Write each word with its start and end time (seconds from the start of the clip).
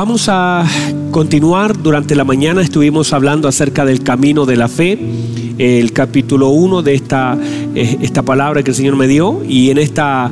Vamos 0.00 0.30
a 0.30 0.64
continuar. 1.10 1.76
Durante 1.76 2.14
la 2.14 2.24
mañana 2.24 2.62
estuvimos 2.62 3.12
hablando 3.12 3.48
acerca 3.48 3.84
del 3.84 4.02
camino 4.02 4.46
de 4.46 4.56
la 4.56 4.66
fe, 4.66 4.98
el 5.58 5.92
capítulo 5.92 6.48
1 6.48 6.80
de 6.80 6.94
esta, 6.94 7.36
eh, 7.74 7.98
esta 8.00 8.22
palabra 8.22 8.62
que 8.62 8.70
el 8.70 8.74
Señor 8.74 8.96
me 8.96 9.06
dio. 9.06 9.42
Y 9.46 9.68
en 9.68 9.76
esta, 9.76 10.30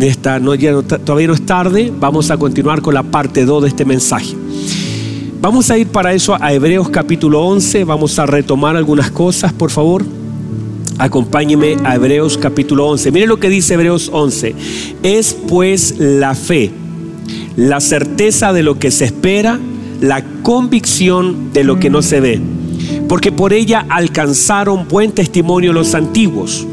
esta 0.00 0.38
todavía 1.04 1.26
no 1.26 1.34
es 1.34 1.44
tarde, 1.44 1.92
vamos 1.98 2.30
a 2.30 2.36
continuar 2.36 2.80
con 2.80 2.94
la 2.94 3.02
parte 3.02 3.44
2 3.44 3.64
de 3.64 3.68
este 3.68 3.84
mensaje. 3.84 4.36
Vamos 5.40 5.72
a 5.72 5.76
ir 5.76 5.88
para 5.88 6.14
eso 6.14 6.36
a 6.40 6.52
Hebreos 6.52 6.88
capítulo 6.88 7.44
11. 7.46 7.82
Vamos 7.82 8.16
a 8.20 8.26
retomar 8.26 8.76
algunas 8.76 9.10
cosas, 9.10 9.52
por 9.52 9.72
favor. 9.72 10.04
Acompáñeme 10.98 11.78
a 11.82 11.96
Hebreos 11.96 12.38
capítulo 12.38 12.86
11. 12.86 13.10
Mire 13.10 13.26
lo 13.26 13.40
que 13.40 13.48
dice 13.48 13.74
Hebreos 13.74 14.08
11. 14.12 14.54
Es 15.02 15.36
pues 15.48 15.96
la 15.98 16.36
fe 16.36 16.70
la 17.58 17.80
certeza 17.80 18.52
de 18.52 18.62
lo 18.62 18.78
que 18.78 18.92
se 18.92 19.04
espera, 19.04 19.58
la 20.00 20.22
convicción 20.44 21.52
de 21.52 21.64
lo 21.64 21.80
que 21.80 21.90
no 21.90 22.02
se 22.02 22.20
ve, 22.20 22.40
porque 23.08 23.32
por 23.32 23.52
ella 23.52 23.84
alcanzaron 23.88 24.86
buen 24.86 25.10
testimonio 25.10 25.72
los 25.72 25.96
antiguos. 25.96 26.68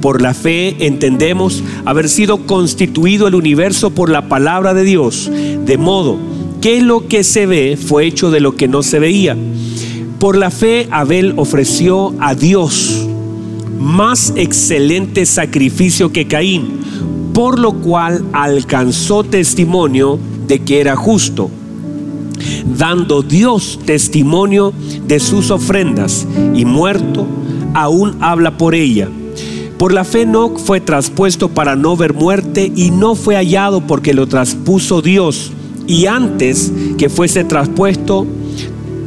Por 0.00 0.22
la 0.22 0.32
fe 0.32 0.86
entendemos 0.86 1.62
haber 1.84 2.08
sido 2.08 2.46
constituido 2.46 3.28
el 3.28 3.34
universo 3.34 3.90
por 3.90 4.08
la 4.08 4.30
palabra 4.30 4.72
de 4.72 4.82
Dios, 4.82 5.30
de 5.30 5.76
modo 5.76 6.16
que 6.62 6.80
lo 6.80 7.06
que 7.06 7.22
se 7.22 7.44
ve 7.44 7.76
fue 7.76 8.06
hecho 8.06 8.30
de 8.30 8.40
lo 8.40 8.56
que 8.56 8.66
no 8.66 8.82
se 8.82 8.98
veía. 8.98 9.36
Por 10.18 10.38
la 10.38 10.50
fe 10.50 10.88
Abel 10.90 11.34
ofreció 11.36 12.14
a 12.18 12.34
Dios 12.34 13.06
más 13.78 14.32
excelente 14.36 15.26
sacrificio 15.26 16.12
que 16.12 16.26
Caín, 16.26 16.80
por 17.40 17.58
lo 17.58 17.72
cual 17.72 18.22
alcanzó 18.34 19.24
testimonio 19.24 20.18
de 20.46 20.58
que 20.58 20.78
era 20.78 20.94
justo, 20.94 21.48
dando 22.76 23.22
Dios 23.22 23.80
testimonio 23.86 24.74
de 25.06 25.18
sus 25.20 25.50
ofrendas, 25.50 26.26
y 26.54 26.66
muerto, 26.66 27.26
aún 27.72 28.18
habla 28.20 28.58
por 28.58 28.74
ella. 28.74 29.08
Por 29.78 29.94
la 29.94 30.04
fe 30.04 30.26
no 30.26 30.58
fue 30.58 30.82
traspuesto 30.82 31.48
para 31.48 31.76
no 31.76 31.96
ver 31.96 32.12
muerte 32.12 32.70
y 32.76 32.90
no 32.90 33.14
fue 33.14 33.36
hallado 33.36 33.86
porque 33.86 34.12
lo 34.12 34.26
traspuso 34.26 35.00
Dios. 35.00 35.50
Y 35.86 36.04
antes 36.04 36.70
que 36.98 37.08
fuese 37.08 37.44
traspuesto, 37.44 38.26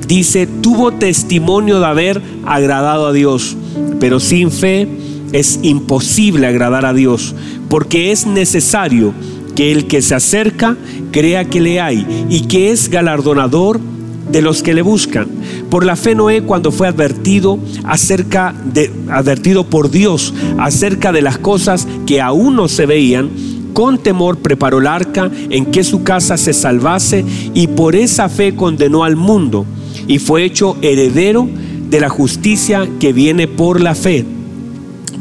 dice, 0.08 0.48
tuvo 0.48 0.92
testimonio 0.92 1.80
de 1.80 1.86
haber 1.86 2.22
agradado 2.48 3.06
a 3.06 3.14
Dios. 3.14 3.56
Pero 4.00 4.20
sin 4.20 4.50
fe 4.50 4.88
es 5.34 5.60
imposible 5.64 6.48
agradar 6.48 6.86
a 6.86 6.94
Dios, 6.94 7.36
porque 7.70 8.12
es 8.12 8.26
necesario 8.26 9.14
que 9.56 9.72
el 9.72 9.88
que 9.88 10.02
se 10.02 10.16
acerca 10.16 10.78
crea 11.12 11.46
que 11.46 11.60
le 11.60 11.82
hay 11.82 12.26
y 12.30 12.42
que 12.42 12.72
es 12.72 12.90
galardonador 12.90 13.80
de 14.32 14.42
los 14.42 14.64
que 14.64 14.74
le 14.74 14.82
buscan. 14.82 15.28
Por 15.70 15.86
la 15.86 15.96
fe 15.96 16.16
Noé 16.16 16.44
cuando 16.44 16.72
fue 16.72 16.88
advertido 16.88 17.60
acerca 17.84 18.54
de 18.74 18.92
advertido 19.10 19.66
por 19.66 19.92
Dios 19.92 20.34
acerca 20.58 21.12
de 21.12 21.22
las 21.22 21.38
cosas 21.38 21.88
que 22.06 22.22
aún 22.22 22.56
no 22.56 22.68
se 22.68 22.86
veían, 22.86 23.30
con 23.74 23.98
temor 23.98 24.38
preparó 24.38 24.80
el 24.80 24.88
arca 24.88 25.30
en 25.50 25.66
que 25.66 25.84
su 25.84 26.04
casa 26.04 26.38
se 26.38 26.54
salvase 26.54 27.26
y 27.54 27.68
por 27.68 27.96
esa 27.96 28.30
fe 28.30 28.56
condenó 28.56 29.04
al 29.04 29.16
mundo 29.16 29.66
y 30.08 30.20
fue 30.20 30.44
hecho 30.44 30.78
heredero 30.82 31.50
de 31.90 32.00
la 32.00 32.10
justicia 32.10 32.88
que 33.00 33.14
viene 33.14 33.48
por 33.48 33.82
la 33.82 33.96
fe. 33.96 34.26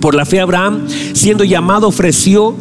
Por 0.03 0.14
la 0.14 0.27
fe 0.27 0.41
Abraham, 0.41 0.86
siendo 1.14 1.45
llamado, 1.45 1.89
ofreció 1.89 2.57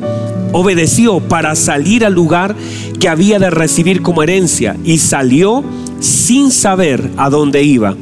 obedeció 0.53 1.19
para 1.19 1.55
salir 1.55 2.05
al 2.05 2.13
lugar 2.13 2.55
que 2.99 3.09
había 3.09 3.39
de 3.39 3.49
recibir 3.49 4.01
como 4.01 4.23
herencia 4.23 4.75
y 4.83 4.97
salió 4.97 5.63
sin 5.99 6.51
saber 6.51 7.09
a 7.17 7.29
dónde 7.29 7.63
iba. 7.63 7.95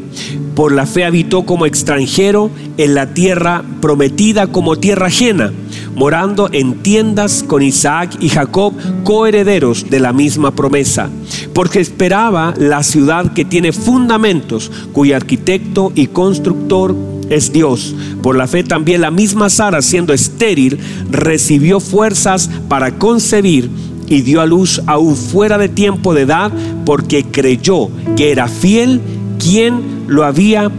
Por 0.56 0.74
la 0.74 0.86
fe 0.86 1.06
habitó 1.06 1.46
como 1.46 1.66
extranjero 1.66 2.52
en 2.78 2.96
la 2.96 3.14
tierra 3.14 3.64
prometida 3.82 4.48
como 4.48 4.76
tierra 4.76 5.08
ajena, 5.08 5.54
morando 5.96 6.50
en 6.52 6.82
tiendas 6.82 7.44
con 7.44 7.62
Isaac 7.62 8.18
y 8.20 8.28
Jacob, 8.28 8.74
coherederos 9.04 9.90
de 9.90 10.02
la 10.02 10.12
misma 10.12 10.52
promesa, 10.52 11.10
porque 11.54 11.80
esperaba 11.80 12.54
la 12.58 12.84
ciudad 12.84 13.32
que 13.32 13.46
tiene 13.46 13.72
fundamentos, 13.72 14.70
cuyo 14.92 15.16
arquitecto 15.16 15.94
y 15.96 16.08
constructor 16.08 16.94
es 17.30 17.52
Dios. 17.52 17.96
Por 18.22 18.36
la 18.36 18.48
fe 18.48 18.64
también 18.64 19.02
la 19.02 19.12
misma 19.12 19.50
Sara, 19.50 19.82
siendo 19.82 20.14
estéril, 20.14 20.80
recibió 21.10 21.80
fuerzas 21.80 22.50
para 22.68 22.98
concebir 22.98 23.70
y 24.08 24.22
dio 24.22 24.42
a 24.42 24.46
luz 24.46 24.82
aún 24.88 25.16
fuera 25.16 25.58
de 25.58 25.70
tiempo 25.70 26.14
de 26.14 26.22
edad, 26.22 26.52
porque 26.86 27.24
creyó 27.24 27.90
que 28.16 28.32
era 28.32 28.48
fiel 28.48 29.02
quien 29.38 30.06
lo 30.08 30.26
había 30.26 30.72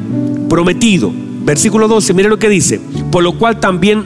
prometido. 0.48 1.12
Versículo 1.44 1.88
12, 1.88 2.12
mire 2.14 2.28
lo 2.28 2.38
que 2.38 2.48
dice. 2.48 2.80
Por 3.10 3.22
lo 3.22 3.38
cual 3.38 3.60
también 3.60 4.04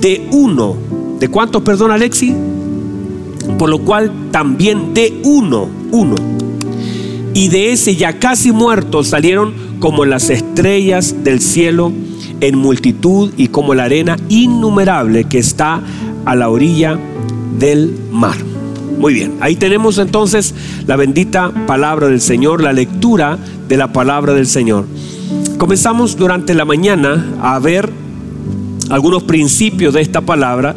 de 0.00 0.28
uno, 0.32 0.76
¿de 1.18 1.28
cuántos, 1.28 1.62
perdón, 1.62 1.92
Alexi? 1.92 2.34
Por 3.58 3.70
lo 3.70 3.78
cual 3.80 4.12
también 4.30 4.92
de 4.94 5.20
uno, 5.22 5.68
uno. 5.92 6.16
Y 7.34 7.48
de 7.48 7.72
ese 7.72 7.94
ya 7.94 8.18
casi 8.18 8.52
muerto 8.52 9.04
salieron 9.04 9.69
como 9.80 10.04
las 10.04 10.30
estrellas 10.30 11.24
del 11.24 11.40
cielo 11.40 11.92
en 12.40 12.56
multitud 12.56 13.32
y 13.36 13.48
como 13.48 13.74
la 13.74 13.84
arena 13.84 14.16
innumerable 14.28 15.24
que 15.24 15.38
está 15.38 15.80
a 16.24 16.36
la 16.36 16.48
orilla 16.48 16.98
del 17.58 17.98
mar. 18.12 18.36
Muy 18.98 19.14
bien, 19.14 19.32
ahí 19.40 19.56
tenemos 19.56 19.98
entonces 19.98 20.54
la 20.86 20.96
bendita 20.96 21.50
palabra 21.66 22.08
del 22.08 22.20
Señor, 22.20 22.62
la 22.62 22.74
lectura 22.74 23.38
de 23.66 23.76
la 23.78 23.92
palabra 23.92 24.34
del 24.34 24.46
Señor. 24.46 24.84
Comenzamos 25.56 26.16
durante 26.16 26.54
la 26.54 26.66
mañana 26.66 27.34
a 27.40 27.58
ver 27.58 27.88
algunos 28.90 29.22
principios 29.22 29.94
de 29.94 30.02
esta 30.02 30.20
palabra. 30.20 30.74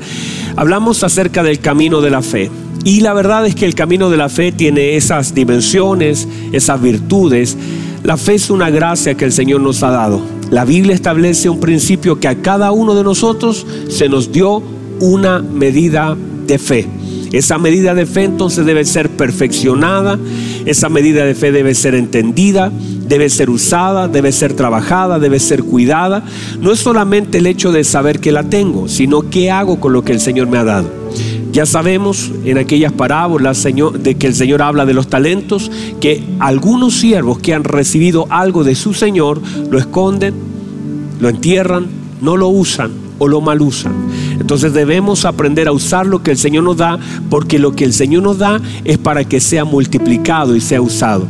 Hablamos 0.56 1.03
acerca 1.03 1.44
del 1.44 1.59
camino 1.59 2.00
de 2.00 2.09
la 2.09 2.22
fe. 2.22 2.50
Y 2.86 3.02
la 3.02 3.13
verdad 3.13 3.46
es 3.46 3.56
que 3.56 3.66
el 3.66 3.75
camino 3.75 4.09
de 4.09 4.18
la 4.18 4.30
fe 4.30 4.52
tiene 4.52 4.96
esas 4.96 5.34
dimensiones, 5.34 6.28
esas 6.52 6.81
virtudes 6.81 7.58
la 8.03 8.18
fe 8.18 8.36
es 8.36 8.50
una 8.50 8.69
gracia 8.69 9.16
que 9.16 9.25
el 9.25 9.31
Señor 9.31 9.62
nos 9.62 9.81
ha 9.81 9.90
dado. 9.90 10.22
La 10.52 10.66
Biblia 10.66 10.94
establece 10.94 11.50
un 11.50 11.59
principio 11.59 12.19
que 12.19 12.28
a 12.28 12.36
cada 12.36 12.72
uno 12.72 12.96
de 12.96 13.03
nosotros 13.03 13.66
se 13.88 14.09
nos 14.09 14.31
dio 14.31 14.62
una 15.00 15.40
medida 15.40 16.16
de 16.46 16.59
fe. 16.59 16.88
Esa 17.31 17.58
medida 17.58 17.96
de 17.96 18.06
fe 18.06 18.25
entonces 18.25 18.66
debe 18.66 18.86
ser 18.86 19.09
perfeccionada, 19.09 20.19
esa 20.66 20.90
medida 20.90 21.25
de 21.25 21.34
fe 21.34 21.52
debe 21.52 21.74
ser 21.74 21.96
entendida, 21.96 22.72
debe 23.08 23.30
ser 23.30 23.50
usada, 23.50 24.08
debe 24.08 24.31
ser 24.31 24.53
trabajada, 24.53 25.18
debe 25.18 25.40
ser 25.40 25.63
cuidada. 25.63 26.24
No 26.59 26.72
es 26.72 26.80
solamente 26.80 27.40
el 27.40 27.47
hecho 27.47 27.72
de 27.72 27.84
saber 27.84 28.19
que 28.19 28.31
la 28.31 28.44
tengo, 28.44 28.88
sino 28.88 29.30
qué 29.30 29.50
hago 29.50 29.80
con 29.80 29.94
lo 29.94 30.03
que 30.03 30.12
el 30.12 30.19
Señor 30.19 30.47
me 30.47 30.58
ha 30.58 30.63
dado. 30.63 30.92
Ya 31.53 31.68
sabemos 31.68 32.31
en 32.46 32.58
aquellas 32.58 32.91
parábolas 32.91 33.64
de 33.64 34.16
que 34.16 34.25
el 34.25 34.34
Señor 34.34 34.64
habla 34.64 34.88
de 34.88 34.96
los 34.96 35.08
talentos, 35.08 35.69
que 36.02 36.24
algunos 36.40 36.96
siervos 36.96 37.38
que 37.38 37.53
han 37.53 37.64
recibido 37.64 38.25
algo 38.31 38.64
de 38.64 38.74
su 38.74 38.96
Señor 38.96 39.40
lo 39.69 39.78
esconden, 39.78 40.34
lo 41.19 41.30
entierran, 41.30 41.86
no 42.22 42.38
lo 42.38 42.47
usan 42.47 42.90
o 43.19 43.28
lo 43.28 43.40
mal 43.40 43.62
usan. 43.62 43.94
Entonces 44.40 44.74
debemos 44.74 45.25
aprender 45.25 45.68
a 45.68 45.74
usar 45.74 46.08
lo 46.08 46.24
que 46.24 46.31
el 46.31 46.40
Señor 46.40 46.63
nos 46.63 46.78
da, 46.78 46.97
porque 47.30 47.59
lo 47.59 47.75
que 47.75 47.86
el 47.86 47.94
Señor 47.94 48.24
nos 48.24 48.40
da 48.40 48.59
es 48.84 48.97
para 48.97 49.24
que 49.24 49.40
sea 49.40 49.63
multiplicado 49.63 50.56
y 50.56 50.59
sea 50.59 50.81
usado. 50.81 51.28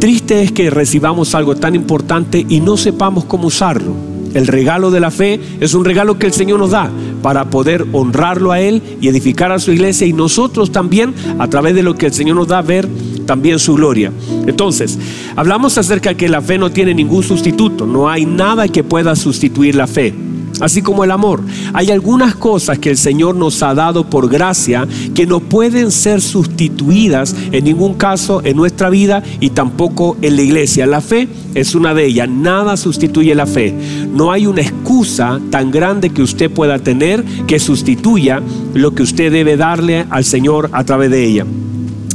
Triste 0.00 0.42
es 0.42 0.50
que 0.50 0.70
recibamos 0.70 1.36
algo 1.36 1.54
tan 1.54 1.76
importante 1.76 2.44
y 2.48 2.58
no 2.58 2.76
sepamos 2.76 3.26
cómo 3.26 3.46
usarlo. 3.46 3.94
El 4.34 4.48
regalo 4.48 4.90
de 4.90 4.98
la 4.98 5.12
fe 5.12 5.38
es 5.60 5.74
un 5.74 5.84
regalo 5.84 6.18
que 6.18 6.26
el 6.26 6.32
Señor 6.32 6.58
nos 6.58 6.72
da 6.72 6.90
para 7.22 7.50
poder 7.50 7.86
honrarlo 7.92 8.52
a 8.52 8.60
Él 8.60 8.82
y 9.00 9.08
edificar 9.08 9.52
a 9.52 9.58
su 9.58 9.72
iglesia 9.72 10.06
y 10.06 10.12
nosotros 10.12 10.72
también 10.72 11.14
a 11.38 11.48
través 11.48 11.74
de 11.74 11.82
lo 11.82 11.94
que 11.94 12.06
el 12.06 12.12
Señor 12.12 12.36
nos 12.36 12.48
da 12.48 12.62
ver 12.62 12.88
también 13.26 13.58
su 13.58 13.74
gloria. 13.74 14.12
Entonces, 14.46 14.98
hablamos 15.36 15.78
acerca 15.78 16.10
de 16.10 16.16
que 16.16 16.28
la 16.28 16.40
fe 16.40 16.58
no 16.58 16.70
tiene 16.70 16.94
ningún 16.94 17.22
sustituto, 17.22 17.86
no 17.86 18.08
hay 18.08 18.26
nada 18.26 18.68
que 18.68 18.82
pueda 18.84 19.14
sustituir 19.16 19.74
la 19.74 19.86
fe 19.86 20.14
así 20.60 20.82
como 20.82 21.04
el 21.04 21.10
amor. 21.10 21.42
Hay 21.72 21.90
algunas 21.90 22.34
cosas 22.34 22.78
que 22.78 22.90
el 22.90 22.96
Señor 22.96 23.34
nos 23.34 23.62
ha 23.62 23.74
dado 23.74 24.08
por 24.08 24.28
gracia 24.28 24.86
que 25.14 25.26
no 25.26 25.40
pueden 25.40 25.90
ser 25.90 26.20
sustituidas 26.20 27.34
en 27.52 27.64
ningún 27.64 27.94
caso 27.94 28.42
en 28.44 28.56
nuestra 28.56 28.90
vida 28.90 29.22
y 29.40 29.50
tampoco 29.50 30.16
en 30.22 30.36
la 30.36 30.42
iglesia. 30.42 30.86
La 30.86 31.00
fe 31.00 31.28
es 31.54 31.74
una 31.74 31.94
de 31.94 32.06
ellas, 32.06 32.28
nada 32.28 32.76
sustituye 32.76 33.34
la 33.34 33.46
fe. 33.46 33.74
No 34.12 34.32
hay 34.32 34.46
una 34.46 34.62
excusa 34.62 35.40
tan 35.50 35.70
grande 35.70 36.10
que 36.10 36.22
usted 36.22 36.50
pueda 36.50 36.78
tener 36.78 37.24
que 37.46 37.58
sustituya 37.58 38.40
lo 38.74 38.94
que 38.94 39.02
usted 39.02 39.32
debe 39.32 39.56
darle 39.56 40.06
al 40.10 40.24
Señor 40.24 40.70
a 40.72 40.84
través 40.84 41.10
de 41.10 41.24
ella. 41.24 41.46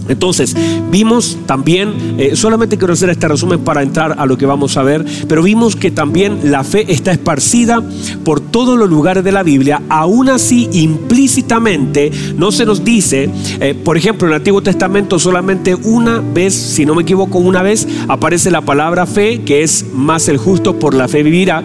Entonces, 0.07 0.55
vimos 0.91 1.37
también, 1.45 2.15
eh, 2.17 2.35
solamente 2.35 2.77
quiero 2.77 2.93
hacer 2.93 3.09
este 3.09 3.27
resumen 3.27 3.59
para 3.59 3.81
entrar 3.81 4.15
a 4.17 4.25
lo 4.25 4.37
que 4.37 4.45
vamos 4.45 4.77
a 4.77 4.83
ver, 4.83 5.05
pero 5.27 5.41
vimos 5.41 5.75
que 5.75 5.91
también 5.91 6.51
la 6.51 6.63
fe 6.63 6.91
está 6.91 7.11
esparcida 7.11 7.81
por 8.23 8.39
todos 8.39 8.77
los 8.77 8.89
lugares 8.89 9.23
de 9.23 9.31
la 9.31 9.43
Biblia, 9.43 9.81
aún 9.89 10.29
así 10.29 10.69
implícitamente 10.73 12.11
no 12.37 12.51
se 12.51 12.65
nos 12.65 12.83
dice, 12.83 13.29
eh, 13.59 13.73
por 13.73 13.97
ejemplo, 13.97 14.27
en 14.27 14.33
el 14.33 14.37
Antiguo 14.37 14.61
Testamento 14.61 15.19
solamente 15.19 15.75
una 15.75 16.21
vez, 16.21 16.53
si 16.53 16.85
no 16.85 16.95
me 16.95 17.03
equivoco, 17.03 17.39
una 17.39 17.61
vez 17.61 17.87
aparece 18.07 18.51
la 18.51 18.61
palabra 18.61 19.05
fe, 19.05 19.41
que 19.41 19.63
es 19.63 19.85
más 19.93 20.27
el 20.27 20.37
justo 20.37 20.77
por 20.77 20.93
la 20.93 21.07
fe 21.07 21.23
vivirá, 21.23 21.63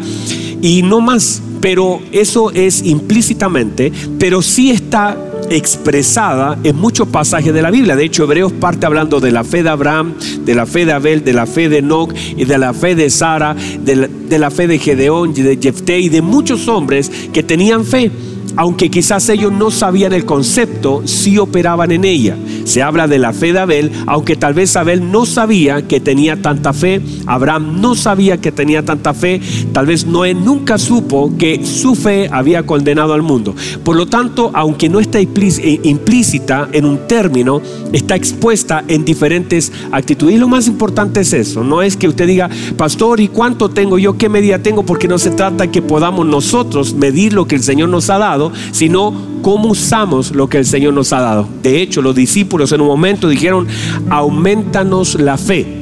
y 0.62 0.82
no 0.82 1.00
más, 1.00 1.42
pero 1.60 2.00
eso 2.12 2.50
es 2.52 2.84
implícitamente, 2.84 3.92
pero 4.18 4.42
sí 4.42 4.70
está 4.70 5.16
expresada 5.50 6.58
en 6.64 6.76
muchos 6.76 7.08
pasajes 7.08 7.52
de 7.52 7.60
la 7.60 7.70
Biblia. 7.70 7.96
De 7.96 8.04
hecho, 8.04 8.24
Hebreos 8.24 8.52
parte 8.52 8.86
hablando 8.86 9.20
de 9.20 9.32
la 9.32 9.44
fe 9.44 9.62
de 9.62 9.68
Abraham, 9.68 10.14
de 10.44 10.54
la 10.54 10.64
fe 10.64 10.86
de 10.86 10.92
Abel, 10.92 11.24
de 11.24 11.32
la 11.32 11.46
fe 11.46 11.68
de 11.68 11.78
Enoch 11.78 12.14
y 12.36 12.44
de 12.44 12.56
la 12.56 12.72
fe 12.72 12.94
de 12.94 13.10
Sara, 13.10 13.54
de 13.54 14.38
la, 14.38 14.50
fe 14.50 14.66
de 14.66 14.78
Gedeón, 14.78 15.34
y 15.36 15.42
de 15.42 15.58
Jefté 15.60 16.00
y 16.00 16.08
de 16.08 16.22
muchos 16.22 16.68
hombres 16.68 17.10
que 17.32 17.42
tenían 17.42 17.84
fe 17.84 18.10
aunque 18.56 18.90
quizás 18.90 19.28
ellos 19.28 19.52
no 19.52 19.70
sabían 19.70 20.12
el 20.12 20.24
concepto, 20.24 21.02
sí 21.04 21.38
operaban 21.38 21.92
en 21.92 22.04
ella. 22.04 22.36
Se 22.64 22.82
habla 22.82 23.08
de 23.08 23.18
la 23.18 23.32
fe 23.32 23.52
de 23.52 23.58
Abel, 23.58 23.90
aunque 24.06 24.36
tal 24.36 24.54
vez 24.54 24.76
Abel 24.76 25.10
no 25.10 25.26
sabía 25.26 25.86
que 25.86 26.00
tenía 26.00 26.40
tanta 26.40 26.72
fe, 26.72 27.00
Abraham 27.26 27.80
no 27.80 27.94
sabía 27.94 28.38
que 28.38 28.52
tenía 28.52 28.84
tanta 28.84 29.14
fe, 29.14 29.40
tal 29.72 29.86
vez 29.86 30.06
Noé 30.06 30.34
nunca 30.34 30.78
supo 30.78 31.32
que 31.38 31.64
su 31.64 31.94
fe 31.94 32.28
había 32.30 32.64
condenado 32.64 33.14
al 33.14 33.22
mundo. 33.22 33.54
Por 33.84 33.96
lo 33.96 34.06
tanto, 34.06 34.50
aunque 34.54 34.88
no 34.88 35.00
está 35.00 35.20
eh, 35.20 35.80
implícita 35.82 36.68
en 36.72 36.84
un 36.84 37.06
término, 37.06 37.60
está 37.92 38.16
expuesta 38.16 38.84
en 38.88 39.04
diferentes 39.04 39.72
actitudes. 39.92 40.36
Y 40.36 40.38
lo 40.38 40.48
más 40.48 40.66
importante 40.66 41.20
es 41.20 41.32
eso, 41.32 41.64
no 41.64 41.82
es 41.82 41.96
que 41.96 42.08
usted 42.08 42.26
diga, 42.26 42.48
pastor, 42.76 43.20
¿y 43.20 43.28
cuánto 43.28 43.68
tengo 43.70 43.98
yo? 43.98 44.16
¿Qué 44.16 44.28
medida 44.28 44.58
tengo? 44.58 44.84
Porque 44.84 45.08
no 45.08 45.18
se 45.18 45.30
trata 45.30 45.70
que 45.70 45.82
podamos 45.82 46.26
nosotros 46.26 46.94
medir 46.94 47.32
lo 47.32 47.46
que 47.46 47.56
el 47.56 47.62
Señor 47.62 47.88
nos 47.88 48.10
ha 48.10 48.18
dado 48.18 48.39
sino 48.72 49.12
cómo 49.42 49.70
usamos 49.70 50.32
lo 50.32 50.48
que 50.48 50.58
el 50.58 50.66
Señor 50.66 50.94
nos 50.94 51.12
ha 51.12 51.20
dado. 51.20 51.48
De 51.62 51.80
hecho, 51.82 52.02
los 52.02 52.14
discípulos 52.14 52.72
en 52.72 52.80
un 52.80 52.86
momento 52.86 53.28
dijeron, 53.28 53.66
aumentanos 54.08 55.14
la 55.20 55.36
fe. 55.36 55.80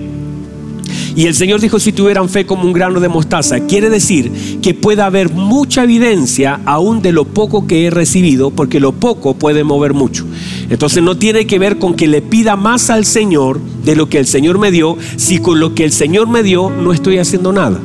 Y 1.18 1.26
el 1.26 1.34
Señor 1.34 1.60
dijo, 1.60 1.80
si 1.80 1.90
tuvieran 1.90 2.28
fe 2.28 2.46
como 2.46 2.62
un 2.62 2.72
grano 2.72 3.00
de 3.00 3.08
mostaza, 3.08 3.58
quiere 3.66 3.90
decir 3.90 4.60
que 4.62 4.72
puede 4.72 5.02
haber 5.02 5.32
mucha 5.32 5.82
evidencia 5.82 6.60
aún 6.64 7.02
de 7.02 7.10
lo 7.10 7.24
poco 7.24 7.66
que 7.66 7.86
he 7.86 7.90
recibido, 7.90 8.52
porque 8.52 8.78
lo 8.78 8.92
poco 8.92 9.34
puede 9.34 9.64
mover 9.64 9.94
mucho. 9.94 10.24
Entonces 10.70 11.02
no 11.02 11.16
tiene 11.16 11.44
que 11.44 11.58
ver 11.58 11.78
con 11.78 11.94
que 11.94 12.06
le 12.06 12.22
pida 12.22 12.54
más 12.54 12.88
al 12.88 13.04
Señor 13.04 13.58
de 13.84 13.96
lo 13.96 14.08
que 14.08 14.18
el 14.18 14.26
Señor 14.26 14.58
me 14.58 14.70
dio, 14.70 14.96
si 15.16 15.38
con 15.38 15.58
lo 15.58 15.74
que 15.74 15.82
el 15.82 15.90
Señor 15.90 16.28
me 16.28 16.44
dio 16.44 16.70
no 16.70 16.92
estoy 16.92 17.18
haciendo 17.18 17.52
nada. 17.52 17.80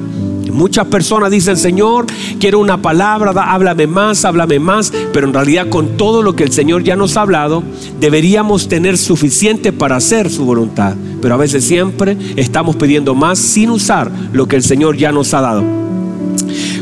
Muchas 0.54 0.88
personas 0.88 1.32
dicen, 1.32 1.58
Señor, 1.58 2.06
quiero 2.40 2.60
una 2.60 2.82
palabra, 2.82 3.32
háblame 3.32 3.88
más, 3.88 4.24
háblame 4.24 4.60
más, 4.60 4.94
pero 5.12 5.28
en 5.28 5.34
realidad 5.34 5.68
con 5.70 5.98
todo 5.98 6.22
lo 6.22 6.36
que 6.36 6.44
el 6.44 6.52
Señor 6.52 6.84
ya 6.84 6.96
nos 6.96 7.18
ha 7.18 7.22
hablado, 7.22 7.64
deberíamos 8.00 8.68
tener 8.68 8.98
suficiente 8.98 9.74
para 9.74 9.96
hacer 9.96 10.30
su 10.30 10.46
voluntad. 10.46 10.96
Pero 11.22 11.34
a 11.34 11.38
veces 11.38 11.64
siempre 11.64 12.18
estamos 12.36 12.76
pidiendo 12.76 13.16
más 13.16 13.40
sin 13.40 13.72
usar 13.72 14.12
lo 14.32 14.48
que 14.48 14.56
el 14.56 14.64
Señor 14.64 14.96
ya 14.96 15.12
nos 15.12 15.34
ha 15.34 15.42
dado. 15.42 15.64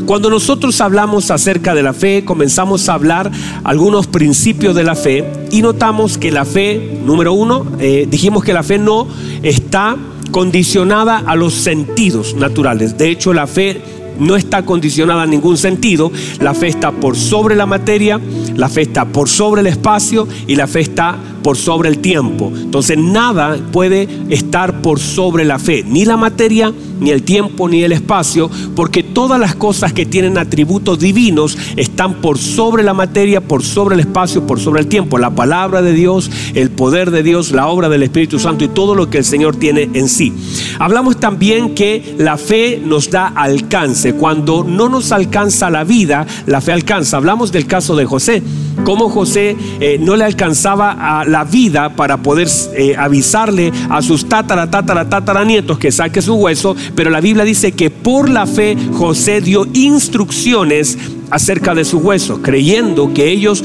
Cuando 0.06 0.28
nosotros 0.28 0.80
hablamos 0.80 1.30
acerca 1.30 1.74
de 1.74 1.82
la 1.82 1.92
fe, 1.92 2.24
comenzamos 2.24 2.88
a 2.88 2.94
hablar 2.94 3.30
algunos 3.64 4.06
principios 4.06 4.74
de 4.74 4.84
la 4.84 4.94
fe 4.94 5.24
y 5.50 5.62
notamos 5.62 6.18
que 6.18 6.30
la 6.30 6.44
fe, 6.44 6.98
número 7.06 7.32
uno, 7.32 7.64
eh, 7.78 8.06
dijimos 8.10 8.44
que 8.44 8.52
la 8.52 8.62
fe 8.62 8.78
no 8.78 9.06
está 9.42 9.96
condicionada 10.32 11.18
a 11.18 11.36
los 11.36 11.54
sentidos 11.54 12.34
naturales. 12.34 12.98
De 12.98 13.10
hecho, 13.10 13.32
la 13.32 13.46
fe 13.46 13.80
no 14.18 14.36
está 14.36 14.64
condicionada 14.64 15.22
a 15.22 15.26
ningún 15.26 15.56
sentido. 15.56 16.10
La 16.40 16.54
fe 16.54 16.68
está 16.68 16.92
por 16.92 17.16
sobre 17.16 17.54
la 17.54 17.66
materia, 17.66 18.20
la 18.56 18.68
fe 18.68 18.82
está 18.82 19.04
por 19.04 19.28
sobre 19.28 19.60
el 19.60 19.66
espacio 19.66 20.26
y 20.46 20.56
la 20.56 20.66
fe 20.66 20.80
está 20.80 21.16
por 21.42 21.56
sobre 21.56 21.88
el 21.88 21.98
tiempo. 21.98 22.52
Entonces 22.54 22.98
nada 22.98 23.58
puede 23.72 24.08
estar 24.28 24.82
por 24.82 24.98
sobre 24.98 25.44
la 25.44 25.58
fe, 25.58 25.84
ni 25.86 26.04
la 26.04 26.16
materia, 26.16 26.72
ni 27.02 27.10
el 27.10 27.22
tiempo, 27.22 27.68
ni 27.68 27.82
el 27.82 27.92
espacio, 27.92 28.50
porque 28.74 29.02
todas 29.02 29.38
las 29.38 29.54
cosas 29.54 29.92
que 29.92 30.06
tienen 30.06 30.38
atributos 30.38 30.98
divinos 30.98 31.58
están 31.76 32.14
por 32.14 32.38
sobre 32.38 32.82
la 32.82 32.94
materia, 32.94 33.40
por 33.40 33.62
sobre 33.62 33.94
el 33.94 34.00
espacio, 34.00 34.46
por 34.46 34.60
sobre 34.60 34.80
el 34.80 34.86
tiempo. 34.86 35.18
La 35.18 35.30
palabra 35.30 35.82
de 35.82 35.92
Dios, 35.92 36.30
el 36.54 36.70
poder 36.70 37.10
de 37.10 37.22
Dios, 37.22 37.52
la 37.52 37.68
obra 37.68 37.88
del 37.88 38.02
Espíritu 38.02 38.38
Santo 38.38 38.64
y 38.64 38.68
todo 38.68 38.94
lo 38.94 39.10
que 39.10 39.18
el 39.18 39.24
Señor 39.24 39.56
tiene 39.56 39.90
en 39.94 40.08
sí. 40.08 40.32
Hablamos 40.78 41.18
también 41.18 41.74
que 41.74 42.14
la 42.18 42.36
fe 42.36 42.80
nos 42.84 43.10
da 43.10 43.28
alcance. 43.28 44.14
Cuando 44.14 44.64
no 44.64 44.88
nos 44.88 45.12
alcanza 45.12 45.70
la 45.70 45.84
vida, 45.84 46.26
la 46.46 46.60
fe 46.60 46.72
alcanza. 46.72 47.16
Hablamos 47.16 47.52
del 47.52 47.66
caso 47.66 47.96
de 47.96 48.04
José. 48.04 48.42
Cómo 48.84 49.08
José 49.10 49.56
eh, 49.80 49.98
no 50.00 50.16
le 50.16 50.24
alcanzaba 50.24 51.20
a 51.20 51.24
la 51.24 51.44
vida 51.44 51.94
para 51.94 52.16
poder 52.16 52.48
eh, 52.74 52.96
avisarle 52.96 53.72
a 53.88 54.02
sus 54.02 54.28
tatara, 54.28 54.70
tatara, 54.70 55.44
nietos 55.44 55.78
que 55.78 55.92
saque 55.92 56.22
su 56.22 56.34
hueso, 56.34 56.74
pero 56.94 57.10
la 57.10 57.20
Biblia 57.20 57.44
dice 57.44 57.72
que 57.72 57.90
por 57.90 58.28
la 58.28 58.46
fe 58.46 58.76
José 58.92 59.40
dio 59.40 59.66
instrucciones 59.72 60.98
acerca 61.32 61.74
de 61.74 61.84
su 61.84 61.98
hueso, 61.98 62.42
creyendo 62.42 63.12
que 63.14 63.30
ellos, 63.30 63.64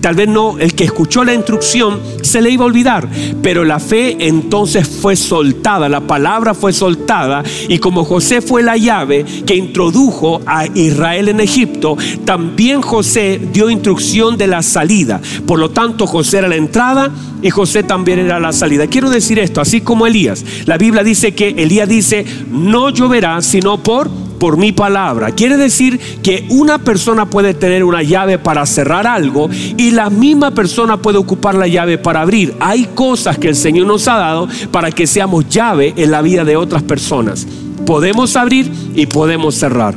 tal 0.00 0.16
vez 0.16 0.28
no, 0.28 0.58
el 0.58 0.74
que 0.74 0.82
escuchó 0.82 1.24
la 1.24 1.32
instrucción 1.32 2.00
se 2.22 2.42
le 2.42 2.50
iba 2.50 2.64
a 2.64 2.66
olvidar, 2.66 3.08
pero 3.40 3.64
la 3.64 3.78
fe 3.78 4.16
entonces 4.26 4.88
fue 4.88 5.14
soltada, 5.14 5.88
la 5.88 6.00
palabra 6.00 6.54
fue 6.54 6.72
soltada 6.72 7.44
y 7.68 7.78
como 7.78 8.04
José 8.04 8.40
fue 8.40 8.64
la 8.64 8.76
llave 8.76 9.24
que 9.46 9.54
introdujo 9.54 10.42
a 10.44 10.66
Israel 10.66 11.28
en 11.28 11.38
Egipto, 11.38 11.96
también 12.24 12.82
José 12.82 13.40
dio 13.52 13.70
instrucción 13.70 14.36
de 14.36 14.48
la 14.48 14.62
salida. 14.62 15.20
Por 15.46 15.60
lo 15.60 15.70
tanto, 15.70 16.08
José 16.08 16.38
era 16.38 16.48
la 16.48 16.56
entrada 16.56 17.12
y 17.42 17.50
José 17.50 17.84
también 17.84 18.18
era 18.18 18.40
la 18.40 18.52
salida. 18.52 18.88
Quiero 18.88 19.08
decir 19.08 19.38
esto, 19.38 19.60
así 19.60 19.82
como 19.82 20.06
Elías. 20.06 20.44
La 20.66 20.78
Biblia 20.78 21.04
dice 21.04 21.32
que 21.32 21.50
Elías 21.50 21.88
dice, 21.88 22.24
no 22.50 22.90
lloverá 22.90 23.40
sino 23.40 23.80
por 23.82 24.10
por 24.42 24.56
mi 24.56 24.72
palabra. 24.72 25.30
Quiere 25.30 25.56
decir 25.56 26.00
que 26.20 26.44
una 26.48 26.78
persona 26.78 27.26
puede 27.26 27.54
tener 27.54 27.84
una 27.84 28.02
llave 28.02 28.40
para 28.40 28.66
cerrar 28.66 29.06
algo 29.06 29.48
y 29.76 29.92
la 29.92 30.10
misma 30.10 30.50
persona 30.50 30.96
puede 30.96 31.16
ocupar 31.18 31.54
la 31.54 31.68
llave 31.68 31.96
para 31.96 32.22
abrir. 32.22 32.52
Hay 32.58 32.86
cosas 32.86 33.38
que 33.38 33.46
el 33.46 33.54
Señor 33.54 33.86
nos 33.86 34.08
ha 34.08 34.16
dado 34.16 34.48
para 34.72 34.90
que 34.90 35.06
seamos 35.06 35.48
llave 35.48 35.94
en 35.96 36.10
la 36.10 36.22
vida 36.22 36.44
de 36.44 36.56
otras 36.56 36.82
personas. 36.82 37.46
Podemos 37.86 38.34
abrir 38.34 38.68
y 38.96 39.06
podemos 39.06 39.54
cerrar. 39.54 39.94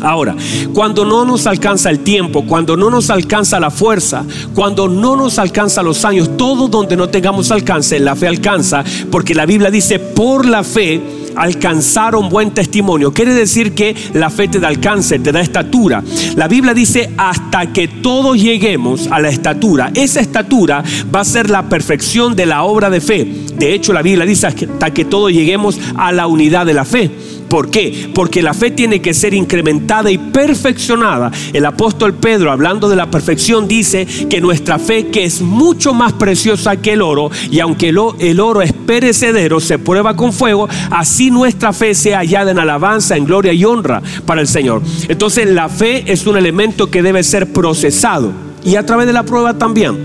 Ahora, 0.00 0.36
cuando 0.72 1.04
no 1.04 1.24
nos 1.24 1.48
alcanza 1.48 1.90
el 1.90 2.00
tiempo, 2.00 2.44
cuando 2.46 2.76
no 2.76 2.88
nos 2.88 3.10
alcanza 3.10 3.58
la 3.58 3.72
fuerza, 3.72 4.24
cuando 4.54 4.86
no 4.86 5.16
nos 5.16 5.40
alcanza 5.40 5.82
los 5.82 6.04
años, 6.04 6.36
todo 6.36 6.68
donde 6.68 6.96
no 6.96 7.08
tengamos 7.08 7.50
alcance, 7.50 7.98
la 7.98 8.14
fe 8.14 8.28
alcanza, 8.28 8.84
porque 9.10 9.34
la 9.34 9.44
Biblia 9.44 9.72
dice, 9.72 9.98
por 9.98 10.46
la 10.46 10.62
fe 10.62 11.15
alcanzaron 11.36 12.28
buen 12.28 12.52
testimonio. 12.52 13.12
Quiere 13.12 13.34
decir 13.34 13.74
que 13.74 13.94
la 14.14 14.30
fe 14.30 14.48
te 14.48 14.58
da 14.58 14.68
alcance, 14.68 15.18
te 15.18 15.32
da 15.32 15.40
estatura. 15.40 16.02
La 16.34 16.48
Biblia 16.48 16.74
dice 16.74 17.10
hasta 17.16 17.72
que 17.72 17.88
todos 17.88 18.40
lleguemos 18.40 19.08
a 19.10 19.20
la 19.20 19.28
estatura. 19.28 19.90
Esa 19.94 20.20
estatura 20.20 20.82
va 21.14 21.20
a 21.20 21.24
ser 21.24 21.50
la 21.50 21.68
perfección 21.68 22.34
de 22.34 22.46
la 22.46 22.64
obra 22.64 22.90
de 22.90 23.00
fe. 23.00 23.24
De 23.56 23.74
hecho, 23.74 23.92
la 23.92 24.02
Biblia 24.02 24.26
dice 24.26 24.46
hasta 24.46 24.90
que 24.92 25.04
todos 25.04 25.32
lleguemos 25.32 25.78
a 25.96 26.12
la 26.12 26.26
unidad 26.26 26.66
de 26.66 26.74
la 26.74 26.84
fe. 26.84 27.10
¿Por 27.48 27.70
qué? 27.70 28.10
Porque 28.14 28.42
la 28.42 28.54
fe 28.54 28.70
tiene 28.70 29.00
que 29.00 29.14
ser 29.14 29.34
incrementada 29.34 30.10
y 30.10 30.18
perfeccionada. 30.18 31.30
El 31.52 31.64
apóstol 31.64 32.14
Pedro, 32.14 32.50
hablando 32.50 32.88
de 32.88 32.96
la 32.96 33.10
perfección, 33.10 33.68
dice 33.68 34.06
que 34.28 34.40
nuestra 34.40 34.78
fe, 34.78 35.08
que 35.08 35.24
es 35.24 35.40
mucho 35.40 35.94
más 35.94 36.12
preciosa 36.14 36.76
que 36.76 36.94
el 36.94 37.02
oro, 37.02 37.30
y 37.50 37.60
aunque 37.60 37.88
el 37.88 38.40
oro 38.40 38.62
es 38.62 38.72
perecedero, 38.72 39.60
se 39.60 39.78
prueba 39.78 40.16
con 40.16 40.32
fuego, 40.32 40.68
así 40.90 41.30
nuestra 41.30 41.72
fe 41.72 41.94
sea 41.94 42.18
hallada 42.18 42.50
en 42.50 42.58
alabanza, 42.58 43.16
en 43.16 43.24
gloria 43.24 43.52
y 43.52 43.64
honra 43.64 44.02
para 44.24 44.40
el 44.40 44.48
Señor. 44.48 44.82
Entonces 45.08 45.46
la 45.48 45.68
fe 45.68 46.04
es 46.10 46.26
un 46.26 46.36
elemento 46.36 46.90
que 46.90 47.02
debe 47.02 47.22
ser 47.22 47.52
procesado 47.52 48.32
y 48.64 48.76
a 48.76 48.84
través 48.84 49.06
de 49.06 49.12
la 49.12 49.22
prueba 49.22 49.54
también. 49.54 49.96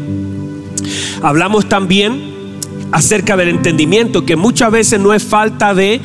Hablamos 1.21 1.67
también 1.67 2.31
acerca 2.91 3.37
del 3.37 3.49
entendimiento, 3.49 4.25
que 4.25 4.35
muchas 4.35 4.71
veces 4.71 4.99
no 4.99 5.13
es 5.13 5.23
falta 5.23 5.73
de 5.73 6.01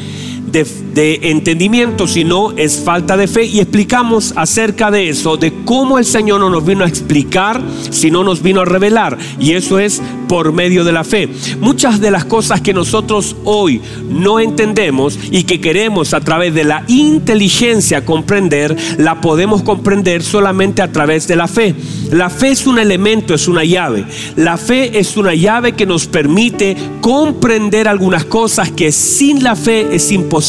de, 0.65 1.31
entendimiento, 1.31 2.07
sino 2.07 2.53
es 2.53 2.81
falta 2.81 3.17
de 3.17 3.27
fe. 3.27 3.45
Y 3.45 3.61
explicamos 3.61 4.33
acerca 4.37 4.91
de 4.91 5.09
eso, 5.09 5.37
de 5.37 5.53
cómo 5.65 5.99
el 5.99 6.05
Señor 6.05 6.41
no 6.41 6.49
nos 6.49 6.65
vino 6.65 6.85
a 6.85 6.89
explicar, 6.89 7.61
sino 7.91 8.25
nos 8.25 8.43
vino 8.43 8.63
a 8.63 8.65
revelar. 8.65 9.19
Y 9.39 9.53
eso 9.53 9.79
es 9.79 10.01
por 10.29 10.53
medio 10.53 10.85
de 10.85 10.93
la 10.93 11.05
fe. 11.05 11.29
Muchas 11.61 12.01
de 12.01 12.11
las 12.11 12.25
cosas 12.25 12.61
que 12.61 12.73
nosotros 12.73 13.37
hoy 13.45 13.81
no 14.09 14.41
entendemos 14.41 15.19
y 15.31 15.45
que 15.45 15.61
queremos 15.61 16.15
a 16.15 16.21
través 16.21 16.55
de 16.55 16.65
la 16.65 16.85
inteligencia 16.89 18.05
comprender, 18.05 18.77
la 18.99 19.21
podemos 19.21 19.63
comprender 19.63 20.23
solamente 20.23 20.83
a 20.83 20.91
través 20.91 21.29
de 21.29 21.37
la 21.37 21.49
fe. 21.49 21.75
La 22.11 22.31
fe 22.31 22.51
es 22.51 22.67
un 22.67 22.79
elemento, 22.79 23.35
es 23.35 23.49
una 23.49 23.65
llave. 23.65 24.07
La 24.37 24.57
fe 24.57 24.99
es 24.99 25.17
una 25.17 25.35
llave 25.35 25.73
que 25.73 25.87
nos 25.87 26.07
permite 26.07 26.77
comprender 27.01 27.89
algunas 27.89 28.25
cosas 28.25 28.71
que 28.71 28.93
sin 28.93 29.43
la 29.43 29.55
fe 29.57 29.87
es 29.93 30.11
imposible 30.11 30.46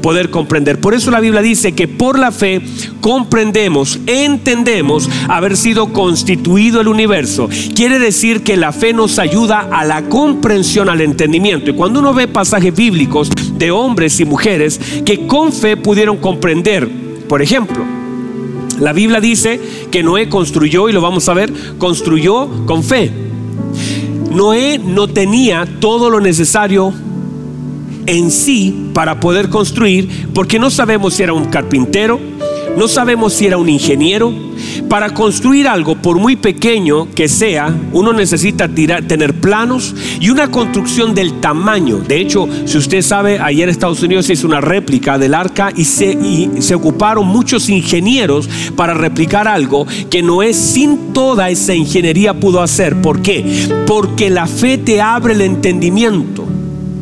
poder 0.00 0.30
comprender. 0.30 0.80
Por 0.80 0.94
eso 0.94 1.10
la 1.10 1.20
Biblia 1.20 1.42
dice 1.42 1.72
que 1.72 1.88
por 1.88 2.18
la 2.18 2.32
fe 2.32 2.60
comprendemos, 3.00 3.98
entendemos 4.06 5.08
haber 5.28 5.56
sido 5.56 5.92
constituido 5.92 6.80
el 6.80 6.88
universo. 6.88 7.48
Quiere 7.74 7.98
decir 7.98 8.42
que 8.42 8.56
la 8.56 8.72
fe 8.72 8.92
nos 8.92 9.18
ayuda 9.18 9.68
a 9.70 9.84
la 9.84 10.02
comprensión, 10.08 10.88
al 10.88 11.00
entendimiento. 11.00 11.70
Y 11.70 11.74
cuando 11.74 12.00
uno 12.00 12.14
ve 12.14 12.28
pasajes 12.28 12.74
bíblicos 12.74 13.30
de 13.56 13.70
hombres 13.70 14.20
y 14.20 14.24
mujeres 14.24 14.80
que 15.04 15.26
con 15.26 15.52
fe 15.52 15.76
pudieron 15.76 16.18
comprender, 16.18 16.88
por 17.28 17.42
ejemplo, 17.42 17.84
la 18.78 18.92
Biblia 18.92 19.20
dice 19.20 19.60
que 19.90 20.02
Noé 20.02 20.28
construyó, 20.28 20.88
y 20.88 20.92
lo 20.92 21.00
vamos 21.00 21.28
a 21.28 21.34
ver, 21.34 21.52
construyó 21.78 22.66
con 22.66 22.82
fe. 22.82 23.10
Noé 24.32 24.78
no 24.78 25.08
tenía 25.08 25.66
todo 25.78 26.10
lo 26.10 26.20
necesario 26.20 26.92
en 28.06 28.30
sí 28.30 28.90
para 28.94 29.20
poder 29.20 29.48
construir, 29.48 30.28
porque 30.34 30.58
no 30.58 30.70
sabemos 30.70 31.14
si 31.14 31.22
era 31.22 31.32
un 31.32 31.46
carpintero, 31.46 32.20
no 32.76 32.88
sabemos 32.88 33.34
si 33.34 33.46
era 33.46 33.58
un 33.58 33.68
ingeniero. 33.68 34.32
Para 34.88 35.12
construir 35.12 35.68
algo, 35.68 35.96
por 35.96 36.18
muy 36.18 36.36
pequeño 36.36 37.08
que 37.14 37.28
sea, 37.28 37.74
uno 37.92 38.12
necesita 38.12 38.68
tener 38.68 39.34
planos 39.34 39.94
y 40.20 40.30
una 40.30 40.50
construcción 40.50 41.14
del 41.14 41.40
tamaño. 41.40 41.98
De 41.98 42.20
hecho, 42.20 42.48
si 42.66 42.78
usted 42.78 43.02
sabe, 43.02 43.38
ayer 43.38 43.64
en 43.64 43.70
Estados 43.70 44.02
Unidos 44.02 44.26
se 44.26 44.34
hizo 44.34 44.46
una 44.46 44.60
réplica 44.60 45.18
del 45.18 45.34
arca 45.34 45.72
y 45.74 45.84
se, 45.84 46.74
ocuparon 46.74 47.26
muchos 47.26 47.68
ingenieros 47.68 48.48
para 48.76 48.94
replicar 48.94 49.48
algo 49.48 49.86
que 50.10 50.22
no 50.22 50.42
es 50.42 50.56
sin 50.56 51.12
toda 51.12 51.50
esa 51.50 51.74
ingeniería 51.74 52.34
pudo 52.34 52.62
hacer. 52.62 53.00
¿Por 53.00 53.22
qué? 53.22 53.68
Porque 53.86 54.30
la 54.30 54.46
fe 54.46 54.78
te 54.78 55.00
abre 55.00 55.34
el 55.34 55.42
entendimiento. 55.42 56.46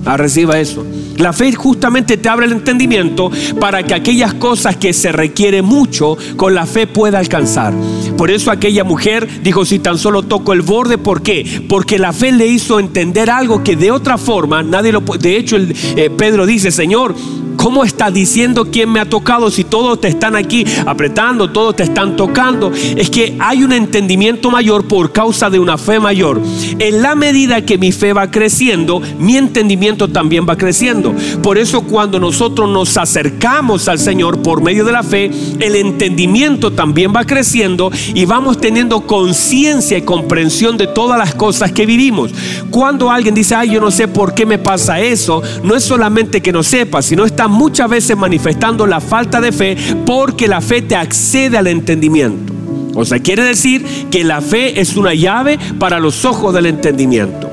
Ah, 0.04 0.16
reciba 0.16 0.59
eso. 0.59 0.85
La 1.21 1.35
fe 1.35 1.53
justamente 1.53 2.17
te 2.17 2.29
abre 2.31 2.47
el 2.47 2.53
entendimiento 2.53 3.31
para 3.61 3.83
que 3.83 3.93
aquellas 3.93 4.33
cosas 4.35 4.77
que 4.77 4.95
se 4.95 5.12
requiere 5.12 5.61
mucho 5.61 6.17
con 6.37 6.55
la 6.55 6.65
fe 6.65 6.87
pueda 6.87 7.19
alcanzar. 7.19 7.75
Por 8.17 8.31
eso 8.31 8.50
aquella 8.50 8.85
mujer 8.85 9.29
dijo, 9.43 9.67
si 9.67 9.79
tan 9.79 9.99
solo 9.99 10.23
toco 10.23 10.55
el 10.55 10.62
borde, 10.62 10.97
¿por 10.97 11.23
qué? 11.23 11.65
Porque 11.69 11.99
la 11.99 12.15
fe 12.15 12.33
le 12.33 12.47
hizo 12.47 12.81
entender 12.81 13.31
algo 13.31 13.62
que 13.62 13.77
de 13.77 13.91
otra 13.91 14.17
forma 14.17 14.62
nadie 14.62 14.93
lo 14.93 15.03
puede. 15.03 15.21
De 15.21 15.37
hecho, 15.37 15.59
eh, 15.59 16.11
Pedro 16.17 16.47
dice, 16.47 16.71
Señor, 16.71 17.15
¿Cómo 17.62 17.85
estás 17.85 18.15
diciendo 18.15 18.69
quién 18.73 18.91
me 18.91 19.00
ha 19.00 19.05
tocado 19.05 19.50
si 19.50 19.65
todos 19.65 20.00
te 20.00 20.09
están 20.09 20.35
aquí 20.35 20.65
apretando, 20.87 21.50
todos 21.50 21.77
te 21.77 21.83
están 21.83 22.17
tocando? 22.17 22.73
Es 22.73 23.11
que 23.11 23.37
hay 23.39 23.62
un 23.62 23.73
entendimiento 23.73 24.50
mayor 24.50 24.89
por 24.89 25.12
causa 25.12 25.50
de 25.50 25.59
una 25.59 25.77
fe 25.77 26.00
mayor. 26.00 26.41
En 26.79 27.03
la 27.03 27.15
medida 27.15 27.61
que 27.67 27.77
mi 27.77 27.93
fe 27.93 28.15
va 28.15 28.31
creciendo, 28.31 29.03
mi 29.19 29.37
entendimiento 29.37 30.09
también 30.09 30.47
va 30.49 30.57
creciendo. 30.57 31.10
Por 31.43 31.59
eso 31.59 31.83
cuando 31.83 32.19
nosotros 32.19 32.69
nos 32.69 32.97
acercamos 32.97 33.88
al 33.88 33.99
Señor 33.99 34.43
por 34.43 34.62
medio 34.62 34.85
de 34.85 34.93
la 34.93 35.02
fe, 35.02 35.31
el 35.59 35.76
entendimiento 35.76 36.73
también 36.73 37.12
va 37.14 37.25
creciendo 37.25 37.90
y 38.14 38.25
vamos 38.25 38.59
teniendo 38.59 39.07
conciencia 39.07 39.99
y 39.99 40.02
comprensión 40.02 40.76
de 40.76 40.87
todas 40.87 41.19
las 41.19 41.35
cosas 41.35 41.73
que 41.73 41.87
vivimos. 41.87 42.33
Cuando 42.71 43.11
alguien 43.11 43.35
dice, 43.35 43.55
ay, 43.55 43.71
yo 43.71 43.81
no 43.81 43.90
sé 43.90 44.09
por 44.09 44.35
qué 44.35 44.47
me 44.47 44.59
pasa 44.59 45.00
eso, 45.00 45.43
no 45.62 45.75
es 45.75 45.85
solamente 45.85 46.40
que 46.40 46.52
no 46.52 46.62
sepa, 46.62 47.02
sino 47.02 47.25
está 47.25 47.49
muchas 47.49 47.88
veces 47.88 48.17
manifestando 48.17 48.87
la 48.87 49.00
falta 49.00 49.40
de 49.40 49.52
fe 49.52 49.76
porque 50.07 50.49
la 50.49 50.61
fe 50.61 50.83
te 50.83 50.97
accede 50.97 51.57
al 51.57 51.67
entendimiento. 51.67 52.52
O 52.95 53.05
sea, 53.05 53.19
quiere 53.21 53.43
decir 53.45 53.85
que 54.11 54.25
la 54.25 54.40
fe 54.40 54.81
es 54.81 54.97
una 54.97 55.14
llave 55.14 55.59
para 55.79 56.00
los 56.00 56.25
ojos 56.25 56.52
del 56.52 56.67
entendimiento. 56.67 57.50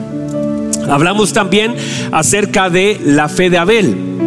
Hablamos 0.89 1.33
también 1.33 1.75
acerca 2.11 2.69
de 2.69 2.99
la 3.03 3.29
fe 3.29 3.49
de 3.49 3.57
Abel 3.57 4.17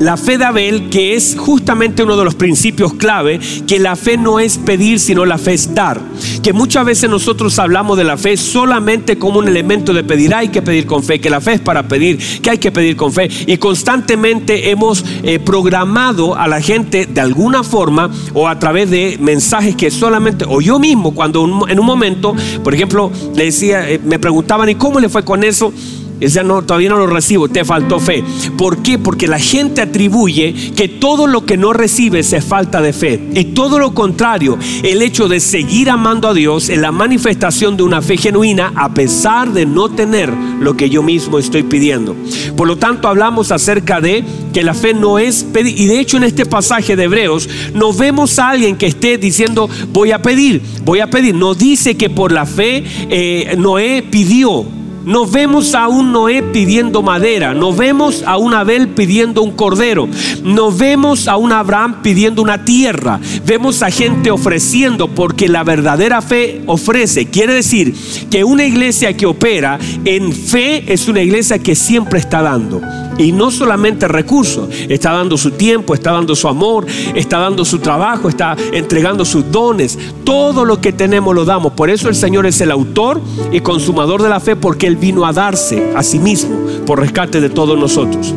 la 0.00 0.16
fe 0.16 0.38
de 0.38 0.44
Abel, 0.44 0.88
que 0.90 1.14
es 1.14 1.36
justamente 1.38 2.02
uno 2.02 2.16
de 2.16 2.24
los 2.24 2.34
principios 2.34 2.94
clave, 2.94 3.40
que 3.66 3.78
la 3.78 3.96
fe 3.96 4.16
no 4.16 4.40
es 4.40 4.58
pedir, 4.58 5.00
sino 5.00 5.24
la 5.24 5.38
fe 5.38 5.54
es 5.54 5.74
dar. 5.74 6.00
Que 6.42 6.52
muchas 6.52 6.84
veces 6.84 7.08
nosotros 7.08 7.58
hablamos 7.58 7.96
de 7.96 8.04
la 8.04 8.16
fe 8.16 8.36
solamente 8.36 9.18
como 9.18 9.38
un 9.38 9.48
elemento 9.48 9.92
de 9.92 10.04
pedir, 10.04 10.34
hay 10.34 10.48
que 10.48 10.62
pedir 10.62 10.86
con 10.86 11.02
fe, 11.02 11.20
que 11.20 11.30
la 11.30 11.40
fe 11.40 11.54
es 11.54 11.60
para 11.60 11.88
pedir, 11.88 12.18
que 12.40 12.50
hay 12.50 12.58
que 12.58 12.72
pedir 12.72 12.96
con 12.96 13.12
fe. 13.12 13.28
Y 13.46 13.56
constantemente 13.56 14.70
hemos 14.70 15.04
eh, 15.22 15.38
programado 15.38 16.36
a 16.36 16.46
la 16.46 16.60
gente 16.60 17.06
de 17.06 17.20
alguna 17.20 17.62
forma 17.62 18.10
o 18.34 18.48
a 18.48 18.58
través 18.58 18.90
de 18.90 19.16
mensajes 19.20 19.76
que 19.76 19.90
solamente, 19.90 20.44
o 20.48 20.60
yo 20.60 20.78
mismo, 20.78 21.14
cuando 21.14 21.66
en 21.68 21.80
un 21.80 21.86
momento, 21.86 22.34
por 22.62 22.74
ejemplo, 22.74 23.10
le 23.34 23.44
decía, 23.44 23.88
eh, 23.88 24.00
me 24.04 24.18
preguntaban, 24.18 24.68
¿y 24.68 24.74
cómo 24.74 25.00
le 25.00 25.08
fue 25.08 25.24
con 25.24 25.42
eso? 25.44 25.72
Ese 26.20 26.42
no, 26.42 26.62
todavía 26.62 26.88
no 26.88 26.98
lo 26.98 27.06
recibo, 27.06 27.48
te 27.48 27.64
faltó 27.64 28.00
fe. 28.00 28.24
¿Por 28.56 28.82
qué? 28.82 28.98
Porque 28.98 29.26
la 29.26 29.38
gente 29.38 29.82
atribuye 29.82 30.54
que 30.74 30.88
todo 30.88 31.26
lo 31.26 31.44
que 31.44 31.56
no 31.56 31.72
recibes 31.72 32.32
es 32.32 32.44
falta 32.44 32.80
de 32.80 32.92
fe. 32.92 33.20
Y 33.34 33.44
todo 33.46 33.78
lo 33.78 33.94
contrario, 33.94 34.58
el 34.82 35.02
hecho 35.02 35.28
de 35.28 35.40
seguir 35.40 35.90
amando 35.90 36.28
a 36.28 36.34
Dios 36.34 36.68
es 36.68 36.78
la 36.78 36.92
manifestación 36.92 37.76
de 37.76 37.82
una 37.82 38.00
fe 38.00 38.16
genuina 38.16 38.72
a 38.76 38.94
pesar 38.94 39.52
de 39.52 39.66
no 39.66 39.90
tener 39.90 40.32
lo 40.60 40.76
que 40.76 40.88
yo 40.88 41.02
mismo 41.02 41.38
estoy 41.38 41.62
pidiendo. 41.64 42.16
Por 42.56 42.66
lo 42.66 42.76
tanto, 42.76 43.08
hablamos 43.08 43.52
acerca 43.52 44.00
de 44.00 44.24
que 44.54 44.62
la 44.62 44.72
fe 44.72 44.94
no 44.94 45.18
es 45.18 45.44
pedir. 45.44 45.78
Y 45.78 45.86
de 45.86 46.00
hecho 46.00 46.16
en 46.16 46.24
este 46.24 46.46
pasaje 46.46 46.96
de 46.96 47.04
Hebreos 47.04 47.48
no 47.74 47.92
vemos 47.92 48.38
a 48.38 48.50
alguien 48.50 48.76
que 48.76 48.86
esté 48.86 49.18
diciendo 49.18 49.68
voy 49.92 50.12
a 50.12 50.22
pedir, 50.22 50.62
voy 50.84 51.00
a 51.00 51.10
pedir. 51.10 51.34
No 51.34 51.54
dice 51.54 51.96
que 51.96 52.08
por 52.08 52.32
la 52.32 52.46
fe 52.46 52.84
eh, 53.10 53.54
Noé 53.58 54.02
pidió 54.02 54.64
nos 55.06 55.30
vemos 55.30 55.74
a 55.74 55.86
un 55.86 56.12
Noé 56.12 56.42
pidiendo 56.42 57.00
madera, 57.00 57.54
nos 57.54 57.76
vemos 57.76 58.24
a 58.26 58.36
un 58.38 58.52
Abel 58.54 58.88
pidiendo 58.88 59.40
un 59.42 59.52
cordero, 59.52 60.08
nos 60.42 60.76
vemos 60.76 61.28
a 61.28 61.36
un 61.36 61.52
Abraham 61.52 62.02
pidiendo 62.02 62.42
una 62.42 62.64
tierra, 62.64 63.20
vemos 63.46 63.84
a 63.84 63.90
gente 63.90 64.32
ofreciendo 64.32 65.06
porque 65.06 65.48
la 65.48 65.62
verdadera 65.62 66.20
fe 66.20 66.60
ofrece. 66.66 67.26
Quiere 67.26 67.54
decir 67.54 67.94
que 68.30 68.42
una 68.42 68.64
iglesia 68.64 69.16
que 69.16 69.26
opera 69.26 69.78
en 70.04 70.32
fe 70.32 70.92
es 70.92 71.06
una 71.06 71.22
iglesia 71.22 71.60
que 71.60 71.76
siempre 71.76 72.18
está 72.18 72.42
dando. 72.42 72.80
Y 73.18 73.32
no 73.32 73.50
solamente 73.50 74.08
recursos, 74.08 74.68
está 74.88 75.12
dando 75.12 75.36
su 75.36 75.52
tiempo, 75.52 75.94
está 75.94 76.12
dando 76.12 76.36
su 76.36 76.48
amor, 76.48 76.86
está 77.14 77.38
dando 77.38 77.64
su 77.64 77.78
trabajo, 77.78 78.28
está 78.28 78.56
entregando 78.72 79.24
sus 79.24 79.50
dones. 79.50 79.98
Todo 80.24 80.64
lo 80.64 80.80
que 80.80 80.92
tenemos 80.92 81.34
lo 81.34 81.44
damos. 81.44 81.72
Por 81.72 81.88
eso 81.90 82.08
el 82.08 82.14
Señor 82.14 82.46
es 82.46 82.60
el 82.60 82.70
autor 82.70 83.20
y 83.52 83.60
consumador 83.60 84.22
de 84.22 84.28
la 84.28 84.40
fe, 84.40 84.56
porque 84.56 84.86
Él 84.86 84.96
vino 84.96 85.24
a 85.24 85.32
darse 85.32 85.92
a 85.96 86.02
sí 86.02 86.18
mismo 86.18 86.56
por 86.84 87.00
rescate 87.00 87.40
de 87.40 87.48
todos 87.48 87.78
nosotros. 87.78 88.34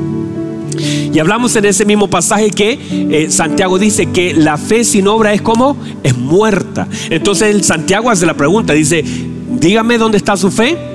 Y 1.11 1.19
hablamos 1.19 1.55
en 1.55 1.65
ese 1.65 1.85
mismo 1.85 2.07
pasaje 2.07 2.51
que 2.51 2.79
eh, 2.89 3.29
Santiago 3.29 3.79
dice 3.79 4.07
que 4.07 4.33
la 4.33 4.57
fe 4.57 4.83
sin 4.83 5.07
obra 5.07 5.33
es 5.33 5.41
como 5.41 5.75
es 6.03 6.15
muerta. 6.17 6.87
Entonces 7.09 7.65
Santiago 7.65 8.09
hace 8.09 8.25
la 8.25 8.35
pregunta, 8.35 8.73
dice, 8.73 9.03
dígame 9.59 9.97
dónde 9.97 10.17
está 10.17 10.37
su 10.37 10.51
fe 10.51 10.88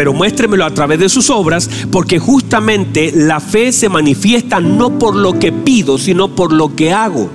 pero 0.00 0.14
muéstremelo 0.14 0.64
a 0.64 0.70
través 0.70 0.98
de 0.98 1.10
sus 1.10 1.28
obras, 1.28 1.68
porque 1.92 2.18
justamente 2.18 3.12
la 3.14 3.38
fe 3.38 3.70
se 3.70 3.90
manifiesta 3.90 4.58
no 4.58 4.98
por 4.98 5.14
lo 5.14 5.38
que 5.38 5.52
pido, 5.52 5.98
sino 5.98 6.28
por 6.34 6.54
lo 6.54 6.74
que 6.74 6.90
hago. 6.90 7.28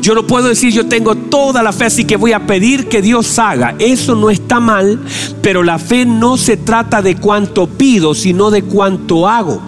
Yo 0.00 0.14
no 0.14 0.24
puedo 0.24 0.46
decir 0.46 0.72
yo 0.72 0.86
tengo 0.86 1.16
toda 1.16 1.64
la 1.64 1.72
fe, 1.72 1.86
así 1.86 2.04
que 2.04 2.14
voy 2.14 2.30
a 2.30 2.46
pedir 2.46 2.88
que 2.88 3.02
Dios 3.02 3.40
haga. 3.40 3.74
Eso 3.80 4.14
no 4.14 4.30
está 4.30 4.60
mal, 4.60 5.00
pero 5.42 5.64
la 5.64 5.80
fe 5.80 6.06
no 6.06 6.36
se 6.36 6.56
trata 6.56 7.02
de 7.02 7.16
cuánto 7.16 7.66
pido, 7.66 8.14
sino 8.14 8.52
de 8.52 8.62
cuánto 8.62 9.26
hago 9.26 9.60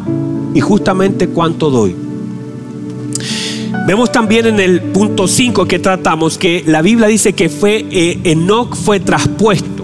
y 0.54 0.60
justamente 0.60 1.26
cuánto 1.26 1.70
doy. 1.70 1.96
Vemos 3.88 4.12
también 4.12 4.46
en 4.46 4.60
el 4.60 4.80
punto 4.80 5.26
5 5.26 5.66
que 5.66 5.80
tratamos 5.80 6.38
que 6.38 6.62
la 6.68 6.82
Biblia 6.82 7.08
dice 7.08 7.32
que 7.32 7.48
fue 7.48 7.84
eh, 7.90 8.20
Enoch 8.22 8.76
fue 8.76 9.00
traspuesto. 9.00 9.79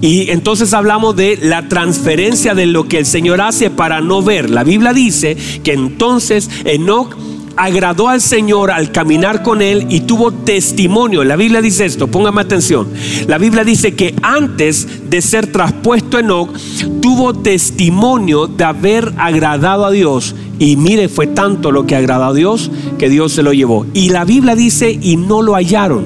Y 0.00 0.30
entonces 0.30 0.72
hablamos 0.74 1.16
de 1.16 1.38
la 1.42 1.68
transferencia 1.68 2.54
de 2.54 2.66
lo 2.66 2.86
que 2.86 2.98
el 2.98 3.06
Señor 3.06 3.40
hace 3.40 3.70
para 3.70 4.00
no 4.00 4.22
ver. 4.22 4.48
La 4.48 4.62
Biblia 4.62 4.92
dice 4.92 5.36
que 5.64 5.72
entonces 5.72 6.48
Enoch 6.64 7.16
agradó 7.56 8.08
al 8.08 8.20
Señor 8.20 8.70
al 8.70 8.92
caminar 8.92 9.42
con 9.42 9.60
Él 9.60 9.86
y 9.88 10.00
tuvo 10.00 10.30
testimonio. 10.30 11.24
La 11.24 11.34
Biblia 11.34 11.60
dice 11.60 11.84
esto, 11.84 12.06
póngame 12.06 12.40
atención. 12.40 12.86
La 13.26 13.38
Biblia 13.38 13.64
dice 13.64 13.94
que 13.94 14.14
antes 14.22 15.10
de 15.10 15.20
ser 15.20 15.50
traspuesto 15.50 16.20
Enoch, 16.20 16.56
tuvo 17.02 17.34
testimonio 17.34 18.46
de 18.46 18.62
haber 18.62 19.12
agradado 19.18 19.84
a 19.84 19.90
Dios. 19.90 20.36
Y 20.60 20.76
mire, 20.76 21.08
fue 21.08 21.26
tanto 21.26 21.72
lo 21.72 21.86
que 21.86 21.96
agradó 21.96 22.26
a 22.26 22.34
Dios 22.34 22.70
que 22.98 23.08
Dios 23.08 23.32
se 23.32 23.42
lo 23.42 23.52
llevó. 23.52 23.84
Y 23.94 24.10
la 24.10 24.24
Biblia 24.24 24.54
dice, 24.54 24.96
y 25.02 25.16
no 25.16 25.42
lo 25.42 25.54
hallaron. 25.54 26.04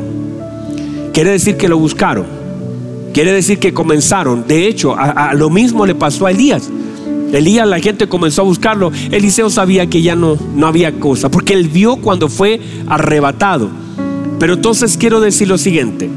Quiere 1.12 1.32
decir 1.32 1.58
que 1.58 1.68
lo 1.68 1.76
buscaron 1.76 2.41
Quiere 3.12 3.32
decir 3.32 3.58
que 3.58 3.74
comenzaron. 3.74 4.46
De 4.46 4.66
hecho, 4.66 4.94
a, 4.96 5.34
lo 5.34 5.50
mismo 5.50 5.86
le 5.86 5.94
pasó 5.94 6.26
a 6.26 6.30
Elías. 6.30 6.70
Elías, 7.32 7.66
la 7.66 7.80
gente 7.80 8.08
comenzó 8.08 8.42
a 8.42 8.44
buscarlo. 8.44 8.90
Eliseo 9.10 9.50
sabía 9.50 9.86
que 9.86 10.02
ya 10.02 10.14
no, 10.14 10.36
no 10.54 10.66
había 10.66 10.92
cosa, 10.92 11.30
porque 11.30 11.54
él 11.54 11.68
vio 11.68 11.96
cuando 11.96 12.28
fue 12.28 12.60
arrebatado. 12.88 13.68
Pero 14.38 14.54
entonces 14.54 14.96
quiero 14.96 15.20
decir 15.20 15.48
lo 15.48 15.58
siguiente. 15.58 16.10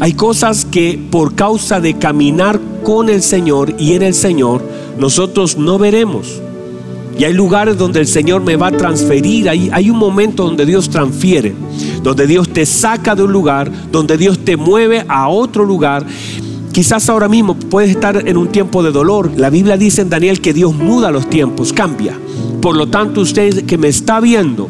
Hay 0.00 0.14
cosas 0.14 0.64
que 0.64 1.00
por 1.10 1.34
causa 1.34 1.80
de 1.80 1.94
caminar 1.94 2.60
con 2.82 3.08
el 3.08 3.22
Señor 3.22 3.74
y 3.78 3.94
en 3.94 4.02
el 4.02 4.14
Señor, 4.14 4.62
nosotros 4.98 5.56
no 5.56 5.78
veremos. 5.78 6.40
Y 7.18 7.24
hay 7.24 7.32
lugares 7.32 7.76
donde 7.76 7.98
el 7.98 8.06
Señor 8.06 8.42
me 8.42 8.54
va 8.54 8.68
a 8.68 8.72
transferir. 8.72 9.48
Hay, 9.48 9.68
hay 9.72 9.90
un 9.90 9.98
momento 9.98 10.44
donde 10.44 10.64
Dios 10.64 10.88
transfiere, 10.88 11.52
donde 12.02 12.28
Dios 12.28 12.48
te 12.48 12.64
saca 12.64 13.16
de 13.16 13.24
un 13.24 13.32
lugar, 13.32 13.70
donde 13.90 14.16
Dios 14.16 14.38
te 14.44 14.56
mueve 14.56 15.04
a 15.08 15.28
otro 15.28 15.64
lugar. 15.64 16.06
Quizás 16.72 17.08
ahora 17.08 17.28
mismo 17.28 17.56
puedes 17.56 17.90
estar 17.90 18.28
en 18.28 18.36
un 18.36 18.46
tiempo 18.48 18.84
de 18.84 18.92
dolor. 18.92 19.32
La 19.36 19.50
Biblia 19.50 19.76
dice 19.76 20.02
en 20.02 20.10
Daniel 20.10 20.40
que 20.40 20.54
Dios 20.54 20.72
muda 20.76 21.10
los 21.10 21.28
tiempos, 21.28 21.72
cambia. 21.72 22.16
Por 22.62 22.76
lo 22.76 22.86
tanto, 22.86 23.20
usted 23.20 23.66
que 23.66 23.78
me 23.78 23.88
está 23.88 24.20
viendo, 24.20 24.68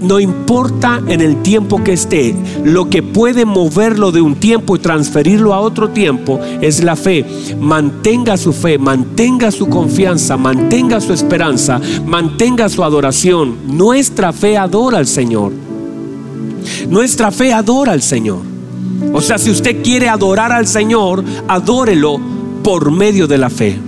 no 0.00 0.20
importa 0.20 1.00
en 1.06 1.20
el 1.20 1.42
tiempo 1.42 1.82
que 1.82 1.92
esté, 1.92 2.34
lo 2.64 2.88
que 2.90 3.02
puede 3.02 3.44
moverlo 3.44 4.12
de 4.12 4.20
un 4.20 4.36
tiempo 4.36 4.76
y 4.76 4.78
transferirlo 4.78 5.54
a 5.54 5.60
otro 5.60 5.90
tiempo 5.90 6.40
es 6.60 6.82
la 6.82 6.96
fe. 6.96 7.24
Mantenga 7.60 8.36
su 8.36 8.52
fe, 8.52 8.78
mantenga 8.78 9.50
su 9.50 9.68
confianza, 9.68 10.36
mantenga 10.36 11.00
su 11.00 11.12
esperanza, 11.12 11.80
mantenga 12.06 12.68
su 12.68 12.84
adoración. 12.84 13.56
Nuestra 13.66 14.32
fe 14.32 14.56
adora 14.56 14.98
al 14.98 15.06
Señor. 15.06 15.52
Nuestra 16.88 17.30
fe 17.30 17.52
adora 17.52 17.92
al 17.92 18.02
Señor. 18.02 18.40
O 19.12 19.20
sea, 19.20 19.38
si 19.38 19.50
usted 19.50 19.82
quiere 19.82 20.08
adorar 20.08 20.52
al 20.52 20.66
Señor, 20.66 21.24
adórelo 21.48 22.18
por 22.62 22.90
medio 22.90 23.26
de 23.26 23.38
la 23.38 23.50
fe. 23.50 23.78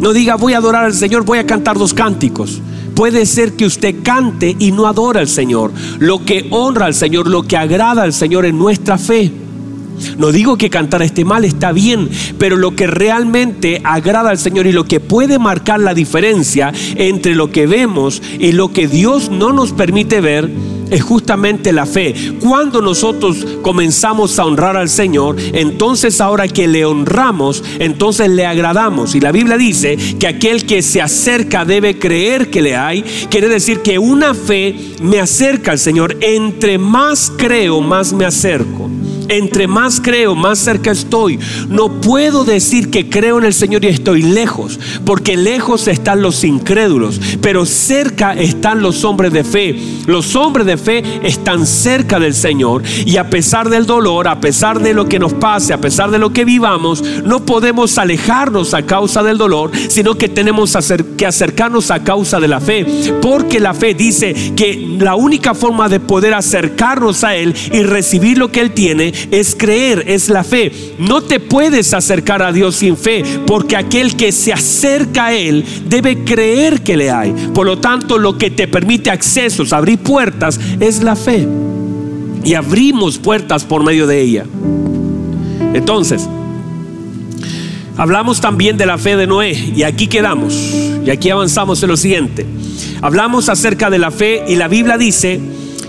No 0.00 0.12
diga 0.12 0.36
voy 0.36 0.54
a 0.54 0.58
adorar 0.58 0.84
al 0.84 0.94
Señor, 0.94 1.24
voy 1.24 1.38
a 1.38 1.46
cantar 1.46 1.76
dos 1.76 1.92
cánticos. 1.92 2.62
Puede 2.98 3.26
ser 3.26 3.52
que 3.52 3.64
usted 3.64 4.02
cante 4.02 4.56
y 4.58 4.72
no 4.72 4.88
adora 4.88 5.20
al 5.20 5.28
Señor. 5.28 5.70
Lo 6.00 6.24
que 6.24 6.48
honra 6.50 6.86
al 6.86 6.94
Señor, 6.94 7.28
lo 7.28 7.44
que 7.44 7.56
agrada 7.56 8.02
al 8.02 8.12
Señor 8.12 8.44
es 8.44 8.52
nuestra 8.52 8.98
fe. 8.98 9.30
No 10.18 10.32
digo 10.32 10.58
que 10.58 10.68
cantar 10.68 11.02
esté 11.02 11.24
mal, 11.24 11.44
está 11.44 11.70
bien, 11.70 12.08
pero 12.40 12.56
lo 12.56 12.74
que 12.74 12.88
realmente 12.88 13.80
agrada 13.84 14.30
al 14.30 14.38
Señor 14.38 14.66
y 14.66 14.72
lo 14.72 14.82
que 14.82 14.98
puede 14.98 15.38
marcar 15.38 15.78
la 15.78 15.94
diferencia 15.94 16.72
entre 16.96 17.36
lo 17.36 17.52
que 17.52 17.68
vemos 17.68 18.20
y 18.36 18.50
lo 18.50 18.72
que 18.72 18.88
Dios 18.88 19.30
no 19.30 19.52
nos 19.52 19.70
permite 19.70 20.20
ver 20.20 20.50
es 20.90 21.02
justamente 21.02 21.72
la 21.72 21.86
fe. 21.86 22.14
Cuando 22.40 22.80
nosotros 22.80 23.46
comenzamos 23.62 24.38
a 24.38 24.44
honrar 24.44 24.76
al 24.76 24.88
Señor, 24.88 25.36
entonces 25.52 26.20
ahora 26.20 26.48
que 26.48 26.66
le 26.66 26.84
honramos, 26.84 27.62
entonces 27.78 28.30
le 28.30 28.46
agradamos. 28.46 29.14
Y 29.14 29.20
la 29.20 29.32
Biblia 29.32 29.56
dice 29.56 29.96
que 30.18 30.26
aquel 30.26 30.66
que 30.66 30.82
se 30.82 31.00
acerca 31.00 31.64
debe 31.64 31.98
creer 31.98 32.50
que 32.50 32.62
le 32.62 32.76
hay. 32.76 33.02
Quiere 33.30 33.48
decir 33.48 33.80
que 33.80 33.98
una 33.98 34.34
fe 34.34 34.74
me 35.02 35.20
acerca 35.20 35.72
al 35.72 35.78
Señor. 35.78 36.16
Entre 36.20 36.78
más 36.78 37.32
creo, 37.36 37.80
más 37.80 38.12
me 38.12 38.24
acerco. 38.24 38.87
Entre 39.28 39.66
más 39.66 40.00
creo, 40.00 40.34
más 40.34 40.58
cerca 40.58 40.90
estoy. 40.90 41.38
No 41.68 42.00
puedo 42.00 42.44
decir 42.44 42.90
que 42.90 43.08
creo 43.08 43.38
en 43.38 43.44
el 43.44 43.54
Señor 43.54 43.84
y 43.84 43.88
estoy 43.88 44.22
lejos, 44.22 44.80
porque 45.04 45.36
lejos 45.36 45.88
están 45.88 46.22
los 46.22 46.44
incrédulos, 46.44 47.20
pero 47.42 47.66
cerca 47.66 48.32
están 48.32 48.82
los 48.82 49.04
hombres 49.04 49.32
de 49.32 49.44
fe. 49.44 49.78
Los 50.06 50.34
hombres 50.36 50.66
de 50.66 50.76
fe 50.76 51.02
están 51.22 51.66
cerca 51.66 52.18
del 52.18 52.34
Señor 52.34 52.82
y 53.04 53.16
a 53.18 53.28
pesar 53.28 53.68
del 53.68 53.86
dolor, 53.86 54.28
a 54.28 54.40
pesar 54.40 54.80
de 54.80 54.94
lo 54.94 55.08
que 55.08 55.18
nos 55.18 55.34
pase, 55.34 55.72
a 55.72 55.80
pesar 55.80 56.10
de 56.10 56.18
lo 56.18 56.32
que 56.32 56.44
vivamos, 56.44 57.02
no 57.24 57.44
podemos 57.44 57.98
alejarnos 57.98 58.74
a 58.74 58.82
causa 58.82 59.22
del 59.22 59.38
dolor, 59.38 59.70
sino 59.88 60.14
que 60.14 60.28
tenemos 60.28 60.76
que 61.16 61.26
acercarnos 61.26 61.90
a 61.90 62.02
causa 62.02 62.40
de 62.40 62.48
la 62.48 62.60
fe, 62.60 62.86
porque 63.20 63.60
la 63.60 63.74
fe 63.74 63.94
dice 63.94 64.34
que 64.56 64.96
la 64.98 65.14
única 65.14 65.54
forma 65.54 65.88
de 65.88 66.00
poder 66.00 66.34
acercarnos 66.34 67.24
a 67.24 67.36
Él 67.36 67.54
y 67.72 67.82
recibir 67.82 68.38
lo 68.38 68.50
que 68.50 68.60
Él 68.60 68.72
tiene 68.72 69.12
es 69.30 69.54
creer, 69.56 70.04
es 70.06 70.28
la 70.28 70.44
fe. 70.44 70.72
No 70.98 71.22
te 71.22 71.40
puedes 71.40 71.94
acercar 71.94 72.42
a 72.42 72.52
Dios 72.52 72.76
sin 72.76 72.96
fe, 72.96 73.22
porque 73.46 73.76
aquel 73.76 74.16
que 74.16 74.32
se 74.32 74.52
acerca 74.52 75.26
a 75.26 75.34
Él 75.34 75.64
debe 75.86 76.24
creer 76.24 76.82
que 76.82 76.96
le 76.96 77.10
hay. 77.10 77.32
Por 77.54 77.66
lo 77.66 77.78
tanto, 77.78 78.18
lo 78.18 78.38
que 78.38 78.50
te 78.50 78.68
permite 78.68 79.10
accesos, 79.10 79.72
abrir 79.72 79.98
puertas, 79.98 80.58
es 80.80 81.02
la 81.02 81.16
fe. 81.16 81.46
Y 82.44 82.54
abrimos 82.54 83.18
puertas 83.18 83.64
por 83.64 83.84
medio 83.84 84.06
de 84.06 84.20
ella. 84.20 84.44
Entonces, 85.74 86.26
hablamos 87.96 88.40
también 88.40 88.76
de 88.76 88.86
la 88.86 88.98
fe 88.98 89.16
de 89.16 89.26
Noé, 89.26 89.52
y 89.52 89.82
aquí 89.82 90.06
quedamos, 90.06 90.54
y 91.04 91.10
aquí 91.10 91.30
avanzamos 91.30 91.82
en 91.82 91.88
lo 91.88 91.96
siguiente. 91.96 92.46
Hablamos 93.00 93.48
acerca 93.48 93.90
de 93.90 93.98
la 93.98 94.10
fe 94.10 94.44
y 94.48 94.56
la 94.56 94.68
Biblia 94.68 94.98
dice 94.98 95.40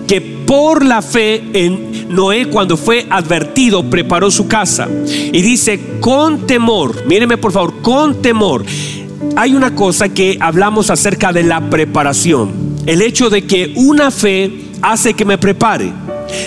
que 0.08 0.21
por 0.21 0.84
la 0.84 1.01
fe 1.01 1.43
en 1.54 1.88
Noé 2.10 2.48
cuando 2.48 2.76
fue 2.76 3.06
advertido 3.10 3.89
preparó 3.89 4.32
su 4.32 4.48
casa. 4.48 4.88
Y 5.08 5.41
dice, 5.41 5.80
con 6.00 6.48
temor, 6.48 7.06
míreme 7.06 7.38
por 7.38 7.52
favor, 7.52 7.82
con 7.82 8.22
temor. 8.22 8.65
Hay 9.36 9.56
una 9.56 9.76
cosa 9.76 10.10
que 10.10 10.38
hablamos 10.39 10.89
acerca 10.89 11.32
de 11.32 11.43
la 11.43 11.69
preparación. 11.69 12.52
El 12.86 13.02
hecho 13.02 13.30
de 13.30 13.43
que 13.43 13.74
una 13.76 14.12
fe 14.12 14.52
hace 14.82 15.13
que 15.13 15.26
me 15.26 15.38
prepare. 15.38 15.91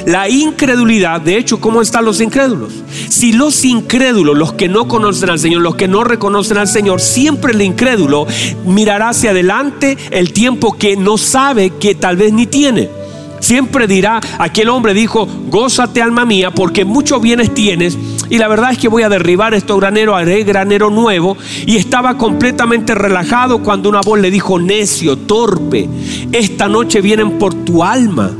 La 0.06 0.28
incredulidad, 0.28 1.20
de 1.20 1.36
hecho, 1.36 1.60
¿cómo 1.60 1.82
están 1.82 2.04
los 2.04 2.20
incrédulos? 2.20 2.72
Si 3.08 3.32
los 3.32 3.64
incrédulos, 3.64 4.36
los 4.36 4.52
que 4.52 4.68
no 4.68 4.88
conocen 4.88 5.30
al 5.30 5.38
Señor, 5.38 5.62
los 5.62 5.74
que 5.74 5.88
no 5.88 6.04
reconocen 6.04 6.58
al 6.58 6.68
Señor, 6.68 7.00
siempre 7.00 7.52
el 7.52 7.62
incrédulo 7.62 8.26
mirará 8.64 9.10
hacia 9.10 9.30
adelante 9.30 9.96
el 10.10 10.32
tiempo 10.32 10.76
que 10.78 10.96
no 10.96 11.18
sabe 11.18 11.70
que 11.70 11.94
tal 11.94 12.16
vez 12.16 12.32
ni 12.32 12.46
tiene. 12.46 13.01
Siempre 13.42 13.88
dirá, 13.88 14.20
aquel 14.38 14.68
hombre 14.68 14.94
dijo, 14.94 15.26
gózate 15.48 16.00
alma 16.00 16.24
mía, 16.24 16.52
porque 16.52 16.84
muchos 16.84 17.20
bienes 17.20 17.52
tienes. 17.52 17.98
Y 18.30 18.38
la 18.38 18.46
verdad 18.46 18.70
es 18.70 18.78
que 18.78 18.86
voy 18.86 19.02
a 19.02 19.08
derribar 19.08 19.52
este 19.52 19.74
granero, 19.74 20.14
haré 20.14 20.44
granero 20.44 20.90
nuevo. 20.90 21.36
Y 21.66 21.76
estaba 21.76 22.16
completamente 22.16 22.94
relajado 22.94 23.60
cuando 23.60 23.88
una 23.88 24.00
voz 24.00 24.20
le 24.20 24.30
dijo, 24.30 24.60
necio, 24.60 25.18
torpe, 25.18 25.88
esta 26.30 26.68
noche 26.68 27.00
vienen 27.00 27.32
por 27.40 27.52
tu 27.52 27.82
alma. 27.82 28.30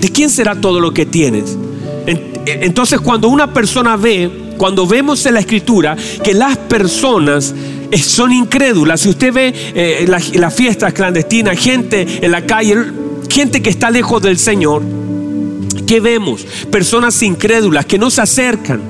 ¿De 0.00 0.08
quién 0.08 0.30
será 0.30 0.56
todo 0.56 0.80
lo 0.80 0.92
que 0.92 1.06
tienes? 1.06 1.56
Entonces 2.44 3.00
cuando 3.00 3.28
una 3.28 3.52
persona 3.52 3.96
ve, 3.96 4.28
cuando 4.56 4.84
vemos 4.84 5.24
en 5.26 5.34
la 5.34 5.40
escritura 5.40 5.96
que 6.24 6.34
las 6.34 6.56
personas 6.56 7.54
eh, 7.88 7.98
son 7.98 8.32
incrédulas, 8.32 9.00
si 9.00 9.10
usted 9.10 9.32
ve 9.32 9.54
eh, 9.54 10.06
las 10.08 10.54
fiestas 10.54 10.92
clandestinas, 10.92 11.56
gente 11.56 12.04
en 12.20 12.32
la 12.32 12.44
calle, 12.44 12.76
gente 13.32 13.62
que 13.62 13.70
está 13.70 13.90
lejos 13.90 14.20
del 14.20 14.38
Señor, 14.38 14.82
¿qué 15.92 16.00
vemos? 16.00 16.46
Personas 16.70 17.22
incrédulas 17.22 17.84
que 17.84 17.98
no 17.98 18.08
se 18.08 18.22
acercan. 18.22 18.80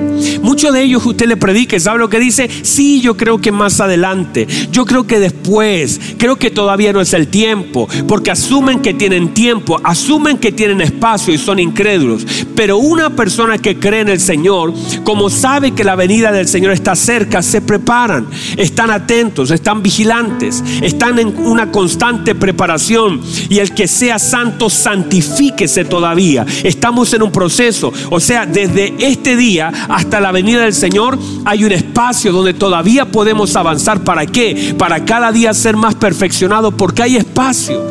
Muchos 0.40 0.72
de 0.72 0.84
ellos 0.84 1.04
usted 1.04 1.26
le 1.26 1.36
predique, 1.36 1.80
¿sabe 1.80 1.98
lo 1.98 2.08
que 2.08 2.20
dice? 2.20 2.48
Sí, 2.62 3.00
yo 3.00 3.16
creo 3.16 3.38
que 3.38 3.50
más 3.50 3.80
adelante, 3.80 4.46
yo 4.70 4.84
creo 4.84 5.04
que 5.04 5.18
después, 5.18 5.98
creo 6.16 6.36
que 6.36 6.50
todavía 6.50 6.92
no 6.92 7.00
es 7.00 7.12
el 7.12 7.26
tiempo, 7.26 7.88
porque 8.06 8.30
asumen 8.30 8.82
que 8.82 8.94
tienen 8.94 9.34
tiempo, 9.34 9.80
asumen 9.82 10.38
que 10.38 10.52
tienen 10.52 10.80
espacio 10.80 11.34
y 11.34 11.38
son 11.38 11.58
incrédulos. 11.58 12.24
Pero 12.54 12.76
una 12.76 13.10
persona 13.10 13.58
que 13.58 13.80
cree 13.80 14.02
en 14.02 14.08
el 14.08 14.20
Señor, 14.20 14.72
como 15.02 15.28
sabe 15.28 15.72
que 15.72 15.82
la 15.82 15.96
venida 15.96 16.30
del 16.30 16.46
Señor 16.46 16.70
está 16.70 16.94
cerca, 16.94 17.42
se 17.42 17.62
preparan, 17.62 18.28
están 18.56 18.92
atentos, 18.92 19.50
están 19.50 19.82
vigilantes, 19.82 20.62
están 20.80 21.18
en 21.18 21.36
una 21.36 21.72
constante 21.72 22.36
preparación. 22.36 23.20
Y 23.48 23.58
el 23.58 23.74
que 23.74 23.88
sea 23.88 24.20
santo, 24.20 24.70
santifíquese 24.70 25.84
todavía. 25.84 26.46
Estamos 26.92 27.14
en 27.14 27.22
un 27.22 27.32
proceso. 27.32 27.90
O 28.10 28.20
sea, 28.20 28.44
desde 28.44 28.92
este 28.98 29.34
día 29.34 29.72
hasta 29.88 30.20
la 30.20 30.30
venida 30.30 30.60
del 30.60 30.74
Señor 30.74 31.18
hay 31.46 31.64
un 31.64 31.72
espacio 31.72 32.32
donde 32.32 32.52
todavía 32.52 33.06
podemos 33.06 33.56
avanzar. 33.56 34.04
¿Para 34.04 34.26
qué? 34.26 34.74
Para 34.76 35.02
cada 35.02 35.32
día 35.32 35.54
ser 35.54 35.74
más 35.74 35.94
perfeccionado 35.94 36.70
porque 36.70 37.02
hay 37.02 37.16
espacio. 37.16 37.82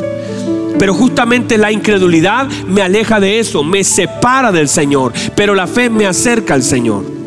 Pero 0.78 0.94
justamente 0.94 1.58
la 1.58 1.72
incredulidad 1.72 2.48
me 2.68 2.84
aleja 2.84 3.20
de 3.20 3.40
eso, 3.40 3.64
me 3.64 3.84
separa 3.84 4.52
del 4.52 4.70
Señor. 4.70 5.14
Pero 5.36 5.56
la 5.56 5.66
fe 5.66 5.90
me 5.90 6.06
acerca 6.06 6.54
al 6.54 6.62
Señor. 6.62 7.21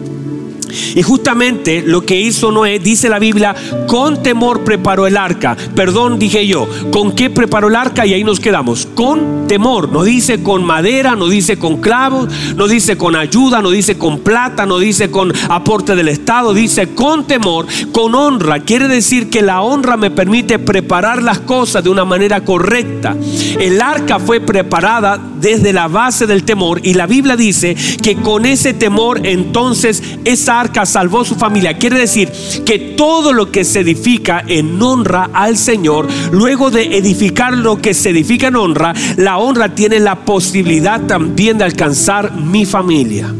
Y 0.94 1.02
justamente 1.02 1.82
lo 1.82 2.02
que 2.02 2.20
hizo 2.20 2.50
Noé, 2.50 2.78
dice 2.78 3.08
la 3.08 3.18
Biblia, 3.18 3.54
con 3.86 4.22
temor 4.22 4.64
preparó 4.64 5.06
el 5.06 5.16
arca. 5.16 5.56
Perdón, 5.74 6.18
dije 6.18 6.46
yo, 6.46 6.68
¿con 6.90 7.12
qué 7.12 7.30
preparó 7.30 7.68
el 7.68 7.76
arca? 7.76 8.06
Y 8.06 8.14
ahí 8.14 8.24
nos 8.24 8.40
quedamos. 8.40 8.86
Con 8.94 9.46
temor. 9.46 9.90
No 9.90 10.02
dice 10.02 10.42
con 10.42 10.64
madera, 10.64 11.16
no 11.16 11.28
dice 11.28 11.58
con 11.58 11.78
clavos, 11.78 12.28
no 12.56 12.66
dice 12.66 12.96
con 12.96 13.16
ayuda, 13.16 13.62
no 13.62 13.70
dice 13.70 13.96
con 13.98 14.20
plata, 14.20 14.66
no 14.66 14.78
dice 14.78 15.10
con 15.10 15.32
aporte 15.48 15.94
del 15.94 16.08
Estado, 16.08 16.54
dice 16.54 16.94
con 16.94 17.26
temor, 17.26 17.66
con 17.92 18.14
honra. 18.14 18.60
Quiere 18.60 18.88
decir 18.88 19.30
que 19.30 19.42
la 19.42 19.62
honra 19.62 19.96
me 19.96 20.10
permite 20.10 20.58
preparar 20.58 21.22
las 21.22 21.40
cosas 21.40 21.84
de 21.84 21.90
una 21.90 22.04
manera 22.04 22.42
correcta. 22.44 23.16
El 23.58 23.80
arca 23.80 24.18
fue 24.18 24.40
preparada 24.40 25.20
desde 25.40 25.72
la 25.72 25.88
base 25.88 26.26
del 26.26 26.44
temor 26.44 26.80
y 26.82 26.94
la 26.94 27.06
Biblia 27.06 27.36
dice 27.36 27.76
que 28.02 28.16
con 28.16 28.46
ese 28.46 28.74
temor 28.74 29.20
entonces 29.26 30.02
esa 30.24 30.60
arca 30.64 30.86
salvó 30.86 31.24
su 31.24 31.34
familia. 31.34 31.76
Quiere 31.76 31.98
decir 31.98 32.30
que 32.64 32.78
todo 32.78 33.32
lo 33.32 33.50
que 33.50 33.64
se 33.64 33.80
edifica 33.80 34.42
en 34.46 34.80
honra 34.80 35.30
al 35.32 35.56
Señor, 35.56 36.08
luego 36.32 36.70
de 36.70 36.96
edificar 36.96 37.52
lo 37.52 37.80
que 37.80 37.94
se 37.94 38.10
edifica 38.10 38.48
en 38.48 38.56
honra, 38.56 38.94
la 39.16 39.38
honra 39.38 39.74
tiene 39.74 39.98
la 40.00 40.24
posibilidad 40.24 41.02
también 41.02 41.58
de 41.58 41.64
alcanzar 41.64 42.34
mi 42.34 42.64
familia. 42.64 43.32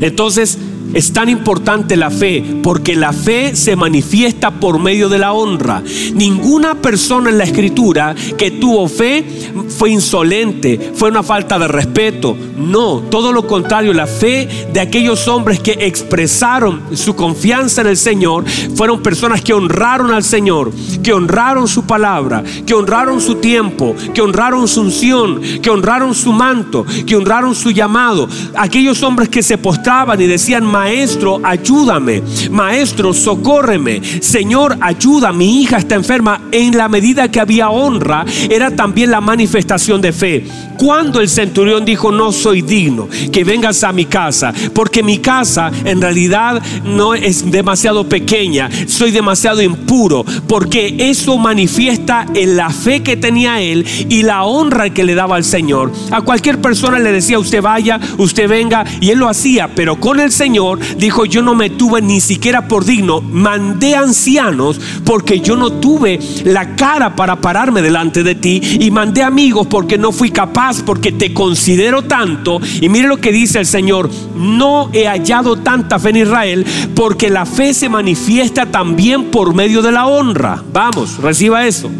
Entonces, 0.00 0.58
es 0.92 1.12
tan 1.12 1.28
importante 1.28 1.96
la 1.96 2.10
fe 2.10 2.44
porque 2.62 2.96
la 2.96 3.12
fe 3.12 3.54
se 3.54 3.76
manifiesta 3.76 4.50
por 4.50 4.78
medio 4.78 5.08
de 5.08 5.18
la 5.18 5.32
honra. 5.32 5.82
Ninguna 6.14 6.74
persona 6.74 7.30
en 7.30 7.38
la 7.38 7.44
escritura 7.44 8.14
que 8.36 8.50
tuvo 8.50 8.88
fe 8.88 9.24
fue 9.68 9.90
insolente, 9.90 10.92
fue 10.94 11.10
una 11.10 11.22
falta 11.22 11.58
de 11.58 11.68
respeto. 11.68 12.36
No, 12.56 13.00
todo 13.10 13.32
lo 13.32 13.46
contrario, 13.46 13.92
la 13.92 14.06
fe 14.06 14.48
de 14.72 14.80
aquellos 14.80 15.26
hombres 15.28 15.60
que 15.60 15.72
expresaron 15.80 16.82
su 16.94 17.14
confianza 17.16 17.80
en 17.80 17.86
el 17.88 17.96
Señor 17.96 18.44
fueron 18.74 19.02
personas 19.02 19.42
que 19.42 19.54
honraron 19.54 20.12
al 20.12 20.24
Señor, 20.24 20.72
que 21.02 21.12
honraron 21.12 21.68
su 21.68 21.84
palabra, 21.84 22.42
que 22.66 22.74
honraron 22.74 23.20
su 23.20 23.36
tiempo, 23.36 23.94
que 24.14 24.22
honraron 24.22 24.68
su 24.68 24.82
unción, 24.82 25.40
que 25.62 25.70
honraron 25.70 26.14
su 26.14 26.32
manto, 26.32 26.84
que 27.06 27.16
honraron 27.16 27.54
su 27.54 27.70
llamado. 27.70 28.28
Aquellos 28.56 29.02
hombres 29.02 29.28
que 29.28 29.42
se 29.42 29.58
postraban 29.58 30.20
y 30.20 30.26
decían, 30.26 30.64
maestro, 30.80 31.42
ayúdame, 31.44 32.22
maestro, 32.50 33.12
socórreme, 33.12 34.00
Señor, 34.22 34.78
ayuda, 34.80 35.30
mi 35.30 35.60
hija 35.60 35.76
está 35.76 35.94
enferma. 35.94 36.48
En 36.52 36.74
la 36.74 36.88
medida 36.88 37.30
que 37.30 37.38
había 37.38 37.68
honra, 37.68 38.24
era 38.48 38.70
también 38.74 39.10
la 39.10 39.20
manifestación 39.20 40.00
de 40.00 40.12
fe. 40.12 40.46
Cuando 40.78 41.20
el 41.20 41.28
centurión 41.28 41.84
dijo, 41.84 42.10
no 42.10 42.32
soy 42.32 42.62
digno, 42.62 43.10
que 43.30 43.44
vengas 43.44 43.84
a 43.84 43.92
mi 43.92 44.06
casa, 44.06 44.54
porque 44.72 45.02
mi 45.02 45.18
casa 45.18 45.70
en 45.84 46.00
realidad 46.00 46.62
no 46.86 47.12
es 47.12 47.50
demasiado 47.50 48.08
pequeña, 48.08 48.70
soy 48.86 49.10
demasiado 49.10 49.60
impuro, 49.60 50.24
porque 50.48 50.96
eso 51.10 51.36
manifiesta 51.36 52.24
en 52.32 52.56
la 52.56 52.70
fe 52.70 53.02
que 53.02 53.18
tenía 53.18 53.60
él 53.60 53.84
y 54.08 54.22
la 54.22 54.44
honra 54.44 54.88
que 54.88 55.04
le 55.04 55.14
daba 55.14 55.36
al 55.36 55.44
Señor. 55.44 55.92
A 56.10 56.22
cualquier 56.22 56.62
persona 56.62 56.98
le 56.98 57.12
decía, 57.12 57.38
usted 57.38 57.60
vaya, 57.60 58.00
usted 58.16 58.48
venga, 58.48 58.86
y 59.02 59.10
él 59.10 59.18
lo 59.18 59.28
hacía, 59.28 59.68
pero 59.74 60.00
con 60.00 60.18
el 60.18 60.32
Señor 60.32 60.69
dijo, 60.78 61.24
yo 61.24 61.42
no 61.42 61.54
me 61.54 61.70
tuve 61.70 62.02
ni 62.02 62.20
siquiera 62.20 62.68
por 62.68 62.84
digno, 62.84 63.20
mandé 63.20 63.96
ancianos 63.96 64.80
porque 65.04 65.40
yo 65.40 65.56
no 65.56 65.72
tuve 65.72 66.18
la 66.44 66.76
cara 66.76 67.16
para 67.16 67.40
pararme 67.40 67.82
delante 67.82 68.22
de 68.22 68.34
ti 68.34 68.60
y 68.80 68.90
mandé 68.90 69.22
amigos 69.22 69.66
porque 69.66 69.98
no 69.98 70.12
fui 70.12 70.30
capaz, 70.30 70.82
porque 70.82 71.12
te 71.12 71.32
considero 71.32 72.02
tanto. 72.02 72.60
Y 72.80 72.88
mire 72.88 73.08
lo 73.08 73.18
que 73.18 73.32
dice 73.32 73.58
el 73.58 73.66
Señor, 73.66 74.10
no 74.36 74.90
he 74.92 75.06
hallado 75.06 75.56
tanta 75.56 75.98
fe 75.98 76.10
en 76.10 76.16
Israel 76.16 76.66
porque 76.94 77.30
la 77.30 77.46
fe 77.46 77.74
se 77.74 77.88
manifiesta 77.88 78.66
también 78.66 79.24
por 79.30 79.54
medio 79.54 79.82
de 79.82 79.92
la 79.92 80.06
honra. 80.06 80.62
Vamos, 80.72 81.18
reciba 81.18 81.66
eso. 81.66 81.90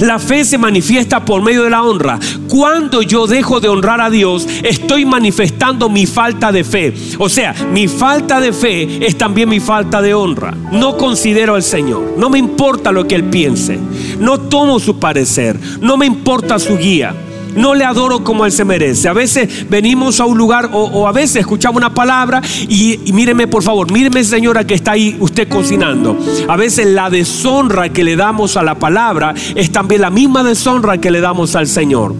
La 0.00 0.18
fe 0.18 0.44
se 0.44 0.58
manifiesta 0.58 1.24
por 1.24 1.42
medio 1.42 1.62
de 1.64 1.70
la 1.70 1.82
honra. 1.82 2.18
Cuando 2.48 3.02
yo 3.02 3.26
dejo 3.26 3.60
de 3.60 3.68
honrar 3.68 4.00
a 4.00 4.10
Dios, 4.10 4.46
estoy 4.62 5.04
manifestando 5.04 5.88
mi 5.88 6.06
falta 6.06 6.52
de 6.52 6.64
fe. 6.64 6.94
O 7.18 7.28
sea, 7.28 7.54
mi 7.72 7.88
falta 7.88 8.40
de 8.40 8.52
fe 8.52 9.06
es 9.06 9.16
también 9.16 9.48
mi 9.48 9.60
falta 9.60 10.02
de 10.02 10.14
honra. 10.14 10.54
No 10.72 10.96
considero 10.96 11.54
al 11.54 11.62
Señor. 11.62 12.14
No 12.18 12.30
me 12.30 12.38
importa 12.38 12.92
lo 12.92 13.06
que 13.06 13.14
Él 13.14 13.24
piense. 13.24 13.78
No 14.18 14.38
tomo 14.38 14.80
su 14.80 14.98
parecer. 14.98 15.58
No 15.80 15.96
me 15.96 16.06
importa 16.06 16.58
su 16.58 16.76
guía 16.76 17.14
no 17.56 17.74
le 17.74 17.84
adoro 17.84 18.24
como 18.24 18.46
él 18.46 18.52
se 18.52 18.64
merece. 18.64 19.08
A 19.08 19.12
veces 19.12 19.68
venimos 19.68 20.20
a 20.20 20.24
un 20.24 20.38
lugar 20.38 20.70
o, 20.72 21.06
a 21.06 21.12
veces 21.12 21.36
escuchamos 21.36 21.76
una 21.76 21.94
palabra 21.94 22.42
y, 22.68 22.98
míreme 23.12 23.46
por 23.46 23.62
favor, 23.62 23.90
míreme 23.90 24.24
señora 24.24 24.66
que 24.66 24.74
está 24.74 24.92
ahí 24.92 25.16
usted 25.20 25.48
cocinando. 25.48 26.16
A 26.48 26.56
veces 26.56 26.86
la 26.86 27.10
deshonra 27.10 27.90
que 27.90 28.04
le 28.04 28.16
damos 28.16 28.56
a 28.56 28.62
la 28.62 28.76
palabra 28.76 29.34
es 29.54 29.70
también 29.70 30.00
la 30.00 30.10
misma 30.10 30.42
deshonra 30.42 30.98
que 30.98 31.10
le 31.10 31.20
damos 31.20 31.54
al 31.54 31.66
Señor. 31.66 32.14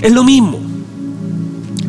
Es 0.00 0.12
lo 0.12 0.24
mismo. 0.24 0.68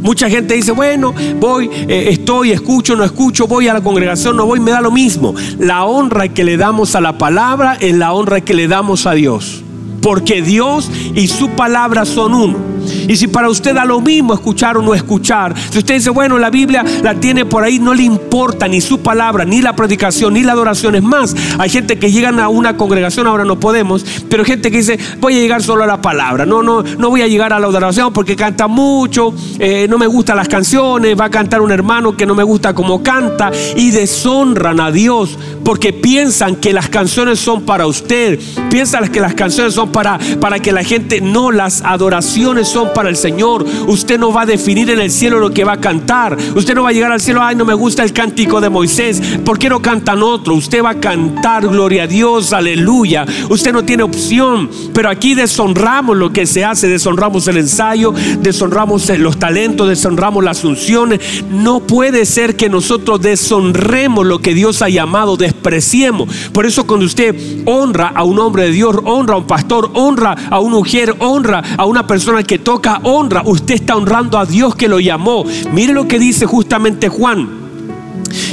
Mucha 0.01 0.29
gente 0.29 0.53
dice, 0.53 0.71
bueno, 0.71 1.13
voy, 1.39 1.69
eh, 1.73 2.07
estoy, 2.09 2.51
escucho, 2.51 2.95
no 2.95 3.03
escucho, 3.03 3.47
voy 3.47 3.67
a 3.67 3.73
la 3.73 3.81
congregación, 3.81 4.37
no 4.37 4.45
voy, 4.45 4.59
me 4.59 4.71
da 4.71 4.79
lo 4.81 4.91
mismo. 4.91 5.35
La 5.59 5.83
honra 5.83 6.29
que 6.29 6.43
le 6.43 6.55
damos 6.55 6.95
a 6.95 7.01
la 7.01 7.17
palabra 7.17 7.77
es 7.79 7.93
la 7.95 8.13
honra 8.13 8.39
que 8.41 8.53
le 8.53 8.67
damos 8.67 9.05
a 9.05 9.13
Dios. 9.13 9.63
Porque 10.01 10.41
Dios 10.41 10.89
y 11.15 11.27
su 11.27 11.49
palabra 11.49 12.05
son 12.05 12.33
uno. 12.33 12.78
Y 13.09 13.15
si 13.15 13.27
para 13.27 13.49
usted 13.49 13.73
da 13.73 13.85
lo 13.85 13.99
mismo 14.01 14.35
escuchar 14.35 14.77
o 14.77 14.83
no 14.83 14.93
escuchar, 14.93 15.55
si 15.71 15.79
usted 15.79 15.95
dice, 15.95 16.11
bueno, 16.11 16.37
la 16.37 16.51
Biblia 16.51 16.85
la 17.01 17.15
tiene 17.15 17.43
por 17.43 17.63
ahí, 17.63 17.79
no 17.79 17.95
le 17.95 18.03
importa 18.03 18.67
ni 18.67 18.81
su 18.81 18.99
palabra, 18.99 19.45
ni 19.45 19.63
la 19.63 19.75
predicación, 19.75 20.35
ni 20.35 20.43
la 20.43 20.51
adoración. 20.51 20.93
Es 20.93 21.01
más, 21.01 21.35
hay 21.57 21.71
gente 21.71 21.97
que 21.97 22.11
llegan 22.11 22.39
a 22.39 22.49
una 22.49 22.77
congregación, 22.77 23.25
ahora 23.25 23.45
no 23.45 23.59
podemos, 23.59 24.05
pero 24.29 24.45
gente 24.45 24.69
que 24.69 24.77
dice, 24.77 24.99
voy 25.19 25.35
a 25.35 25.39
llegar 25.39 25.63
solo 25.63 25.83
a 25.83 25.87
la 25.87 25.99
palabra, 26.03 26.45
no, 26.45 26.61
no, 26.61 26.83
no 26.83 27.09
voy 27.09 27.23
a 27.23 27.27
llegar 27.27 27.51
a 27.51 27.59
la 27.59 27.65
adoración 27.65 28.13
porque 28.13 28.35
canta 28.35 28.67
mucho, 28.67 29.33
eh, 29.57 29.87
no 29.89 29.97
me 29.97 30.05
gustan 30.05 30.37
las 30.37 30.47
canciones, 30.47 31.19
va 31.19 31.25
a 31.25 31.31
cantar 31.31 31.61
un 31.61 31.71
hermano 31.71 32.15
que 32.15 32.27
no 32.27 32.35
me 32.35 32.43
gusta 32.43 32.75
como 32.75 33.01
canta 33.01 33.49
y 33.75 33.89
deshonran 33.89 34.79
a 34.79 34.91
Dios 34.91 35.35
porque 35.63 35.93
piensan 35.93 36.55
que 36.55 36.73
las 36.73 36.89
canciones 36.89 37.39
son 37.39 37.63
para 37.63 37.87
usted, 37.87 38.39
piensan 38.69 39.09
que 39.09 39.19
las 39.19 39.33
canciones 39.33 39.73
son 39.73 39.91
para, 39.91 40.19
para 40.39 40.59
que 40.59 40.71
la 40.71 40.83
gente, 40.83 41.21
no, 41.21 41.51
las 41.51 41.81
adoraciones 41.81 42.67
son 42.67 42.89
para 42.93 43.09
el 43.09 43.15
Señor. 43.15 43.65
Usted 43.87 44.19
no 44.19 44.31
va 44.31 44.43
a 44.43 44.45
definir 44.45 44.89
en 44.89 44.99
el 44.99 45.11
cielo 45.11 45.39
lo 45.39 45.51
que 45.51 45.63
va 45.63 45.73
a 45.73 45.81
cantar. 45.81 46.37
Usted 46.55 46.75
no 46.75 46.83
va 46.83 46.89
a 46.89 46.93
llegar 46.93 47.11
al 47.11 47.21
cielo, 47.21 47.41
ay, 47.41 47.55
no 47.55 47.65
me 47.65 47.73
gusta 47.73 48.03
el 48.03 48.13
cántico 48.13 48.61
de 48.61 48.69
Moisés. 48.69 49.21
¿Por 49.43 49.59
qué 49.59 49.69
no 49.69 49.81
cantan 49.81 50.23
otro? 50.23 50.55
Usted 50.55 50.83
va 50.83 50.91
a 50.91 50.99
cantar, 50.99 51.67
gloria 51.67 52.03
a 52.03 52.07
Dios, 52.07 52.53
aleluya. 52.53 53.25
Usted 53.49 53.73
no 53.73 53.83
tiene 53.83 54.03
opción. 54.03 54.69
Pero 54.93 55.09
aquí 55.09 55.35
deshonramos 55.35 56.17
lo 56.17 56.31
que 56.31 56.45
se 56.45 56.65
hace, 56.65 56.87
deshonramos 56.87 57.47
el 57.47 57.57
ensayo, 57.57 58.13
deshonramos 58.41 59.09
los 59.17 59.37
talentos, 59.37 59.87
deshonramos 59.87 60.43
las 60.43 60.63
unciones. 60.63 61.43
No 61.49 61.79
puede 61.81 62.25
ser 62.25 62.55
que 62.55 62.69
nosotros 62.69 63.21
deshonremos 63.21 64.25
lo 64.25 64.39
que 64.39 64.53
Dios 64.53 64.81
ha 64.81 64.89
llamado, 64.89 65.37
despreciemos. 65.51 66.29
Por 66.53 66.65
eso 66.65 66.85
cuando 66.85 67.05
usted 67.05 67.35
honra 67.65 68.11
a 68.15 68.23
un 68.23 68.39
hombre 68.39 68.63
de 68.63 68.71
Dios, 68.71 68.95
honra 69.03 69.35
a 69.35 69.37
un 69.37 69.47
pastor, 69.47 69.91
honra 69.93 70.35
a 70.49 70.59
una 70.59 70.75
mujer, 70.75 71.15
honra 71.19 71.63
a 71.77 71.85
una 71.85 72.05
persona 72.07 72.43
que 72.43 72.59
toca 72.59 73.01
honra, 73.03 73.43
usted 73.45 73.75
está 73.75 73.95
honrando 73.95 74.37
a 74.37 74.45
Dios 74.45 74.75
que 74.75 74.87
lo 74.87 74.99
llamó. 74.99 75.43
Mire 75.73 75.93
lo 75.93 76.07
que 76.07 76.19
dice 76.19 76.45
justamente 76.45 77.09
Juan 77.09 77.69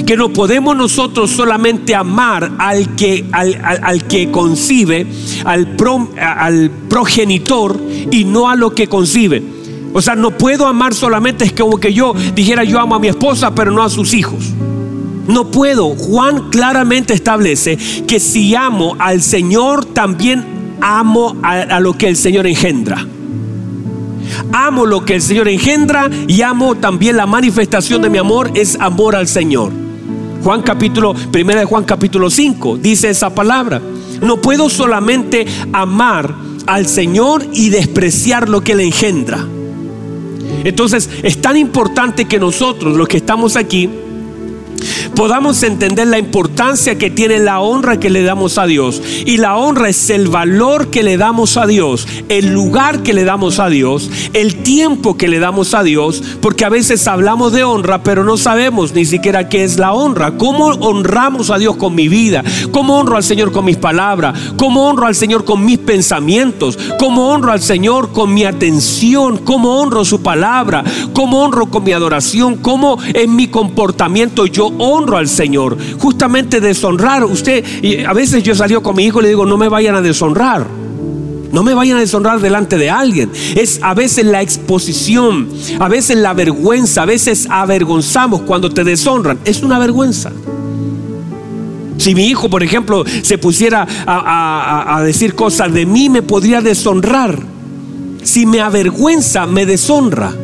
que 0.06 0.16
no 0.16 0.30
podemos 0.30 0.74
nosotros 0.74 1.30
solamente 1.30 1.94
amar 1.94 2.52
al 2.58 2.94
que, 2.96 3.26
al, 3.32 4.04
que 4.06 4.30
concibe, 4.30 5.06
al, 5.44 5.76
al 6.18 6.70
progenitor 6.88 7.78
y 8.10 8.24
no 8.24 8.48
a 8.48 8.56
lo 8.56 8.74
que 8.74 8.86
concibe. 8.86 9.42
O 9.92 10.02
sea, 10.02 10.14
no 10.14 10.30
puedo 10.30 10.66
amar 10.66 10.94
solamente 10.94 11.44
es 11.44 11.52
como 11.52 11.78
que 11.78 11.92
yo 11.92 12.14
dijera 12.34 12.64
yo 12.64 12.78
amo 12.80 12.94
a 12.94 12.98
mi 12.98 13.08
esposa, 13.08 13.54
pero 13.54 13.70
no 13.70 13.82
a 13.82 13.90
sus 13.90 14.14
hijos. 14.14 14.54
No 15.28 15.50
puedo. 15.50 15.94
Juan 15.96 16.50
claramente 16.50 17.14
establece 17.14 17.76
que 18.06 18.20
si 18.20 18.54
amo 18.54 18.96
al 18.98 19.22
Señor, 19.22 19.84
también 19.84 20.44
amo 20.80 21.36
a 21.42 21.80
lo 21.80 21.96
que 21.96 22.08
el 22.08 22.16
Señor 22.16 22.46
engendra. 22.46 23.06
Amo 24.52 24.86
lo 24.86 25.04
que 25.04 25.14
el 25.14 25.22
Señor 25.22 25.48
engendra 25.48 26.10
y 26.26 26.42
amo 26.42 26.74
también 26.74 27.16
la 27.16 27.26
manifestación 27.26 28.02
de 28.02 28.10
mi 28.10 28.18
amor 28.18 28.50
es 28.54 28.76
amor 28.80 29.16
al 29.16 29.28
Señor. 29.28 29.72
Juan 30.42 30.62
capítulo, 30.62 31.14
primera 31.32 31.60
de 31.60 31.66
Juan 31.66 31.84
capítulo 31.84 32.30
5, 32.30 32.78
dice 32.78 33.10
esa 33.10 33.34
palabra. 33.34 33.80
No 34.20 34.36
puedo 34.40 34.68
solamente 34.68 35.46
amar 35.72 36.34
al 36.66 36.86
Señor 36.86 37.44
y 37.52 37.68
despreciar 37.70 38.48
lo 38.48 38.60
que 38.60 38.72
Él 38.72 38.80
engendra. 38.80 39.44
Entonces 40.64 41.08
es 41.22 41.40
tan 41.40 41.56
importante 41.56 42.26
que 42.26 42.38
nosotros, 42.38 42.96
los 42.96 43.08
que 43.08 43.16
estamos 43.18 43.56
aquí, 43.56 43.88
podamos 45.16 45.62
entender 45.62 46.06
la 46.06 46.18
importancia 46.18 46.98
que 46.98 47.10
tiene 47.10 47.38
la 47.38 47.60
honra 47.60 47.98
que 47.98 48.10
le 48.10 48.22
damos 48.22 48.58
a 48.58 48.66
Dios. 48.66 49.02
Y 49.24 49.38
la 49.38 49.56
honra 49.56 49.88
es 49.88 50.10
el 50.10 50.28
valor 50.28 50.88
que 50.88 51.02
le 51.02 51.16
damos 51.16 51.56
a 51.56 51.66
Dios, 51.66 52.06
el 52.28 52.52
lugar 52.52 53.02
que 53.02 53.14
le 53.14 53.24
damos 53.24 53.58
a 53.58 53.68
Dios, 53.68 54.10
el 54.34 54.56
tiempo 54.56 55.16
que 55.16 55.28
le 55.28 55.38
damos 55.38 55.72
a 55.74 55.82
Dios, 55.82 56.22
porque 56.42 56.66
a 56.66 56.68
veces 56.68 57.08
hablamos 57.08 57.52
de 57.52 57.64
honra, 57.64 58.02
pero 58.02 58.24
no 58.24 58.36
sabemos 58.36 58.92
ni 58.92 59.06
siquiera 59.06 59.48
qué 59.48 59.64
es 59.64 59.78
la 59.78 59.94
honra. 59.94 60.36
¿Cómo 60.36 60.66
honramos 60.66 61.50
a 61.50 61.58
Dios 61.58 61.76
con 61.76 61.94
mi 61.94 62.08
vida? 62.08 62.44
¿Cómo 62.70 62.98
honro 62.98 63.16
al 63.16 63.24
Señor 63.24 63.52
con 63.52 63.64
mis 63.64 63.78
palabras? 63.78 64.38
¿Cómo 64.58 64.86
honro 64.86 65.06
al 65.06 65.14
Señor 65.14 65.44
con 65.46 65.64
mis 65.64 65.78
pensamientos? 65.78 66.78
¿Cómo 66.98 67.30
honro 67.30 67.52
al 67.52 67.62
Señor 67.62 68.12
con 68.12 68.34
mi 68.34 68.44
atención? 68.44 69.38
¿Cómo 69.38 69.80
honro 69.80 70.04
su 70.04 70.20
palabra? 70.20 70.84
¿Cómo 71.14 71.42
honro 71.42 71.66
con 71.66 71.84
mi 71.84 71.92
adoración? 71.92 72.56
¿Cómo 72.56 72.98
en 73.14 73.34
mi 73.34 73.48
comportamiento 73.48 74.44
yo 74.44 74.66
honro 74.78 75.05
al 75.14 75.28
Señor? 75.28 75.76
Justamente 75.98 76.60
deshonrar. 76.60 77.24
Usted, 77.24 77.64
y 77.82 78.04
a 78.04 78.12
veces 78.12 78.42
yo 78.42 78.54
salí 78.54 78.74
con 78.76 78.96
mi 78.96 79.04
hijo 79.04 79.20
y 79.20 79.24
le 79.24 79.28
digo, 79.28 79.46
no 79.46 79.56
me 79.56 79.68
vayan 79.68 79.94
a 79.94 80.00
deshonrar. 80.00 80.66
No 81.52 81.62
me 81.62 81.74
vayan 81.74 81.96
a 81.96 82.00
deshonrar 82.00 82.40
delante 82.40 82.76
de 82.76 82.90
alguien. 82.90 83.30
Es 83.54 83.78
a 83.82 83.94
veces 83.94 84.26
la 84.26 84.42
exposición, 84.42 85.48
a 85.78 85.88
veces 85.88 86.18
la 86.18 86.34
vergüenza, 86.34 87.02
a 87.02 87.06
veces 87.06 87.46
avergonzamos 87.48 88.42
cuando 88.42 88.70
te 88.70 88.84
deshonran. 88.84 89.38
Es 89.44 89.62
una 89.62 89.78
vergüenza. 89.78 90.32
Si 91.98 92.14
mi 92.14 92.26
hijo, 92.26 92.50
por 92.50 92.62
ejemplo, 92.62 93.04
se 93.22 93.38
pusiera 93.38 93.86
a, 94.06 94.96
a, 94.96 95.02
decir 95.02 95.34
cosas 95.34 95.72
de 95.72 95.86
mí, 95.86 96.08
me 96.08 96.22
podría 96.22 96.60
deshonrar. 96.60 97.38
Si 98.22 98.44
me 98.44 98.60
avergüenza, 98.60 99.46
me 99.46 99.64
deshonra. 99.64 100.34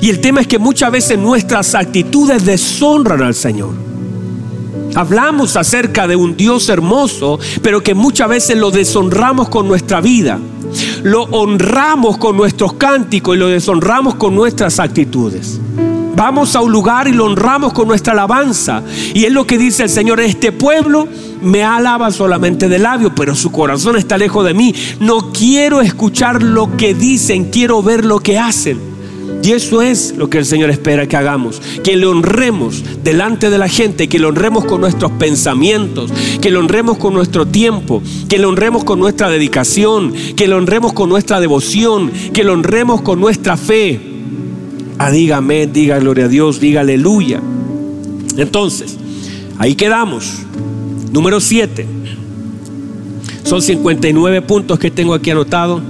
Y 0.00 0.10
el 0.10 0.20
tema 0.20 0.40
es 0.40 0.46
que 0.46 0.58
muchas 0.58 0.90
veces 0.90 1.18
nuestras 1.18 1.74
actitudes 1.74 2.44
deshonran 2.44 3.22
al 3.22 3.34
Señor. 3.34 3.85
Hablamos 4.96 5.56
acerca 5.56 6.08
de 6.08 6.16
un 6.16 6.38
Dios 6.38 6.70
hermoso, 6.70 7.38
pero 7.60 7.82
que 7.82 7.94
muchas 7.94 8.30
veces 8.30 8.56
lo 8.56 8.70
deshonramos 8.70 9.50
con 9.50 9.68
nuestra 9.68 10.00
vida. 10.00 10.38
Lo 11.02 11.24
honramos 11.24 12.16
con 12.16 12.34
nuestros 12.34 12.72
cánticos 12.72 13.36
y 13.36 13.38
lo 13.38 13.48
deshonramos 13.48 14.14
con 14.14 14.34
nuestras 14.34 14.80
actitudes. 14.80 15.60
Vamos 16.16 16.56
a 16.56 16.62
un 16.62 16.72
lugar 16.72 17.08
y 17.08 17.12
lo 17.12 17.26
honramos 17.26 17.74
con 17.74 17.88
nuestra 17.88 18.14
alabanza. 18.14 18.82
Y 19.12 19.26
es 19.26 19.32
lo 19.32 19.46
que 19.46 19.58
dice 19.58 19.82
el 19.82 19.90
Señor, 19.90 20.18
este 20.18 20.50
pueblo 20.50 21.06
me 21.42 21.62
alaba 21.62 22.10
solamente 22.10 22.66
de 22.66 22.78
labio, 22.78 23.14
pero 23.14 23.34
su 23.34 23.52
corazón 23.52 23.98
está 23.98 24.16
lejos 24.16 24.46
de 24.46 24.54
mí. 24.54 24.74
No 24.98 25.30
quiero 25.30 25.82
escuchar 25.82 26.42
lo 26.42 26.74
que 26.78 26.94
dicen, 26.94 27.50
quiero 27.50 27.82
ver 27.82 28.06
lo 28.06 28.20
que 28.20 28.38
hacen. 28.38 28.95
Y 29.42 29.52
eso 29.52 29.80
es 29.80 30.16
lo 30.16 30.28
que 30.28 30.38
el 30.38 30.44
Señor 30.44 30.70
espera 30.70 31.06
que 31.06 31.16
hagamos, 31.16 31.62
que 31.84 31.96
le 31.96 32.06
honremos 32.06 32.82
delante 33.04 33.48
de 33.48 33.58
la 33.58 33.68
gente, 33.68 34.08
que 34.08 34.18
le 34.18 34.26
honremos 34.26 34.64
con 34.64 34.80
nuestros 34.80 35.12
pensamientos, 35.12 36.10
que 36.40 36.50
le 36.50 36.58
honremos 36.58 36.98
con 36.98 37.14
nuestro 37.14 37.46
tiempo, 37.46 38.02
que 38.28 38.38
le 38.38 38.46
honremos 38.46 38.82
con 38.82 38.98
nuestra 38.98 39.30
dedicación, 39.30 40.12
que 40.34 40.48
le 40.48 40.54
honremos 40.54 40.92
con 40.92 41.08
nuestra 41.08 41.38
devoción, 41.38 42.10
que 42.32 42.42
le 42.42 42.50
honremos 42.50 43.02
con 43.02 43.20
nuestra 43.20 43.56
fe. 43.56 44.00
Ah, 44.98 45.10
dígame, 45.10 45.68
diga 45.68 45.98
gloria 46.00 46.24
a 46.24 46.28
Dios, 46.28 46.58
diga 46.58 46.80
aleluya. 46.80 47.40
Entonces, 48.36 48.96
ahí 49.58 49.74
quedamos. 49.74 50.42
Número 51.12 51.40
7. 51.40 51.86
Son 53.44 53.62
59 53.62 54.42
puntos 54.42 54.78
que 54.78 54.90
tengo 54.90 55.14
aquí 55.14 55.30
anotados. 55.30 55.82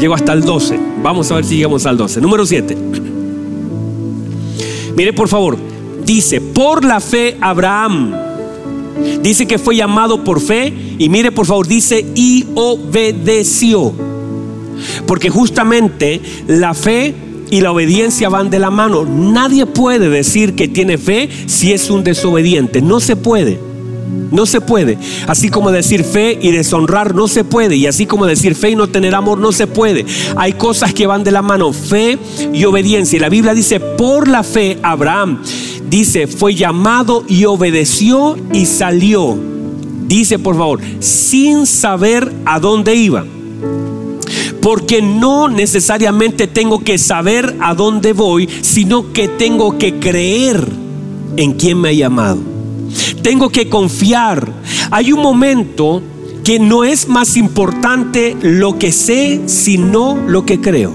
Llego 0.00 0.14
hasta 0.14 0.32
el 0.32 0.40
12. 0.40 0.80
Vamos 1.02 1.30
a 1.30 1.34
ver 1.34 1.44
si 1.44 1.56
llegamos 1.56 1.84
al 1.84 1.98
12. 1.98 2.22
Número 2.22 2.46
7. 2.46 2.76
Mire 4.96 5.12
por 5.12 5.28
favor. 5.28 5.58
Dice, 6.04 6.40
por 6.40 6.84
la 6.84 7.00
fe 7.00 7.36
Abraham. 7.40 8.14
Dice 9.22 9.46
que 9.46 9.58
fue 9.58 9.76
llamado 9.76 10.24
por 10.24 10.40
fe. 10.40 10.72
Y 10.98 11.08
mire 11.10 11.30
por 11.32 11.44
favor, 11.44 11.66
dice, 11.66 12.04
y 12.14 12.46
obedeció. 12.54 13.92
Porque 15.06 15.28
justamente 15.28 16.20
la 16.46 16.72
fe 16.72 17.14
y 17.50 17.60
la 17.60 17.72
obediencia 17.72 18.30
van 18.30 18.48
de 18.48 18.58
la 18.58 18.70
mano. 18.70 19.04
Nadie 19.04 19.66
puede 19.66 20.08
decir 20.08 20.54
que 20.54 20.66
tiene 20.66 20.96
fe 20.96 21.28
si 21.46 21.72
es 21.72 21.90
un 21.90 22.04
desobediente. 22.04 22.80
No 22.80 23.00
se 23.00 23.16
puede. 23.16 23.69
No 24.30 24.46
se 24.46 24.60
puede. 24.60 24.98
Así 25.26 25.48
como 25.48 25.70
decir 25.72 26.04
fe 26.04 26.38
y 26.40 26.50
deshonrar 26.50 27.14
no 27.14 27.28
se 27.28 27.44
puede. 27.44 27.76
Y 27.76 27.86
así 27.86 28.06
como 28.06 28.26
decir 28.26 28.54
fe 28.54 28.70
y 28.70 28.76
no 28.76 28.88
tener 28.88 29.14
amor 29.14 29.38
no 29.38 29.52
se 29.52 29.66
puede. 29.66 30.06
Hay 30.36 30.52
cosas 30.52 30.94
que 30.94 31.06
van 31.06 31.24
de 31.24 31.30
la 31.30 31.42
mano, 31.42 31.72
fe 31.72 32.18
y 32.52 32.64
obediencia. 32.64 33.16
Y 33.16 33.20
la 33.20 33.28
Biblia 33.28 33.54
dice, 33.54 33.80
por 33.80 34.28
la 34.28 34.42
fe 34.42 34.78
Abraham, 34.82 35.42
dice, 35.88 36.26
fue 36.26 36.54
llamado 36.54 37.24
y 37.28 37.44
obedeció 37.44 38.36
y 38.52 38.66
salió. 38.66 39.36
Dice, 40.06 40.38
por 40.38 40.56
favor, 40.56 40.80
sin 41.00 41.66
saber 41.66 42.32
a 42.44 42.60
dónde 42.60 42.94
iba. 42.94 43.24
Porque 44.60 45.00
no 45.00 45.48
necesariamente 45.48 46.46
tengo 46.46 46.80
que 46.80 46.98
saber 46.98 47.56
a 47.60 47.74
dónde 47.74 48.12
voy, 48.12 48.48
sino 48.60 49.12
que 49.12 49.28
tengo 49.28 49.78
que 49.78 49.94
creer 49.98 50.66
en 51.36 51.54
quien 51.54 51.80
me 51.80 51.90
ha 51.90 51.92
llamado. 51.92 52.49
Tengo 53.22 53.50
que 53.50 53.68
confiar. 53.68 54.52
Hay 54.90 55.12
un 55.12 55.20
momento 55.20 56.02
que 56.44 56.58
no 56.58 56.84
es 56.84 57.08
más 57.08 57.36
importante 57.36 58.36
lo 58.40 58.78
que 58.78 58.92
sé, 58.92 59.42
sino 59.46 60.16
lo 60.26 60.44
que 60.44 60.60
creo. 60.60 60.94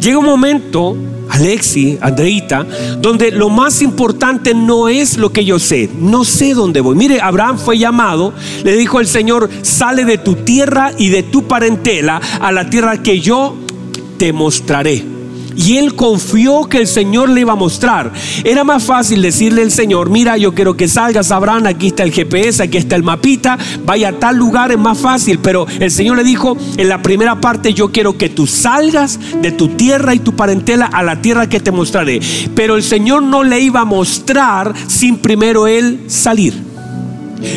Llega 0.00 0.18
un 0.18 0.24
momento, 0.24 0.96
Alexi, 1.28 1.98
Andreita, 2.00 2.66
donde 3.00 3.30
lo 3.30 3.48
más 3.48 3.82
importante 3.82 4.54
no 4.54 4.88
es 4.88 5.16
lo 5.16 5.32
que 5.32 5.44
yo 5.44 5.58
sé, 5.58 5.90
no 5.98 6.24
sé 6.24 6.54
dónde 6.54 6.80
voy. 6.80 6.96
Mire, 6.96 7.20
Abraham 7.20 7.58
fue 7.58 7.78
llamado, 7.78 8.32
le 8.64 8.76
dijo 8.76 9.00
el 9.00 9.06
Señor, 9.06 9.48
sale 9.62 10.04
de 10.04 10.18
tu 10.18 10.36
tierra 10.36 10.92
y 10.96 11.08
de 11.08 11.22
tu 11.22 11.46
parentela 11.46 12.20
a 12.40 12.52
la 12.52 12.68
tierra 12.68 13.02
que 13.02 13.20
yo 13.20 13.56
te 14.18 14.32
mostraré. 14.32 15.19
Y 15.62 15.76
él 15.76 15.94
confió 15.94 16.64
que 16.64 16.78
el 16.78 16.86
Señor 16.86 17.28
le 17.28 17.42
iba 17.42 17.52
a 17.52 17.56
mostrar. 17.56 18.12
Era 18.44 18.64
más 18.64 18.82
fácil 18.82 19.20
decirle 19.20 19.60
al 19.60 19.70
Señor, 19.70 20.08
mira, 20.08 20.38
yo 20.38 20.54
quiero 20.54 20.74
que 20.74 20.88
salgas, 20.88 21.30
Abraham, 21.30 21.66
aquí 21.66 21.88
está 21.88 22.02
el 22.02 22.12
GPS, 22.12 22.62
aquí 22.62 22.78
está 22.78 22.96
el 22.96 23.02
mapita, 23.02 23.58
vaya 23.84 24.08
a 24.08 24.12
tal 24.12 24.36
lugar, 24.36 24.72
es 24.72 24.78
más 24.78 24.96
fácil. 24.96 25.38
Pero 25.38 25.66
el 25.78 25.90
Señor 25.90 26.16
le 26.16 26.24
dijo, 26.24 26.56
en 26.78 26.88
la 26.88 27.02
primera 27.02 27.42
parte 27.42 27.74
yo 27.74 27.92
quiero 27.92 28.16
que 28.16 28.30
tú 28.30 28.46
salgas 28.46 29.20
de 29.42 29.52
tu 29.52 29.68
tierra 29.68 30.14
y 30.14 30.20
tu 30.20 30.34
parentela 30.34 30.86
a 30.86 31.02
la 31.02 31.20
tierra 31.20 31.46
que 31.46 31.60
te 31.60 31.70
mostraré. 31.70 32.20
Pero 32.54 32.76
el 32.76 32.82
Señor 32.82 33.22
no 33.22 33.42
le 33.42 33.60
iba 33.60 33.80
a 33.80 33.84
mostrar 33.84 34.74
sin 34.86 35.18
primero 35.18 35.66
él 35.66 36.04
salir. 36.06 36.69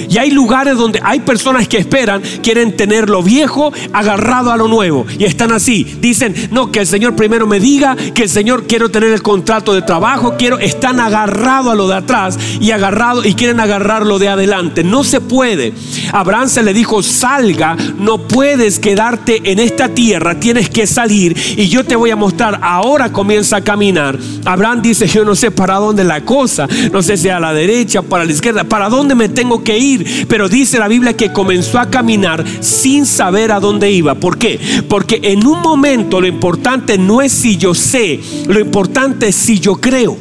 Y 0.10 0.18
hay 0.18 0.32
lugares 0.32 0.78
donde 0.78 1.00
hay 1.04 1.20
personas 1.22 1.68
que 1.68 1.78
esperan, 1.78 2.22
quieren 2.42 2.76
tener 2.76 3.10
lo 3.10 3.24
viejo 3.24 3.72
agarrado 3.92 4.52
a 4.52 4.58
lo 4.58 4.68
nuevo. 4.68 5.06
Y 5.18 5.26
están 5.26 5.52
así. 5.52 5.84
Dicen, 6.00 6.34
no, 6.52 6.72
que 6.72 6.80
el 6.80 6.88
Señor 6.88 7.16
primero 7.16 7.48
me 7.48 7.60
diga, 7.60 7.96
que 7.96 8.24
el 8.24 8.30
Señor 8.30 8.66
quiero 8.68 8.90
tener 8.90 9.12
el 9.12 9.22
contrato 9.22 9.74
de 9.74 9.82
trabajo, 9.82 10.36
quiero, 10.38 10.60
están 10.60 11.00
agarrados 11.00 11.74
a 11.74 11.76
lo 11.76 11.88
de 11.88 11.96
atrás 11.96 12.38
y 12.60 12.72
agarrado 12.72 13.26
y 13.26 13.34
quieren 13.34 13.60
agarrar 13.60 14.06
lo 14.06 14.20
de 14.20 14.30
adelante. 14.30 14.84
No 14.84 15.04
se 15.04 15.22
puede. 15.22 15.74
Abraham 16.12 16.50
se 16.50 16.64
le 16.64 16.74
dijo, 16.74 17.02
salga, 17.02 17.76
no 17.98 18.28
puedes 18.28 18.80
quedarte 18.80 19.42
en 19.52 19.60
esta 19.60 19.90
tierra, 19.90 20.40
tienes 20.40 20.70
que 20.70 20.88
salir 20.88 21.36
y 21.58 21.68
yo 21.68 21.84
te 21.86 21.96
voy 21.96 22.12
a 22.12 22.16
mostrar. 22.16 22.60
Ahora 22.62 23.12
comienza 23.12 23.58
a 23.58 23.62
caminar. 23.62 24.18
Abraham 24.46 24.82
dice, 24.82 25.08
yo 25.08 25.26
no 25.26 25.36
sé 25.36 25.52
para 25.52 25.76
dónde 25.76 26.04
la 26.04 26.22
cosa, 26.22 26.68
no 26.92 27.02
sé 27.02 27.18
si 27.18 27.30
a 27.30 27.40
la 27.40 27.54
derecha, 27.54 28.02
para 28.02 28.26
la 28.26 28.32
izquierda, 28.32 28.64
para 28.64 28.90
dónde 28.90 29.16
me 29.16 29.30
tengo 29.30 29.64
que 29.64 29.73
ir, 29.78 30.28
pero 30.28 30.50
dice 30.50 30.80
la 30.80 30.88
Biblia 30.88 31.16
que 31.16 31.32
comenzó 31.32 31.80
a 31.80 31.90
caminar 31.90 32.44
sin 32.62 33.06
saber 33.06 33.52
a 33.52 33.60
dónde 33.60 33.92
iba. 33.92 34.16
¿Por 34.16 34.38
qué? 34.38 34.60
Porque 34.88 35.20
en 35.24 35.46
un 35.46 35.62
momento 35.62 36.22
lo 36.22 36.28
importante 36.28 36.98
no 36.98 37.22
es 37.22 37.32
si 37.32 37.58
yo 37.58 37.74
sé, 37.74 38.20
lo 38.48 38.60
importante 38.60 39.28
es 39.30 39.36
si 39.36 39.60
yo 39.60 39.76
creo. 39.76 40.18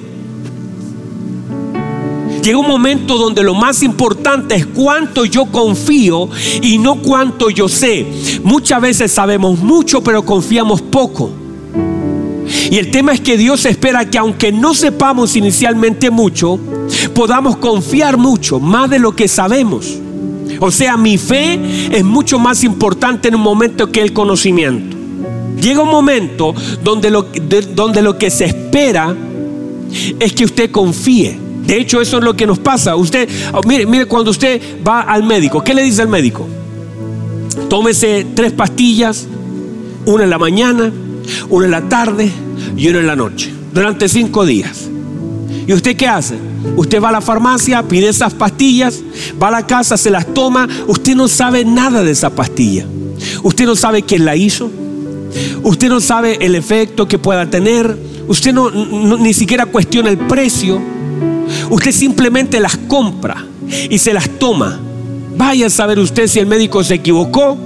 Llega 2.43 2.59
un 2.59 2.67
momento 2.67 3.19
donde 3.19 3.45
lo 3.45 3.55
más 3.55 3.83
importante 3.85 4.57
es 4.57 4.67
cuánto 4.67 5.25
yo 5.25 5.47
confío 5.47 6.29
y 6.61 6.77
no 6.79 6.97
cuánto 6.97 7.51
yo 7.51 7.69
sé. 7.69 8.05
Muchas 8.43 8.81
veces 8.81 9.13
sabemos 9.13 9.61
mucho, 9.61 10.03
pero 10.03 10.25
confiamos 10.25 10.83
poco. 10.83 11.42
Y 12.73 12.79
el 12.79 12.91
tema 12.91 13.13
es 13.13 13.21
que 13.21 13.37
Dios 13.37 13.67
espera 13.67 14.09
que 14.09 14.17
aunque 14.17 14.51
no 14.51 14.73
sepamos 14.73 15.37
inicialmente 15.37 16.11
mucho, 16.11 16.59
podamos 17.15 17.59
confiar 17.59 18.17
mucho, 18.17 18.61
más 18.61 18.89
de 18.89 18.99
lo 18.99 19.15
que 19.15 19.29
sabemos. 19.29 19.99
O 20.59 20.71
sea, 20.71 20.97
mi 20.97 21.19
fe 21.19 21.61
es 21.91 22.03
mucho 22.03 22.39
más 22.39 22.65
importante 22.65 23.29
en 23.29 23.35
un 23.35 23.43
momento 23.43 23.93
que 23.93 24.01
el 24.01 24.15
conocimiento. 24.15 24.97
Llega 25.61 25.83
un 25.83 25.91
momento 25.91 26.55
donde 26.83 27.11
lo, 27.11 27.27
donde 27.75 28.01
lo 28.01 28.17
que 28.17 28.31
se 28.31 28.47
espera 28.47 29.15
es 30.19 30.33
que 30.33 30.47
usted 30.47 30.71
confíe. 30.71 31.39
De 31.67 31.77
hecho, 31.79 32.01
eso 32.01 32.17
es 32.17 32.25
lo 32.25 32.35
que 32.35 32.47
nos 32.47 32.59
pasa. 32.59 32.97
Usted, 32.97 33.29
oh, 33.53 33.61
mire, 33.67 33.85
mire, 33.85 34.07
cuando 34.07 34.31
usted 34.31 34.63
va 34.83 35.03
al 35.03 35.25
médico, 35.25 35.63
¿qué 35.63 35.75
le 35.75 35.83
dice 35.83 36.01
al 36.01 36.09
médico? 36.09 36.49
Tómese 37.69 38.29
tres 38.35 38.53
pastillas, 38.53 39.27
una 40.07 40.25
en 40.25 40.31
la 40.31 40.39
mañana, 40.39 40.91
una 41.51 41.67
en 41.67 41.71
la 41.71 41.83
tarde 41.83 42.33
y 42.77 42.89
una 42.89 43.01
en 43.01 43.07
la 43.07 43.17
noche, 43.17 43.53
durante 43.73 44.09
cinco 44.09 44.45
días. 44.47 44.89
¿Y 45.67 45.73
usted 45.73 45.97
qué 45.97 46.09
hace? 46.09 46.37
usted 46.77 47.03
va 47.03 47.09
a 47.09 47.13
la 47.13 47.21
farmacia, 47.21 47.83
pide 47.83 48.09
esas 48.09 48.35
pastillas, 48.35 49.01
va 49.41 49.49
a 49.49 49.53
la 49.53 49.67
casa, 49.67 49.97
se 49.97 50.11
las 50.11 50.33
toma, 50.33 50.69
usted 50.87 51.15
no 51.15 51.29
sabe 51.29 51.65
nada 51.65 52.03
de 52.03 52.11
esa 52.11 52.31
pastilla. 52.31 52.87
Usted 53.43 53.67
no 53.67 53.77
sabe 53.77 54.03
quién 54.03 54.25
la 54.25 54.37
hizo. 54.37 54.71
Usted 55.63 55.89
no 55.89 56.01
sabe 56.01 56.39
el 56.41 56.55
efecto 56.55 57.07
que 57.07 57.19
pueda 57.19 57.49
tener. 57.49 57.97
Usted 58.29 58.53
no, 58.53 58.71
ni 58.71 59.33
siquiera 59.33 59.67
cuestiona 59.67 60.11
el 60.11 60.19
precio. 60.19 60.81
Usted 61.71 61.93
simplemente 61.93 62.61
las 62.61 62.77
compra 62.77 63.45
y 63.91 63.99
se 63.99 64.13
las 64.13 64.29
toma. 64.39 64.81
Vaya 65.37 65.67
a 65.67 65.71
saber 65.71 65.99
usted 65.99 66.27
si 66.27 66.39
el 66.39 66.47
médico 66.47 66.85
se 66.85 66.95
equivocó 66.95 67.57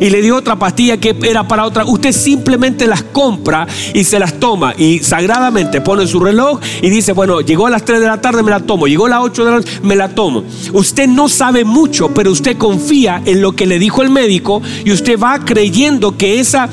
y 0.00 0.10
le 0.10 0.22
dio 0.22 0.36
otra 0.36 0.56
pastilla 0.56 0.98
que 0.98 1.16
era 1.22 1.46
para 1.46 1.64
otra. 1.64 1.84
Usted 1.84 2.12
simplemente 2.12 2.86
las 2.86 3.02
compra 3.02 3.66
y 3.94 4.04
se 4.04 4.18
las 4.18 4.38
toma 4.38 4.74
y 4.76 5.00
sagradamente 5.00 5.80
pone 5.80 6.06
su 6.06 6.20
reloj 6.20 6.60
y 6.82 6.90
dice, 6.90 7.12
bueno, 7.12 7.40
llegó 7.40 7.66
a 7.66 7.70
las 7.70 7.84
3 7.84 8.00
de 8.00 8.06
la 8.06 8.20
tarde, 8.20 8.42
me 8.42 8.50
la 8.50 8.60
tomo, 8.60 8.86
llegó 8.86 9.06
a 9.06 9.10
las 9.10 9.20
8 9.20 9.44
de 9.44 9.50
la 9.50 9.56
noche, 9.58 9.80
me 9.82 9.96
la 9.96 10.08
tomo. 10.08 10.44
Usted 10.72 11.08
no 11.08 11.28
sabe 11.28 11.64
mucho, 11.64 12.12
pero 12.14 12.30
usted 12.30 12.56
confía 12.56 13.22
en 13.24 13.40
lo 13.40 13.52
que 13.52 13.66
le 13.66 13.78
dijo 13.78 14.02
el 14.02 14.10
médico 14.10 14.62
y 14.84 14.92
usted 14.92 15.18
va 15.18 15.44
creyendo 15.44 16.16
que 16.16 16.40
esa, 16.40 16.68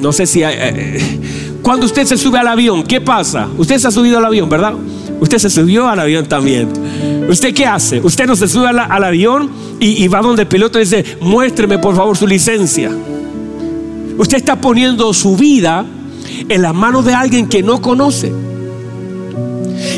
no 0.00 0.12
sé 0.12 0.26
si... 0.26 0.42
Eh, 0.42 0.48
eh, 0.50 1.20
cuando 1.66 1.86
usted 1.86 2.04
se 2.04 2.16
sube 2.16 2.38
al 2.38 2.46
avión, 2.46 2.84
¿qué 2.84 3.00
pasa? 3.00 3.48
Usted 3.58 3.78
se 3.78 3.88
ha 3.88 3.90
subido 3.90 4.18
al 4.18 4.24
avión, 4.24 4.48
¿verdad? 4.48 4.74
Usted 5.20 5.38
se 5.38 5.50
subió 5.50 5.88
al 5.88 5.98
avión 5.98 6.26
también. 6.26 6.68
¿Usted 7.28 7.54
qué 7.54 7.66
hace? 7.66 8.00
Usted 8.00 8.26
no 8.26 8.36
se 8.36 8.46
sube 8.46 8.68
al, 8.68 9.04
avión 9.04 9.50
y, 9.80 10.06
va 10.08 10.20
donde 10.20 10.42
el 10.42 10.48
piloto 10.48 10.78
y 10.78 10.84
dice, 10.84 11.04
muéstreme 11.20 11.78
por 11.78 11.96
favor 11.96 12.16
su 12.16 12.26
licencia. 12.26 12.90
Usted 14.18 14.36
está 14.36 14.60
poniendo 14.60 15.12
su 15.12 15.36
vida 15.36 15.84
en 16.48 16.62
las 16.62 16.74
manos 16.74 17.04
de 17.04 17.14
alguien 17.14 17.48
que 17.48 17.62
no 17.62 17.82
conoce. 17.82 18.32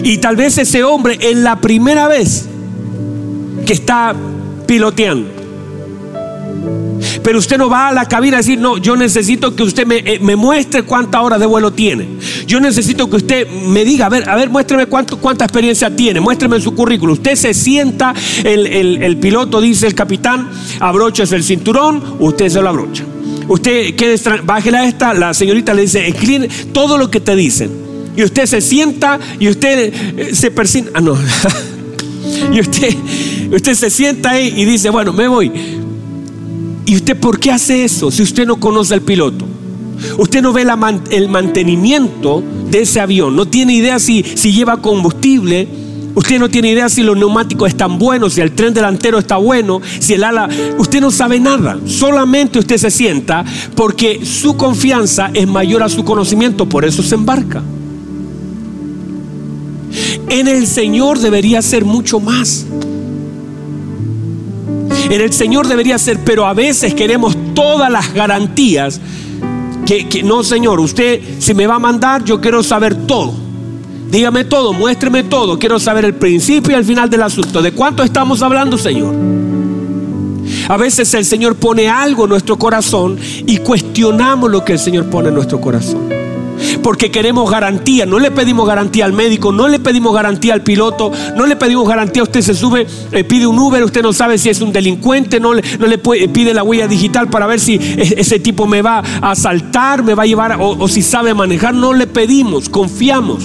Y 0.03 0.19
tal 0.19 0.37
vez 0.37 0.59
ese 0.59 0.83
hombre 0.85 1.19
es 1.21 1.37
la 1.37 1.61
primera 1.61 2.09
vez 2.09 2.49
que 3.67 3.73
está 3.73 4.15
piloteando. 4.67 5.38
Pero 7.29 7.41
usted 7.41 7.59
no 7.59 7.69
va 7.69 7.89
a 7.89 7.93
la 7.93 8.07
cabina 8.07 8.39
a 8.39 8.41
decir, 8.41 8.59
no, 8.59 8.79
yo 8.79 8.97
necesito 8.97 9.55
que 9.55 9.63
usted 9.63 9.87
eh, 9.91 10.19
me, 10.19 10.35
muestre 10.35 10.85
cuántas 10.85 11.21
horas 11.21 11.39
de 11.39 11.45
vuelo 11.45 11.71
tiene. 11.71 12.09
Yo 12.47 12.59
necesito 12.59 13.11
que 13.11 13.17
usted 13.17 13.47
me 13.51 13.85
diga, 13.85 14.07
a 14.07 14.09
ver, 14.09 14.27
a 14.27 14.35
ver, 14.35 14.49
muéstreme 14.49 14.87
cuánto, 14.87 15.19
cuánta 15.19 15.45
experiencia 15.45 15.95
tiene, 15.95 16.21
muéstreme 16.21 16.59
su 16.59 16.75
currículum. 16.75 17.13
Usted 17.13 17.35
se 17.35 17.53
sienta, 17.53 18.15
el, 18.43 19.19
piloto 19.21 19.61
dice, 19.61 19.87
el 19.87 19.95
capitán, 19.95 20.49
abroches 20.81 21.31
el 21.33 21.45
cinturón, 21.45 22.03
usted 22.19 22.49
se 22.49 22.63
lo 22.63 22.71
abrocha. 22.71 23.05
Usted 23.47 23.95
quede, 23.95 24.19
bájela 24.45 24.87
esta, 24.87 25.13
la 25.13 25.35
señorita 25.35 25.75
le 25.75 25.83
dice, 25.83 26.09
escribe 26.09 26.49
todo 26.73 26.97
lo 26.97 27.11
que 27.11 27.21
te 27.21 27.37
dicen. 27.37 27.71
Y 28.17 28.23
usted 28.23 28.47
se 28.47 28.63
sienta 28.63 29.21
y 29.39 29.51
usted 29.51 29.93
eh, 30.17 30.35
se 30.35 30.51
persina. 30.51 30.93
Ah, 30.95 31.03
no. 31.03 31.15
y 32.55 32.59
usted, 32.59 32.97
usted 33.53 33.75
se 33.75 33.91
sienta 33.91 34.31
ahí 34.31 34.55
y 34.57 34.65
dice, 34.65 34.89
bueno, 34.89 35.13
me 35.13 35.29
voy. 35.29 35.78
¿Y 36.89 36.97
usted 36.97 37.19
por 37.19 37.39
qué 37.39 37.51
hace 37.51 37.85
eso 37.85 38.11
si 38.11 38.23
usted 38.23 38.47
no 38.47 38.59
conoce 38.59 38.95
al 38.95 39.03
piloto? 39.03 39.45
Usted 40.17 40.41
no 40.41 40.55
ve 40.55 40.65
el 41.11 41.29
mantenimiento 41.29 42.43
de 42.71 42.81
ese 42.81 42.99
avión, 42.99 43.37
no 43.37 43.47
tiene 43.47 43.75
idea 43.75 43.99
si, 43.99 44.23
si 44.23 44.53
lleva 44.53 44.81
combustible, 44.81 45.69
usted 46.15 46.39
no 46.39 46.49
tiene 46.49 46.71
idea 46.71 46.89
si 46.89 47.03
los 47.03 47.15
neumáticos 47.15 47.69
están 47.69 47.99
buenos, 47.99 48.33
si 48.33 48.41
el 48.41 48.53
tren 48.53 48.73
delantero 48.73 49.19
está 49.19 49.37
bueno, 49.37 49.83
si 49.99 50.15
el 50.15 50.25
ala... 50.25 50.49
Usted 50.79 51.03
no 51.03 51.11
sabe 51.11 51.39
nada, 51.39 51.79
solamente 51.85 52.59
usted 52.59 52.79
se 52.79 52.91
sienta 52.91 53.45
porque 53.75 54.25
su 54.25 54.57
confianza 54.57 55.31
es 55.35 55.47
mayor 55.47 55.83
a 55.83 55.91
su 55.91 56.07
conocimiento, 56.07 56.71
por 56.71 56.87
eso 56.87 57.03
se 57.03 57.17
embarca. 57.17 57.63
En 60.31 60.49
el 60.49 60.67
Señor 60.67 61.19
debería 61.19 61.61
ser 61.61 61.85
mucho 61.85 62.19
más. 62.19 62.65
En 65.11 65.23
el 65.23 65.33
Señor 65.33 65.67
debería 65.67 65.99
ser, 65.99 66.19
pero 66.25 66.47
a 66.47 66.53
veces 66.53 66.93
queremos 66.93 67.37
todas 67.55 67.91
las 67.91 68.13
garantías. 68.13 69.01
Que, 69.87 70.23
no, 70.23 70.45
Señor, 70.45 70.81
usted 70.81 71.21
si 71.39 71.55
me 71.55 71.67
va 71.67 71.77
a 71.77 71.79
mandar, 71.79 72.23
yo 72.25 72.41
quiero 72.41 72.63
saber 72.63 72.95
todo. 73.07 73.33
Dígame 74.11 74.45
todo, 74.45 74.75
muéstreme 74.75 75.25
todo. 75.25 75.59
Quiero 75.59 75.79
saber 75.79 76.05
el 76.05 76.15
principio 76.15 76.73
y 76.73 76.79
el 76.79 76.85
final 76.85 77.09
del 77.09 77.23
asunto. 77.23 77.63
¿De 77.63 77.73
cuánto 77.73 78.03
estamos 78.03 78.43
hablando, 78.43 78.77
Señor? 78.77 79.15
A 80.69 80.77
veces 80.77 81.13
el 81.15 81.25
Señor 81.25 81.57
pone 81.57 81.89
algo 81.89 82.25
en 82.25 82.31
nuestro 82.31 82.59
corazón 82.59 83.19
y 83.47 83.59
cuestionamos 83.59 84.51
lo 84.51 84.63
que 84.65 84.75
el 84.75 84.79
Señor 84.79 85.07
pone 85.07 85.29
en 85.29 85.35
nuestro 85.35 85.59
corazón 85.61 86.18
porque 86.79 87.11
queremos 87.11 87.51
garantía. 87.51 88.07
No 88.07 88.19
le 88.19 88.31
pedimos 88.31 88.67
garantía 88.67 89.05
al 89.05 89.13
médico, 89.13 89.53
no 89.53 89.69
le 89.69 89.79
pedimos 89.79 90.15
garantía 90.15 90.55
al 90.55 90.63
piloto, 90.63 91.13
no 91.37 91.47
le 91.47 91.57
pedimos 91.57 91.89
garantía. 91.89 92.23
Usted 92.23 92.41
se 92.41 92.55
sube, 92.55 92.87
eh, 93.13 93.25
pide 93.25 93.47
un 93.47 93.59
Uber, 93.59 93.83
usted 93.85 94.03
no 94.03 94.13
sabe 94.13 94.39
si 94.39 94.49
es 94.49 94.61
un 94.61 94.73
delincuente, 94.73 95.41
no 95.41 95.55
le, 95.55 95.63
le 95.63 95.99
pide 95.99 96.55
la 96.55 96.63
huella 96.63 96.89
digital 96.89 97.29
para 97.29 97.47
ver 97.47 97.61
si 97.61 97.75
ese 97.75 98.39
tipo 98.39 98.67
me 98.67 98.83
va 98.83 99.03
a 99.21 99.31
asaltar, 99.33 100.03
me 100.03 100.15
va 100.15 100.23
a 100.23 100.27
llevar 100.27 100.57
o 100.59 100.89
si 100.89 101.03
sabe 101.03 101.35
manejar. 101.35 101.75
No 101.75 101.93
le 101.93 102.07
pedimos, 102.07 102.69
confiamos. 102.69 103.45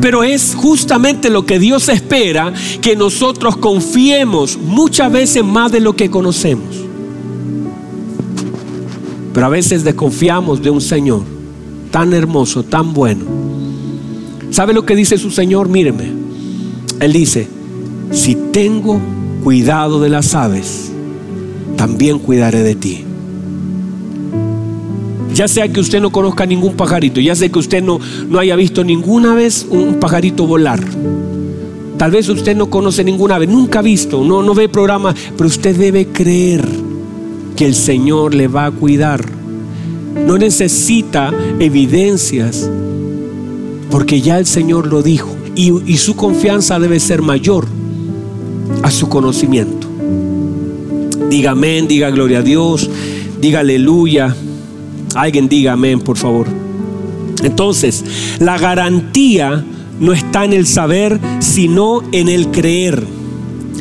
Pero 0.00 0.24
es 0.24 0.54
justamente 0.56 1.30
lo 1.30 1.46
que 1.46 1.58
Dios 1.58 1.88
espera, 1.88 2.52
que 2.80 2.96
nosotros 2.96 3.56
confiemos 3.56 4.56
muchas 4.56 5.10
veces 5.10 5.44
más 5.44 5.72
de 5.72 5.80
lo 5.80 5.94
que 5.94 6.10
conocemos. 6.10 6.83
Pero 9.34 9.46
a 9.46 9.50
veces 9.50 9.82
desconfiamos 9.82 10.62
de 10.62 10.70
un 10.70 10.80
Señor 10.80 11.22
tan 11.90 12.14
hermoso, 12.14 12.62
tan 12.62 12.94
bueno. 12.94 13.24
¿Sabe 14.50 14.72
lo 14.72 14.86
que 14.86 14.94
dice 14.94 15.18
su 15.18 15.30
Señor? 15.30 15.68
Míreme. 15.68 16.12
Él 17.00 17.12
dice, 17.12 17.48
si 18.12 18.36
tengo 18.52 19.00
cuidado 19.42 20.00
de 20.00 20.08
las 20.08 20.36
aves, 20.36 20.92
también 21.76 22.20
cuidaré 22.20 22.62
de 22.62 22.76
ti. 22.76 23.04
Ya 25.34 25.48
sea 25.48 25.66
que 25.66 25.80
usted 25.80 26.00
no 26.00 26.10
conozca 26.10 26.46
ningún 26.46 26.74
pajarito, 26.74 27.20
ya 27.20 27.34
sea 27.34 27.48
que 27.48 27.58
usted 27.58 27.82
no, 27.82 27.98
no 28.28 28.38
haya 28.38 28.54
visto 28.54 28.84
ninguna 28.84 29.34
vez 29.34 29.66
un 29.68 29.94
pajarito 29.94 30.46
volar. 30.46 30.80
Tal 31.98 32.12
vez 32.12 32.28
usted 32.28 32.56
no 32.56 32.70
conoce 32.70 33.02
ninguna 33.02 33.34
ave, 33.34 33.48
nunca 33.48 33.80
ha 33.80 33.82
visto, 33.82 34.22
no, 34.22 34.44
no 34.44 34.54
ve 34.54 34.68
programa, 34.68 35.12
pero 35.36 35.48
usted 35.48 35.76
debe 35.76 36.06
creer 36.06 36.83
que 37.56 37.66
el 37.66 37.74
Señor 37.74 38.34
le 38.34 38.48
va 38.48 38.66
a 38.66 38.70
cuidar. 38.70 39.24
No 40.26 40.38
necesita 40.38 41.32
evidencias, 41.58 42.68
porque 43.90 44.20
ya 44.20 44.38
el 44.38 44.46
Señor 44.46 44.86
lo 44.86 45.02
dijo. 45.02 45.34
Y, 45.56 45.96
su 45.98 46.16
confianza 46.16 46.80
debe 46.80 46.98
ser 46.98 47.22
mayor 47.22 47.66
a 48.82 48.90
su 48.90 49.08
conocimiento. 49.08 49.86
Diga 51.30 51.52
amén, 51.52 51.86
diga 51.86 52.10
gloria 52.10 52.38
a 52.38 52.42
Dios, 52.42 52.90
diga 53.40 53.60
aleluya. 53.60 54.34
Alguien 55.14 55.48
diga 55.48 55.72
amén, 55.72 56.00
por 56.00 56.16
favor. 56.16 56.46
Entonces, 57.44 58.04
la 58.40 58.58
garantía 58.58 59.64
no 60.00 60.12
está 60.12 60.44
en 60.44 60.52
el 60.52 60.66
saber, 60.66 61.20
sino 61.40 62.02
en 62.10 62.28
el 62.28 62.48
creer. 62.48 63.04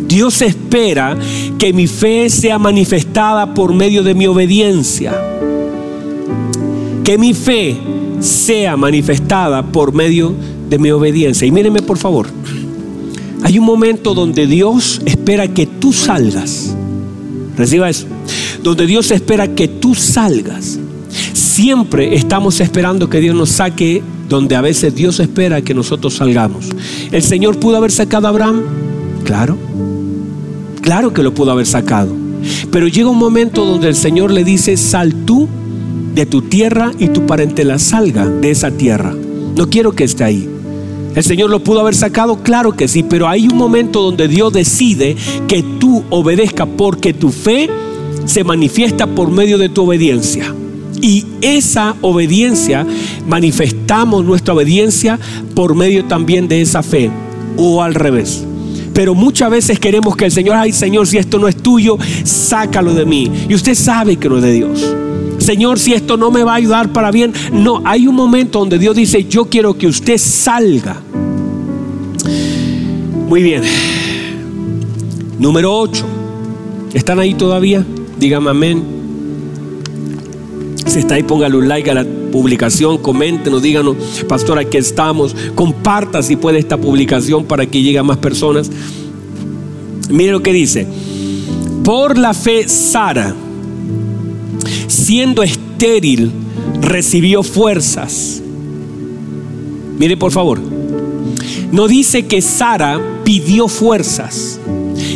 Dios 0.01 0.41
espera 0.41 1.17
que 1.58 1.73
mi 1.73 1.88
fe 1.88 2.29
sea 2.29 2.58
manifestada 2.58 3.53
por 3.53 3.73
medio 3.73 4.03
de 4.03 4.13
mi 4.13 4.27
obediencia. 4.27 5.13
Que 7.03 7.17
mi 7.17 7.34
fe 7.34 7.77
sea 8.19 8.77
manifestada 8.77 9.63
por 9.63 9.93
medio 9.93 10.34
de 10.69 10.79
mi 10.79 10.91
obediencia. 10.91 11.45
Y 11.45 11.51
mírenme 11.51 11.82
por 11.82 11.97
favor, 11.97 12.27
hay 13.43 13.60
un 13.60 13.65
momento 13.65 14.13
donde 14.13 14.47
Dios 14.47 15.01
espera 15.06 15.47
que 15.47 15.65
tú 15.67 15.91
salgas. 15.91 16.75
Reciba 17.58 17.89
eso. 17.89 18.08
Donde 18.63 18.88
Dios 18.88 19.12
espera 19.12 19.47
que 19.49 19.67
tú 19.67 19.93
salgas. 19.93 20.79
Siempre 21.34 22.15
estamos 22.15 22.60
esperando 22.62 23.10
que 23.10 23.19
Dios 23.19 23.36
nos 23.36 23.49
saque 23.49 24.01
donde 24.29 24.56
a 24.56 24.62
veces 24.62 24.95
Dios 24.95 25.19
espera 25.19 25.62
que 25.62 25.73
nosotros 25.73 26.15
salgamos. 26.15 26.69
¿El 27.12 27.21
Señor 27.21 27.60
pudo 27.60 27.77
haber 27.77 27.91
sacado 27.91 28.27
a 28.27 28.29
Abraham? 28.29 28.62
Claro. 29.23 29.58
Claro 30.84 31.13
que 31.13 31.24
lo 31.24 31.34
pudo 31.34 31.52
haber 31.52 31.65
sacado. 31.65 32.13
Pero 32.69 32.89
llega 32.89 33.10
un 33.10 33.17
momento 33.17 33.65
donde 33.65 33.88
el 33.88 33.96
Señor 33.96 34.32
le 34.32 34.43
dice, 34.43 34.76
sal 34.76 35.13
tú 35.26 35.48
de 36.13 36.26
tu 36.26 36.41
tierra 36.41 36.91
y 37.00 37.08
tu 37.08 37.26
parentela 37.26 37.80
salga 37.80 38.28
de 38.28 38.52
esa 38.52 38.69
tierra. 38.69 39.15
No 39.56 39.69
quiero 39.69 39.93
que 39.93 40.04
esté 40.04 40.26
ahí. 40.26 40.50
¿El 41.15 41.24
Señor 41.24 41.50
lo 41.50 41.63
pudo 41.63 41.80
haber 41.80 41.96
sacado? 41.96 42.43
Claro 42.43 42.74
que 42.74 42.89
sí, 42.89 43.02
pero 43.02 43.30
hay 43.30 43.48
un 43.48 43.56
momento 43.56 44.02
donde 44.02 44.28
Dios 44.28 44.52
decide 44.52 45.15
que 45.48 45.63
tú 45.80 46.04
obedezcas 46.10 46.67
porque 46.76 47.13
tu 47.13 47.30
fe 47.30 47.69
se 48.26 48.43
manifiesta 48.43 49.08
por 49.08 49.32
medio 49.32 49.58
de 49.58 49.69
tu 49.69 49.84
obediencia. 49.84 50.54
Y 51.02 51.26
esa 51.41 51.96
obediencia, 52.02 52.86
manifestamos 53.28 54.26
nuestra 54.26 54.54
obediencia 54.54 55.17
por 55.56 55.76
medio 55.76 56.06
también 56.06 56.48
de 56.50 56.62
esa 56.62 56.84
fe, 56.84 57.10
o 57.58 57.82
al 57.82 57.93
revés. 57.93 58.46
Pero 58.93 59.15
muchas 59.15 59.49
veces 59.49 59.79
queremos 59.79 60.15
que 60.15 60.25
el 60.25 60.32
Señor, 60.32 60.56
ay 60.56 60.71
Señor, 60.71 61.08
si 61.08 61.17
esto 61.17 61.39
no 61.39 61.47
es 61.47 61.58
tuyo, 61.58 61.97
sácalo 62.23 62.93
de 62.93 63.06
mí. 63.06 63.32
Y 63.49 63.56
usted 63.56 63.75
sabe 63.75 64.17
que 64.17 64.29
no 64.29 64.38
es 64.38 64.43
de 64.43 64.51
Dios. 64.51 64.95
Señor, 65.39 65.79
si 65.79 65.93
esto 65.93 66.15
no 66.15 66.32
me 66.32 66.43
va 66.43 66.53
a 66.53 66.56
ayudar 66.56 66.93
para 66.93 67.12
bien. 67.12 67.34
No, 67.51 67.82
hay 67.86 68.08
un 68.08 68.15
momento 68.15 68.60
donde 68.60 68.79
Dios 68.79 68.95
dice, 68.95 69.25
yo 69.25 69.45
quiero 69.45 69.77
que 69.77 69.88
usted 69.88 70.17
salga. 70.17 71.01
Muy 73.27 73.41
bien. 73.43 73.63
Número 75.39 75.75
8. 75.75 76.06
¿Están 76.93 77.19
ahí 77.19 77.34
todavía? 77.34 77.84
Dígame 78.19 78.51
amén. 78.51 78.84
Si 80.86 80.99
está 80.99 81.15
ahí, 81.15 81.23
póngale 81.23 81.58
un 81.58 81.67
like 81.67 81.89
a 81.89 81.95
la 81.95 82.22
publicación, 82.34 82.98
coméntenos, 82.98 83.62
díganos, 83.62 83.96
pastor, 84.28 84.58
aquí 84.58 84.77
estamos. 84.77 85.36
Comparta 85.54 86.23
si 86.23 86.36
puede 86.36 86.58
esta 86.58 86.77
publicación 86.77 87.46
para 87.46 87.67
que 87.67 87.84
llegue 87.84 88.00
a 88.00 88.04
más 88.04 88.17
personas. 88.17 88.71
Mire 90.10 90.31
lo 90.31 90.42
que 90.42 90.52
dice. 90.52 90.88
Por 91.84 92.17
la 92.17 92.34
fe, 92.34 92.67
Sara, 92.67 93.36
siendo 94.88 95.44
estéril, 95.44 96.31
recibió 96.81 97.44
fuerzas. 97.44 98.42
Mire 100.00 100.17
por 100.17 100.31
favor. 100.31 100.60
No 101.71 101.88
dice 101.88 102.25
que 102.25 102.42
Sara 102.42 103.00
pidió 103.23 103.67
fuerzas. 103.67 104.60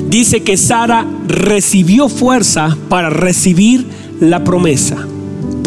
Dice 0.08 0.44
que 0.44 0.56
Sara 0.56 1.08
recibió 1.28 2.10
fuerzas 2.10 2.76
para 2.90 3.10
recibir 3.10 3.88
la 4.20 4.44
promesa. 4.44 5.08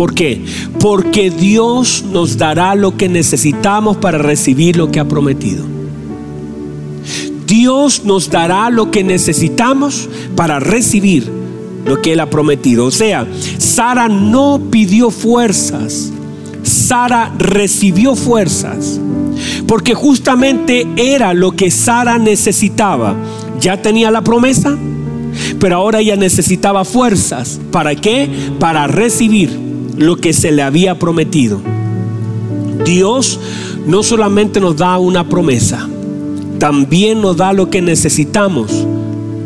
¿Por 0.00 0.14
qué? 0.14 0.42
Porque 0.78 1.28
Dios 1.30 2.06
nos 2.10 2.38
dará 2.38 2.74
lo 2.74 2.96
que 2.96 3.10
necesitamos 3.10 3.98
para 3.98 4.16
recibir 4.16 4.78
lo 4.78 4.90
que 4.90 4.98
ha 4.98 5.04
prometido. 5.04 5.62
Dios 7.46 8.06
nos 8.06 8.30
dará 8.30 8.70
lo 8.70 8.90
que 8.90 9.04
necesitamos 9.04 10.08
para 10.36 10.58
recibir 10.58 11.30
lo 11.84 12.00
que 12.00 12.14
Él 12.14 12.20
ha 12.20 12.30
prometido. 12.30 12.86
O 12.86 12.90
sea, 12.90 13.26
Sara 13.58 14.08
no 14.08 14.58
pidió 14.70 15.10
fuerzas, 15.10 16.10
Sara 16.62 17.34
recibió 17.36 18.16
fuerzas, 18.16 18.98
porque 19.66 19.92
justamente 19.92 20.86
era 20.96 21.34
lo 21.34 21.52
que 21.52 21.70
Sara 21.70 22.18
necesitaba. 22.18 23.16
Ya 23.60 23.82
tenía 23.82 24.10
la 24.10 24.24
promesa, 24.24 24.78
pero 25.58 25.76
ahora 25.76 26.00
ella 26.00 26.16
necesitaba 26.16 26.86
fuerzas. 26.86 27.60
¿Para 27.70 27.94
qué? 27.94 28.30
Para 28.58 28.86
recibir 28.86 29.68
lo 30.00 30.16
que 30.16 30.32
se 30.32 30.50
le 30.50 30.62
había 30.62 30.98
prometido. 30.98 31.60
Dios 32.86 33.38
no 33.86 34.02
solamente 34.02 34.58
nos 34.58 34.78
da 34.78 34.98
una 34.98 35.28
promesa, 35.28 35.86
también 36.58 37.20
nos 37.20 37.36
da 37.36 37.52
lo 37.52 37.68
que 37.68 37.82
necesitamos 37.82 38.86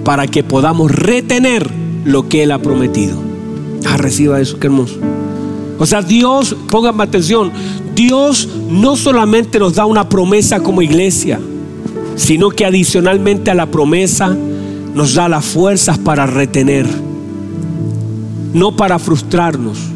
para 0.04 0.28
que 0.28 0.44
podamos 0.44 0.92
retener 0.92 1.68
lo 2.04 2.28
que 2.28 2.44
Él 2.44 2.52
ha 2.52 2.60
prometido. 2.60 3.16
Ah, 3.84 3.96
reciba 3.96 4.40
eso, 4.40 4.60
qué 4.60 4.68
hermoso. 4.68 4.94
O 5.80 5.86
sea, 5.86 6.02
Dios, 6.02 6.54
pónganme 6.70 7.02
atención, 7.02 7.50
Dios 7.96 8.48
no 8.70 8.94
solamente 8.94 9.58
nos 9.58 9.74
da 9.74 9.86
una 9.86 10.08
promesa 10.08 10.60
como 10.60 10.82
iglesia, 10.82 11.40
sino 12.14 12.50
que 12.50 12.64
adicionalmente 12.64 13.50
a 13.50 13.54
la 13.54 13.66
promesa 13.66 14.36
nos 14.94 15.14
da 15.14 15.28
las 15.28 15.44
fuerzas 15.44 15.98
para 15.98 16.26
retener, 16.26 16.86
no 18.52 18.76
para 18.76 19.00
frustrarnos 19.00 19.93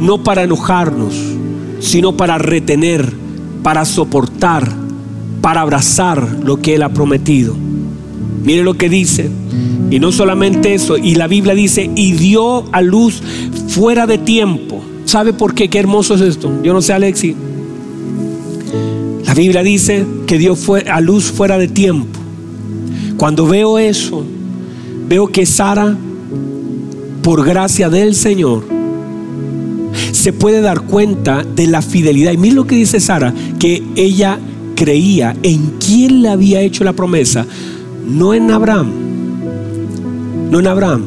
no 0.00 0.22
para 0.22 0.44
enojarnos, 0.44 1.14
sino 1.80 2.16
para 2.16 2.38
retener, 2.38 3.12
para 3.62 3.84
soportar, 3.84 4.68
para 5.40 5.60
abrazar 5.60 6.38
lo 6.44 6.60
que 6.60 6.74
Él 6.74 6.82
ha 6.82 6.88
prometido. 6.90 7.54
Mire 8.44 8.62
lo 8.62 8.74
que 8.74 8.88
dice. 8.88 9.30
Y 9.90 10.00
no 10.00 10.12
solamente 10.12 10.74
eso, 10.74 10.98
y 10.98 11.14
la 11.14 11.26
Biblia 11.26 11.54
dice, 11.54 11.90
y 11.94 12.12
dio 12.12 12.64
a 12.72 12.82
luz 12.82 13.22
fuera 13.68 14.06
de 14.06 14.18
tiempo. 14.18 14.82
¿Sabe 15.04 15.32
por 15.32 15.54
qué? 15.54 15.68
Qué 15.68 15.78
hermoso 15.78 16.14
es 16.14 16.20
esto. 16.20 16.50
Yo 16.62 16.74
no 16.74 16.82
sé, 16.82 16.92
Alexi. 16.92 17.34
La 19.24 19.34
Biblia 19.34 19.62
dice 19.62 20.06
que 20.26 20.38
dio 20.38 20.56
a 20.90 21.00
luz 21.00 21.24
fuera 21.24 21.58
de 21.58 21.68
tiempo. 21.68 22.18
Cuando 23.16 23.46
veo 23.46 23.78
eso, 23.78 24.24
veo 25.08 25.26
que 25.28 25.44
Sara, 25.46 25.96
por 27.22 27.44
gracia 27.44 27.88
del 27.90 28.14
Señor, 28.14 28.77
se 30.18 30.32
puede 30.32 30.60
dar 30.60 30.82
cuenta 30.82 31.44
de 31.44 31.66
la 31.68 31.80
fidelidad. 31.80 32.32
Y 32.32 32.36
mira 32.36 32.56
lo 32.56 32.66
que 32.66 32.76
dice 32.76 33.00
Sara, 33.00 33.32
que 33.58 33.82
ella 33.96 34.38
creía 34.74 35.36
en 35.42 35.74
quién 35.78 36.22
le 36.22 36.28
había 36.28 36.60
hecho 36.60 36.84
la 36.84 36.92
promesa, 36.92 37.46
no 38.06 38.34
en 38.34 38.50
Abraham, 38.50 38.90
no 40.50 40.58
en 40.58 40.66
Abraham, 40.66 41.02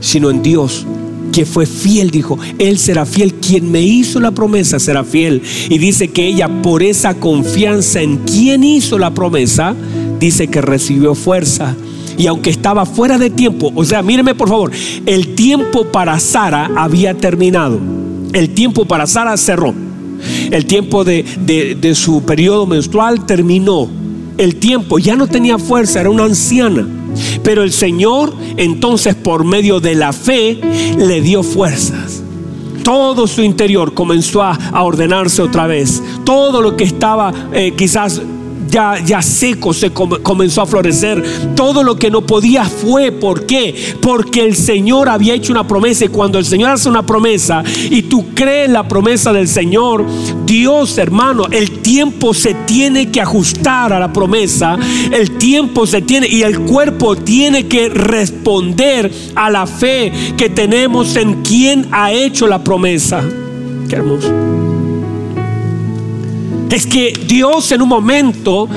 sino 0.00 0.30
en 0.30 0.42
Dios 0.42 0.86
que 1.32 1.46
fue 1.46 1.64
fiel, 1.64 2.10
dijo, 2.10 2.38
Él 2.58 2.76
será 2.76 3.06
fiel, 3.06 3.34
quien 3.34 3.70
me 3.70 3.82
hizo 3.82 4.18
la 4.18 4.32
promesa 4.32 4.80
será 4.80 5.04
fiel. 5.04 5.42
Y 5.68 5.78
dice 5.78 6.08
que 6.08 6.26
ella 6.26 6.48
por 6.60 6.82
esa 6.82 7.14
confianza 7.14 8.02
en 8.02 8.18
quien 8.18 8.64
hizo 8.64 8.98
la 8.98 9.14
promesa, 9.14 9.76
dice 10.18 10.48
que 10.48 10.60
recibió 10.60 11.14
fuerza. 11.14 11.76
Y 12.18 12.26
aunque 12.26 12.50
estaba 12.50 12.84
fuera 12.84 13.16
de 13.16 13.30
tiempo, 13.30 13.72
o 13.76 13.84
sea, 13.84 14.02
míreme 14.02 14.34
por 14.34 14.48
favor, 14.48 14.72
el 15.06 15.36
tiempo 15.36 15.84
para 15.84 16.18
Sara 16.18 16.68
había 16.76 17.14
terminado. 17.14 17.78
El 18.32 18.50
tiempo 18.50 18.84
para 18.84 19.06
Sara 19.06 19.36
cerró. 19.36 19.74
El 20.50 20.66
tiempo 20.66 21.04
de, 21.04 21.92
su 21.94 22.22
periodo 22.24 22.66
menstrual 22.66 23.26
terminó. 23.26 23.88
El 24.38 24.56
tiempo 24.56 24.98
ya 24.98 25.16
no 25.16 25.26
tenía 25.26 25.58
fuerza, 25.58 26.00
era 26.00 26.10
una 26.10 26.24
anciana. 26.24 26.86
Pero 27.42 27.62
el 27.62 27.72
Señor 27.72 28.34
entonces 28.56 29.14
por 29.14 29.44
medio 29.44 29.80
de 29.80 29.94
la 29.94 30.12
fe 30.12 30.60
le 30.96 31.20
dio 31.20 31.42
fuerzas. 31.42 32.22
Todo 32.84 33.26
su 33.26 33.42
interior 33.42 33.92
comenzó 33.92 34.42
a, 34.42 34.58
ordenarse 34.82 35.42
otra 35.42 35.66
vez. 35.66 36.02
Todo 36.24 36.62
lo 36.62 36.76
que 36.76 36.84
estaba 36.84 37.32
eh, 37.52 37.72
quizás 37.76 38.22
ya, 38.70 39.22
seco 39.22 39.74
se 39.74 39.90
comenzó 39.90 40.62
a 40.62 40.66
florecer. 40.66 41.22
Todo 41.54 41.82
lo 41.82 41.96
que 41.96 42.10
no 42.10 42.22
podía 42.22 42.64
fue, 42.64 43.12
¿por 43.12 43.46
qué? 43.46 43.74
Porque 44.00 44.42
el 44.42 44.56
Señor 44.56 45.08
había 45.08 45.34
hecho 45.34 45.52
una 45.52 45.66
promesa 45.66 46.04
y 46.04 46.08
cuando 46.08 46.38
el 46.38 46.44
Señor 46.44 46.70
hace 46.70 46.88
una 46.88 47.04
promesa 47.04 47.62
y 47.90 48.02
tú 48.02 48.26
crees 48.34 48.70
la 48.70 48.86
promesa 48.86 49.32
del 49.32 49.48
Señor, 49.48 50.04
Dios 50.46 50.98
hermano, 50.98 51.44
el 51.50 51.80
tiempo 51.80 52.34
se 52.34 52.54
tiene 52.54 53.10
que 53.10 53.20
ajustar 53.20 53.92
a 53.92 54.00
la 54.00 54.12
promesa, 54.12 54.78
el 55.10 55.32
tiempo 55.32 55.86
se 55.86 56.02
tiene 56.02 56.28
y 56.28 56.42
el 56.42 56.60
cuerpo 56.60 57.16
tiene 57.16 57.66
que 57.66 57.88
responder 57.88 59.10
a 59.34 59.50
la 59.50 59.66
fe 59.66 60.12
que 60.36 60.48
tenemos 60.48 61.16
en 61.16 61.42
quien 61.42 61.88
ha 61.90 62.12
hecho 62.12 62.46
la 62.46 62.62
promesa. 62.62 63.22
Qué 63.88 63.96
hermoso 63.96 64.69
es 66.76 66.86
que 66.86 67.12
Dios 67.26 67.72
en 67.72 67.82
un 67.82 67.88
momento 67.88 68.68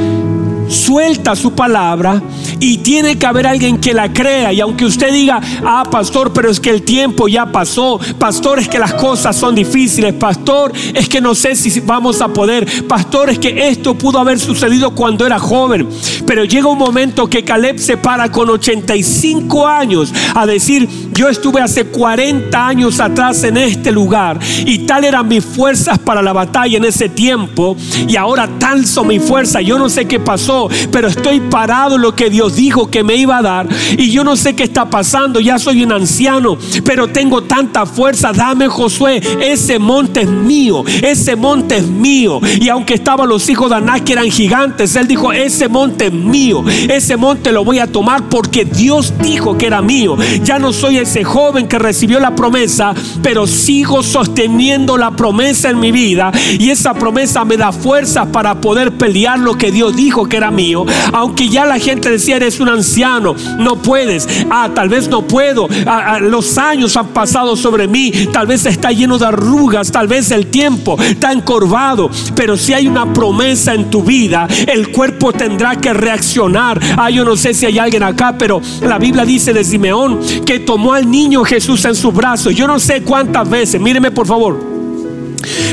suelta 0.68 1.36
su 1.36 1.53
palabra 1.53 2.22
y 2.59 2.78
tiene 2.78 3.18
que 3.18 3.26
haber 3.26 3.47
alguien 3.47 3.78
que 3.80 3.93
la 3.93 4.11
crea. 4.11 4.53
Y 4.53 4.61
aunque 4.61 4.86
usted 4.86 5.11
diga, 5.11 5.41
ah, 5.66 5.84
pastor, 5.89 6.32
pero 6.34 6.49
es 6.49 6.59
que 6.59 6.70
el 6.70 6.84
tiempo 6.84 7.28
ya 7.28 7.45
pasó, 7.51 7.99
pastor, 8.18 8.59
es 8.59 8.68
que 8.68 8.80
las 8.80 8.93
cosas 8.93 9.36
son 9.36 9.55
difíciles, 9.55 10.14
pastor, 10.14 10.72
es 10.93 11.09
que 11.09 11.22
no 11.22 11.36
sé 11.36 11.55
si 11.55 11.80
vamos 11.82 12.22
a 12.22 12.28
poder, 12.28 12.68
pastor, 12.88 13.30
es 13.30 13.39
que 13.39 13.68
esto 13.68 13.95
pudo 13.95 14.20
haber 14.20 14.39
sucedido 14.39 14.91
cuando 14.91 15.26
era 15.26 15.39
joven. 15.39 15.88
Pero 16.26 16.43
llega 16.45 16.68
un 16.68 16.78
momento 16.78 17.30
que 17.30 17.43
Caleb 17.43 17.80
se 17.80 17.97
para 17.97 18.32
con 18.32 18.49
85 18.49 19.68
años 19.68 20.14
a 20.36 20.45
decir, 20.45 20.88
yo 21.14 21.30
estuve 21.30 21.61
hace 21.61 21.86
40 21.86 22.68
años 22.68 22.99
atrás 22.99 23.43
en 23.43 23.57
este 23.57 23.91
lugar 23.91 24.39
y 24.66 24.80
tal 24.80 25.03
eran 25.03 25.28
mis 25.28 25.43
fuerzas 25.43 25.99
para 25.99 26.22
la 26.22 26.34
batalla 26.34 26.78
en 26.78 26.86
ese 26.86 27.09
tiempo 27.09 27.76
y 28.07 28.16
ahora 28.16 28.49
tal 28.59 28.86
son 28.86 29.07
mis 29.07 29.24
fuerzas. 29.24 29.64
Yo 29.64 29.78
no 29.78 29.89
sé 29.89 30.05
qué 30.05 30.20
pasó, 30.20 30.53
pero 30.91 31.08
estoy 31.08 31.39
parado 31.39 31.95
en 31.95 32.01
lo 32.01 32.16
que 32.16 32.30
Dios 32.30 32.56
dijo 32.56 32.89
que 32.89 33.04
me 33.04 33.16
iba 33.16 33.38
a 33.38 33.41
dar 33.41 33.68
y 33.97 34.12
yo 34.12 34.24
no 34.24 34.36
sé 34.36 34.56
qué 34.56 34.64
está 34.64 34.89
pasando. 34.89 35.39
Ya 35.39 35.60
soy 35.60 35.84
un 35.84 35.91
anciano, 35.91 36.58
pero 36.86 37.08
tengo 37.08 37.43
tanta 37.43 37.86
fuerza. 37.86 38.32
Dame 38.32 38.68
Josué, 38.68 39.22
ese 39.41 39.80
monte 39.80 40.22
es 40.22 40.30
mío, 40.30 40.84
ese 41.01 41.36
monte 41.36 41.78
es 41.78 41.88
mío. 41.88 42.39
Y 42.60 42.70
aunque 42.70 42.95
estaban 42.95 43.30
los 43.30 43.49
hijos 43.49 43.70
de 43.70 43.78
Aná 43.78 44.04
que 44.04 44.14
eran 44.14 44.30
gigantes, 44.30 44.95
él 44.95 45.08
dijo, 45.08 45.32
ese 45.34 45.68
monte 45.68 46.08
es 46.08 46.14
mío, 46.14 46.64
ese 46.89 47.18
monte 47.18 47.51
lo 47.51 47.64
voy 47.64 47.80
a 47.80 47.88
tomar 47.88 48.30
porque 48.30 48.66
Dios 48.66 49.14
dijo 49.22 49.58
que 49.58 49.68
era 49.68 49.82
mío. 49.82 50.18
Ya 50.43 50.60
no 50.60 50.74
soy 50.74 50.97
ese 50.97 51.24
joven 51.24 51.68
que 51.68 51.80
recibió 51.80 52.20
la 52.20 52.36
promesa, 52.36 52.93
pero 53.22 53.47
sigo 53.47 54.04
sosteniendo 54.04 54.97
la 54.97 55.12
promesa 55.12 55.70
en 55.70 55.80
mi 55.80 55.91
vida 55.91 56.32
y 56.60 56.70
esa 56.70 56.93
promesa 56.93 57.45
me 57.45 57.58
da 57.58 57.72
fuerza 57.72 58.32
para 58.32 58.60
poder 58.62 58.93
pelear 58.93 59.39
lo 59.39 59.58
que 59.58 59.72
Dios 59.72 59.95
dijo 59.95 60.28
que 60.28 60.38
era 60.38 60.42
mío. 60.51 60.85
Aunque 61.11 61.49
ya 61.49 61.65
la 61.65 61.79
gente 61.79 62.09
decía, 62.09 62.37
eres 62.37 62.59
un 62.59 62.69
anciano, 62.69 63.35
no 63.59 63.81
puedes, 63.81 64.27
ah, 64.49 64.69
tal 64.73 64.89
vez 64.89 65.07
no 65.07 65.21
puedo, 65.21 65.67
ah, 65.85 66.13
ah, 66.15 66.19
los 66.19 66.57
años 66.57 66.95
han 66.97 67.07
pasado 67.07 67.55
sobre 67.55 67.87
mí, 67.87 68.11
tal 68.31 68.47
vez 68.47 68.65
está 68.65 68.91
lleno 68.91 69.17
de 69.17 69.25
arrugas, 69.25 69.91
tal 69.91 70.07
vez 70.07 70.31
el 70.31 70.47
tiempo 70.47 71.01
está 71.01 71.31
encorvado, 71.31 72.09
pero 72.35 72.57
si 72.57 72.73
hay 72.73 72.87
una 72.87 73.11
promesa 73.13 73.73
en 73.73 73.89
tu 73.89 74.03
vida, 74.03 74.47
el 74.67 74.91
cuerpo 74.91 75.33
tendrá 75.33 75.75
que 75.75 75.93
reaccionar. 75.93 76.79
Ah, 76.97 77.09
yo 77.09 77.25
no 77.25 77.35
sé 77.35 77.53
si 77.53 77.65
hay 77.65 77.79
alguien 77.79 78.03
acá, 78.03 78.35
pero 78.37 78.61
la 78.81 78.97
Biblia 78.97 79.25
dice 79.25 79.53
de 79.53 79.63
Simeón 79.63 80.19
que 80.45 80.59
tomó 80.59 80.93
al 80.93 81.09
niño 81.09 81.43
Jesús 81.43 81.85
en 81.85 81.95
sus 81.95 82.13
brazos. 82.13 82.55
Yo 82.55 82.67
no 82.67 82.79
sé 82.79 83.01
cuántas 83.03 83.49
veces, 83.49 83.79
míreme 83.79 84.11
por 84.11 84.27
favor, 84.27 84.59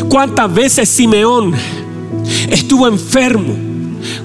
cuántas 0.08 0.52
veces 0.52 0.88
Simeón 0.88 1.54
estuvo 2.48 2.86
enfermo 2.88 3.70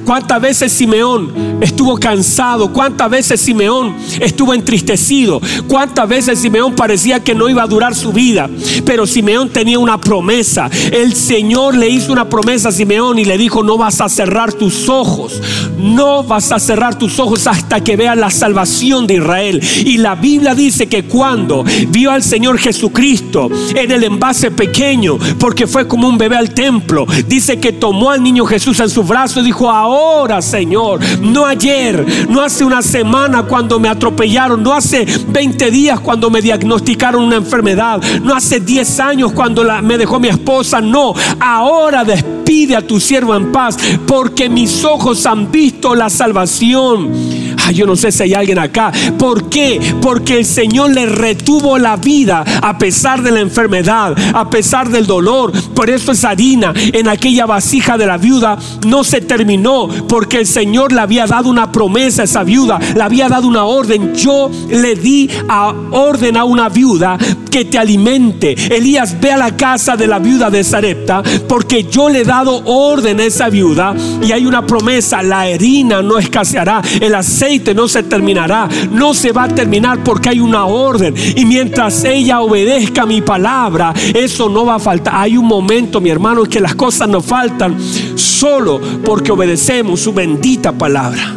¿Cuántas 0.06 0.40
veces 0.40 0.72
Simeón 0.72 1.58
estuvo 1.62 1.98
cansado? 1.98 2.72
¿Cuántas 2.72 3.10
veces 3.10 3.42
Simeón 3.42 3.96
estuvo 4.20 4.54
entristecido? 4.54 5.42
¿Cuántas 5.68 6.08
veces 6.08 6.40
Simeón 6.40 6.76
parecía 6.76 7.24
que 7.24 7.34
no 7.34 7.50
iba 7.50 7.64
a 7.64 7.68
durar 7.68 7.96
su 7.96 8.14
vida? 8.14 8.48
Pero 8.86 9.08
Simeón 9.08 9.50
tenía 9.50 9.80
una 9.80 10.00
promesa. 10.00 10.70
El 10.92 11.16
Señor 11.16 11.76
le 11.76 11.90
hizo 11.90 12.12
una 12.12 12.30
promesa 12.30 12.70
a 12.70 12.72
Simeón 12.72 13.18
y 13.18 13.26
le 13.26 13.38
dijo, 13.38 13.64
no 13.64 13.78
vas 13.78 14.00
a 14.00 14.08
cerrar 14.08 14.54
tus 14.54 14.90
ojos. 14.90 15.42
No 15.80 16.24
vas 16.24 16.52
a 16.52 16.60
cerrar 16.60 17.00
tus 17.00 17.20
ojos 17.20 17.48
hasta 17.48 17.84
que 17.84 17.96
veas 17.96 18.16
la 18.16 18.30
salvación 18.30 19.08
de 19.08 19.16
Israel. 19.16 19.62
Y 19.86 19.98
la 19.98 20.14
Biblia 20.14 20.54
dice 20.54 20.88
que 20.88 21.06
cuando 21.06 21.64
vio 21.90 22.12
al 22.12 22.22
Señor 22.22 22.60
Jesucristo 22.60 23.50
en 23.76 23.92
el 23.92 24.04
envase 24.04 24.52
pequeño, 24.52 25.18
porque 25.40 25.66
fue 25.66 25.88
como 25.88 26.08
un 26.08 26.20
bebé 26.20 26.38
al 26.38 26.52
templo, 26.52 27.08
dice 27.28 27.60
que 27.60 27.74
tomó 27.74 28.12
al 28.12 28.22
niño 28.22 28.46
Jesús 28.46 28.80
en 28.80 28.90
sus 28.90 29.08
brazos 29.08 29.42
y 29.42 29.48
dijo, 29.48 29.70
ahora, 29.70 29.95
Señor. 30.42 31.00
No 31.22 31.46
ayer, 31.46 32.28
no 32.30 32.42
hace 32.42 32.64
una 32.64 32.82
semana 32.82 33.44
cuando 33.44 33.80
me 33.80 33.90
atropellaron, 33.90 34.62
no 34.62 34.74
hace 34.74 35.06
20 35.28 35.72
días 35.72 36.00
cuando 36.00 36.30
me 36.30 36.42
diagnosticaron 36.42 37.24
una 37.24 37.38
enfermedad, 37.38 38.02
no 38.22 38.36
hace 38.36 38.60
10 38.60 39.00
años 39.00 39.32
cuando 39.34 39.64
me 39.82 39.98
dejó 39.98 40.20
mi 40.20 40.28
esposa, 40.28 40.82
no. 40.82 41.14
Ahora 41.40 42.04
despide 42.04 42.76
a 42.76 42.82
tu 42.82 43.00
siervo 43.00 43.36
en 43.36 43.52
paz, 43.52 43.78
porque 44.08 44.50
mis 44.50 44.84
ojos 44.84 45.26
han 45.26 45.52
visto 45.52 45.96
la 45.96 46.10
salvación 46.10 47.45
yo 47.72 47.86
no 47.86 47.96
sé 47.96 48.12
si 48.12 48.24
hay 48.24 48.34
alguien 48.34 48.60
acá. 48.60 48.92
¿Por 49.18 49.50
qué? 49.50 49.80
Porque 50.02 50.38
el 50.38 50.46
Señor 50.46 50.92
le 50.92 51.06
retuvo 51.06 51.78
la 51.78 51.96
vida 51.96 52.44
a 52.62 52.78
pesar 52.78 53.22
de 53.22 53.32
la 53.32 53.40
enfermedad, 53.40 54.16
a 54.34 54.50
pesar 54.50 54.90
del 54.90 55.06
dolor. 55.06 55.52
Por 55.74 55.90
eso 55.90 56.12
esa 56.12 56.30
harina 56.30 56.74
en 56.76 57.08
aquella 57.08 57.46
vasija 57.46 57.98
de 57.98 58.06
la 58.06 58.18
viuda 58.18 58.58
no 58.86 59.04
se 59.04 59.22
terminó, 59.22 59.88
porque 60.08 60.38
el 60.38 60.48
Señor 60.48 60.92
le 60.92 61.02
había 61.02 61.26
dado 61.26 61.50
una 61.50 61.72
promesa 61.72 62.24
a 62.24 62.26
esa 62.26 62.44
viuda, 62.44 62.80
le 62.96 63.02
había 63.02 63.30
dado 63.30 63.48
una 63.48 63.66
orden. 63.66 64.14
Yo 64.16 64.50
le 64.70 64.96
di 64.96 65.30
a 65.48 65.74
orden 65.92 66.38
a 66.38 66.44
una 66.44 66.70
viuda 66.70 67.18
que 67.56 67.64
te 67.64 67.78
alimente. 67.78 68.54
Elías, 68.76 69.16
ve 69.22 69.32
a 69.32 69.38
la 69.38 69.56
casa 69.56 69.96
de 69.96 70.08
la 70.08 70.20
viuda 70.20 70.50
de 70.50 70.62
Sarepta, 70.62 71.24
porque 71.48 71.86
yo 71.86 72.10
le 72.10 72.20
he 72.20 72.26
dado 72.26 72.62
orden 72.66 73.18
a 73.22 73.24
esa 73.24 73.48
viuda 73.48 73.96
y 74.22 74.34
hay 74.34 74.46
una 74.46 74.68
promesa, 74.68 75.24
la 75.24 75.44
harina 75.44 76.02
no 76.02 76.18
escaseará, 76.18 76.82
el 77.00 77.16
aceite 77.16 77.74
no 77.74 77.88
se 77.88 78.04
terminará, 78.04 78.68
no 78.92 79.14
se 79.14 79.32
va 79.32 79.44
a 79.44 79.48
terminar 79.48 80.04
porque 80.04 80.28
hay 80.28 80.42
una 80.42 80.66
orden. 80.66 81.16
Y 81.38 81.46
mientras 81.46 82.04
ella 82.04 82.42
obedezca 82.42 83.06
mi 83.06 83.22
palabra, 83.22 83.94
eso 84.14 84.50
no 84.50 84.66
va 84.66 84.76
a 84.76 84.80
faltar. 84.80 85.14
Hay 85.16 85.38
un 85.38 85.46
momento, 85.46 86.02
mi 86.02 86.10
hermano, 86.10 86.44
que 86.44 86.60
las 86.60 86.76
cosas 86.76 87.08
nos 87.08 87.24
faltan 87.24 87.78
solo 88.16 88.82
porque 89.06 89.32
obedecemos 89.32 90.02
su 90.02 90.12
bendita 90.12 90.74
palabra. 90.74 91.34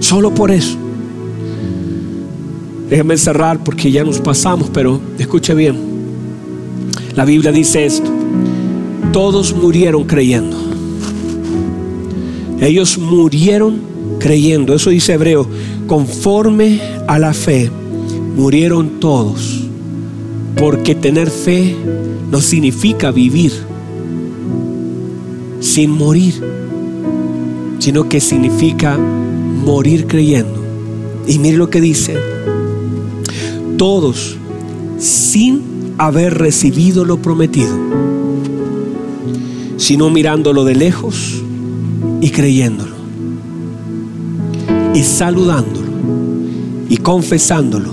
Solo 0.00 0.32
por 0.32 0.50
eso. 0.50 0.83
Déjeme 2.88 3.16
cerrar 3.16 3.62
porque 3.64 3.90
ya 3.90 4.04
nos 4.04 4.20
pasamos, 4.20 4.70
pero 4.72 5.00
escuche 5.18 5.54
bien. 5.54 5.76
La 7.14 7.24
Biblia 7.24 7.52
dice 7.52 7.86
esto. 7.86 8.10
Todos 9.12 9.54
murieron 9.54 10.04
creyendo. 10.04 10.56
Ellos 12.60 12.98
murieron 12.98 13.80
creyendo. 14.18 14.74
Eso 14.74 14.90
dice 14.90 15.14
Hebreo, 15.14 15.46
conforme 15.86 16.80
a 17.06 17.18
la 17.18 17.32
fe 17.32 17.70
murieron 18.36 19.00
todos. 19.00 19.64
Porque 20.56 20.94
tener 20.94 21.30
fe 21.30 21.74
no 22.30 22.40
significa 22.40 23.10
vivir 23.10 23.52
sin 25.60 25.90
morir, 25.90 26.34
sino 27.78 28.08
que 28.08 28.20
significa 28.20 28.96
morir 28.96 30.06
creyendo. 30.06 30.62
Y 31.26 31.38
mire 31.38 31.56
lo 31.56 31.70
que 31.70 31.80
dice, 31.80 32.16
todos 33.76 34.36
sin 34.98 35.94
haber 35.98 36.38
recibido 36.38 37.04
lo 37.04 37.18
prometido, 37.18 37.76
sino 39.76 40.10
mirándolo 40.10 40.64
de 40.64 40.74
lejos 40.74 41.42
y 42.20 42.30
creyéndolo 42.30 42.94
y 44.94 45.02
saludándolo 45.02 45.88
y 46.88 46.96
confesándolo 46.98 47.90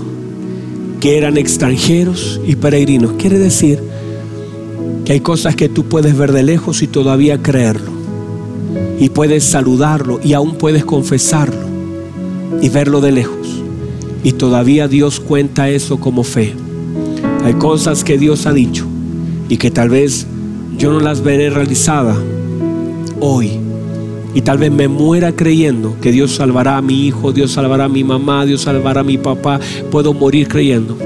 que 1.00 1.18
eran 1.18 1.36
extranjeros 1.36 2.40
y 2.46 2.54
peregrinos. 2.54 3.14
Quiere 3.18 3.38
decir 3.38 3.82
que 5.04 5.14
hay 5.14 5.20
cosas 5.20 5.56
que 5.56 5.68
tú 5.68 5.84
puedes 5.84 6.16
ver 6.16 6.32
de 6.32 6.44
lejos 6.44 6.82
y 6.82 6.86
todavía 6.86 7.42
creerlo. 7.42 7.90
Y 9.00 9.08
puedes 9.08 9.42
saludarlo 9.42 10.20
y 10.22 10.32
aún 10.34 10.54
puedes 10.54 10.84
confesarlo 10.84 11.66
y 12.60 12.68
verlo 12.68 13.00
de 13.00 13.10
lejos. 13.10 13.41
Y 14.24 14.32
todavía 14.32 14.88
Dios 14.88 15.20
cuenta 15.20 15.68
eso 15.68 15.98
como 15.98 16.22
fe. 16.22 16.54
Hay 17.44 17.54
cosas 17.54 18.04
que 18.04 18.18
Dios 18.18 18.46
ha 18.46 18.52
dicho 18.52 18.86
y 19.48 19.56
que 19.56 19.70
tal 19.70 19.88
vez 19.88 20.26
yo 20.78 20.92
no 20.92 21.00
las 21.00 21.22
veré 21.22 21.50
realizadas 21.50 22.16
hoy 23.20 23.58
y 24.34 24.40
tal 24.40 24.58
vez 24.58 24.72
me 24.72 24.88
muera 24.88 25.32
creyendo 25.32 25.96
que 26.00 26.10
Dios 26.10 26.32
salvará 26.32 26.78
a 26.78 26.82
mi 26.82 27.06
hijo, 27.06 27.32
Dios 27.32 27.52
salvará 27.52 27.84
a 27.84 27.88
mi 27.88 28.02
mamá, 28.02 28.46
Dios 28.46 28.62
salvará 28.62 29.02
a 29.02 29.04
mi 29.04 29.18
papá. 29.18 29.60
Puedo 29.90 30.14
morir 30.14 30.48
creyendo, 30.48 30.96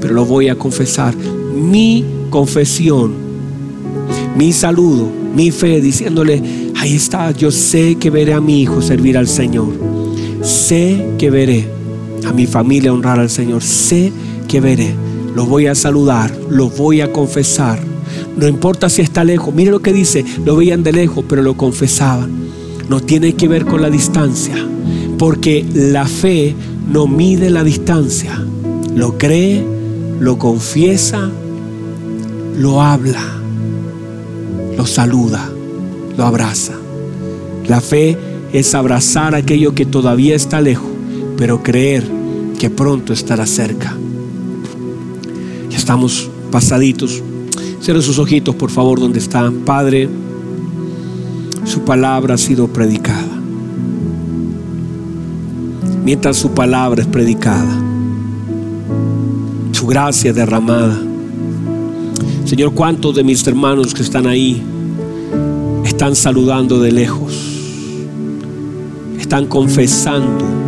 pero 0.00 0.14
lo 0.14 0.24
voy 0.24 0.48
a 0.48 0.54
confesar. 0.54 1.14
Mi 1.16 2.04
confesión, 2.30 3.14
mi 4.36 4.52
saludo, 4.52 5.08
mi 5.34 5.50
fe, 5.50 5.80
diciéndole, 5.80 6.40
ahí 6.76 6.94
está, 6.94 7.32
yo 7.32 7.50
sé 7.50 7.96
que 7.96 8.10
veré 8.10 8.34
a 8.34 8.40
mi 8.40 8.62
hijo 8.62 8.80
servir 8.82 9.18
al 9.18 9.26
Señor. 9.26 9.72
Sé 10.42 11.04
que 11.18 11.30
veré 11.30 11.75
a 12.26 12.32
mi 12.32 12.46
familia 12.46 12.92
honrar 12.92 13.20
al 13.20 13.30
Señor. 13.30 13.62
Sé 13.62 14.12
que 14.48 14.60
veré. 14.60 14.94
Lo 15.34 15.46
voy 15.46 15.66
a 15.66 15.74
saludar, 15.74 16.36
lo 16.50 16.70
voy 16.70 17.00
a 17.00 17.12
confesar. 17.12 17.78
No 18.36 18.48
importa 18.48 18.88
si 18.88 19.02
está 19.02 19.24
lejos. 19.24 19.54
Mire 19.54 19.70
lo 19.70 19.80
que 19.80 19.92
dice. 19.92 20.24
Lo 20.44 20.56
veían 20.56 20.82
de 20.82 20.92
lejos, 20.92 21.24
pero 21.28 21.42
lo 21.42 21.56
confesaban 21.56 22.46
no 22.88 23.00
tiene 23.00 23.34
que 23.34 23.48
ver 23.48 23.64
con 23.64 23.82
la 23.82 23.90
distancia, 23.90 24.54
porque 25.18 25.64
la 25.74 26.06
fe 26.06 26.54
no 26.88 27.06
mide 27.06 27.50
la 27.50 27.64
distancia, 27.64 28.42
lo 28.94 29.18
cree, 29.18 29.64
lo 30.20 30.38
confiesa, 30.38 31.30
lo 32.56 32.80
habla, 32.80 33.22
lo 34.76 34.86
saluda, 34.86 35.50
lo 36.16 36.24
abraza. 36.24 36.74
La 37.66 37.80
fe 37.80 38.16
es 38.52 38.74
abrazar 38.74 39.34
aquello 39.34 39.74
que 39.74 39.86
todavía 39.86 40.36
está 40.36 40.60
lejos, 40.60 40.88
pero 41.36 41.62
creer 41.62 42.04
que 42.58 42.70
pronto 42.70 43.12
estará 43.12 43.46
cerca. 43.46 43.96
Ya 45.70 45.76
estamos 45.76 46.30
pasaditos. 46.50 47.22
Cierren 47.80 48.02
sus 48.02 48.18
ojitos, 48.18 48.54
por 48.54 48.70
favor, 48.70 48.98
donde 48.98 49.18
están. 49.18 49.60
Padre, 49.64 50.08
su 51.64 51.80
palabra 51.80 52.34
ha 52.34 52.38
sido 52.38 52.68
predicada. 52.68 53.36
Mientras 56.04 56.36
su 56.36 56.50
palabra 56.50 57.02
es 57.02 57.08
predicada, 57.08 57.82
su 59.72 59.86
gracia 59.86 60.32
derramada. 60.32 60.96
Señor, 62.44 62.74
¿cuántos 62.74 63.16
de 63.16 63.24
mis 63.24 63.44
hermanos 63.46 63.92
que 63.92 64.02
están 64.02 64.26
ahí 64.26 64.62
están 65.84 66.14
saludando 66.14 66.80
de 66.80 66.92
lejos? 66.92 67.36
Están 69.18 69.46
confesando. 69.46 70.65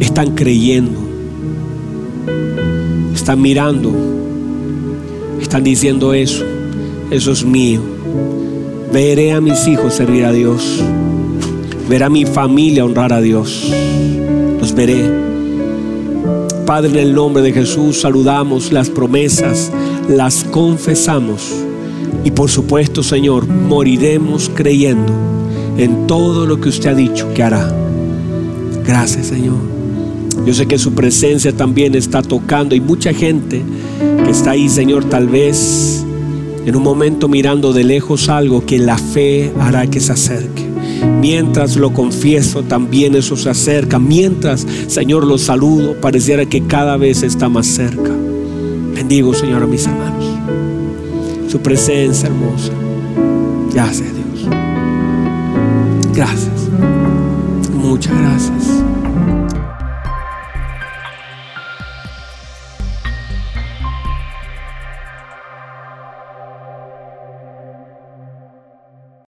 Están 0.00 0.34
creyendo. 0.34 0.98
Están 3.14 3.40
mirando. 3.40 3.92
Están 5.40 5.64
diciendo 5.64 6.12
eso. 6.12 6.44
Eso 7.10 7.32
es 7.32 7.44
mío. 7.44 7.80
Veré 8.92 9.32
a 9.32 9.40
mis 9.40 9.66
hijos 9.66 9.94
servir 9.94 10.24
a 10.24 10.32
Dios. 10.32 10.82
Veré 11.88 12.04
a 12.04 12.10
mi 12.10 12.26
familia 12.26 12.84
honrar 12.84 13.12
a 13.12 13.20
Dios. 13.20 13.70
Los 14.60 14.74
veré. 14.74 15.26
Padre, 16.66 16.90
en 16.90 16.96
el 16.96 17.14
nombre 17.14 17.42
de 17.42 17.52
Jesús 17.52 18.00
saludamos 18.00 18.72
las 18.72 18.90
promesas, 18.90 19.70
las 20.08 20.42
confesamos. 20.44 21.52
Y 22.24 22.32
por 22.32 22.50
supuesto, 22.50 23.04
Señor, 23.04 23.46
moriremos 23.46 24.50
creyendo 24.52 25.12
en 25.78 26.08
todo 26.08 26.44
lo 26.44 26.60
que 26.60 26.70
usted 26.70 26.90
ha 26.90 26.94
dicho 26.94 27.32
que 27.34 27.44
hará. 27.44 27.72
Gracias, 28.84 29.26
Señor. 29.26 29.75
Yo 30.44 30.54
sé 30.54 30.66
que 30.66 30.78
su 30.78 30.92
presencia 30.92 31.52
también 31.52 31.94
está 31.94 32.22
tocando 32.22 32.74
y 32.74 32.80
mucha 32.80 33.12
gente 33.12 33.62
que 34.24 34.30
está 34.30 34.52
ahí, 34.52 34.68
Señor, 34.68 35.04
tal 35.04 35.28
vez 35.28 36.04
En 36.66 36.74
un 36.74 36.82
momento 36.82 37.28
mirando 37.28 37.72
de 37.72 37.84
lejos 37.84 38.28
algo 38.28 38.66
que 38.66 38.80
la 38.80 38.98
fe 38.98 39.52
hará 39.60 39.86
que 39.86 40.00
se 40.00 40.12
acerque. 40.12 40.64
Mientras 41.20 41.76
lo 41.76 41.92
confieso, 41.92 42.64
también 42.64 43.14
eso 43.14 43.36
se 43.36 43.48
acerca. 43.50 44.00
Mientras, 44.00 44.66
Señor, 44.88 45.24
lo 45.24 45.38
saludo, 45.38 45.94
pareciera 46.00 46.44
que 46.44 46.62
cada 46.62 46.96
vez 46.96 47.22
está 47.22 47.48
más 47.48 47.68
cerca. 47.68 48.10
Bendigo, 48.94 49.32
Señor, 49.32 49.62
a 49.62 49.66
mis 49.66 49.86
hermanos. 49.86 50.24
Su 51.48 51.60
presencia 51.60 52.28
hermosa. 52.28 52.72
Gracias, 53.72 54.08
Dios. 54.12 54.56
Gracias. 56.12 56.68
Muchas 57.72 58.18
gracias. 58.18 58.75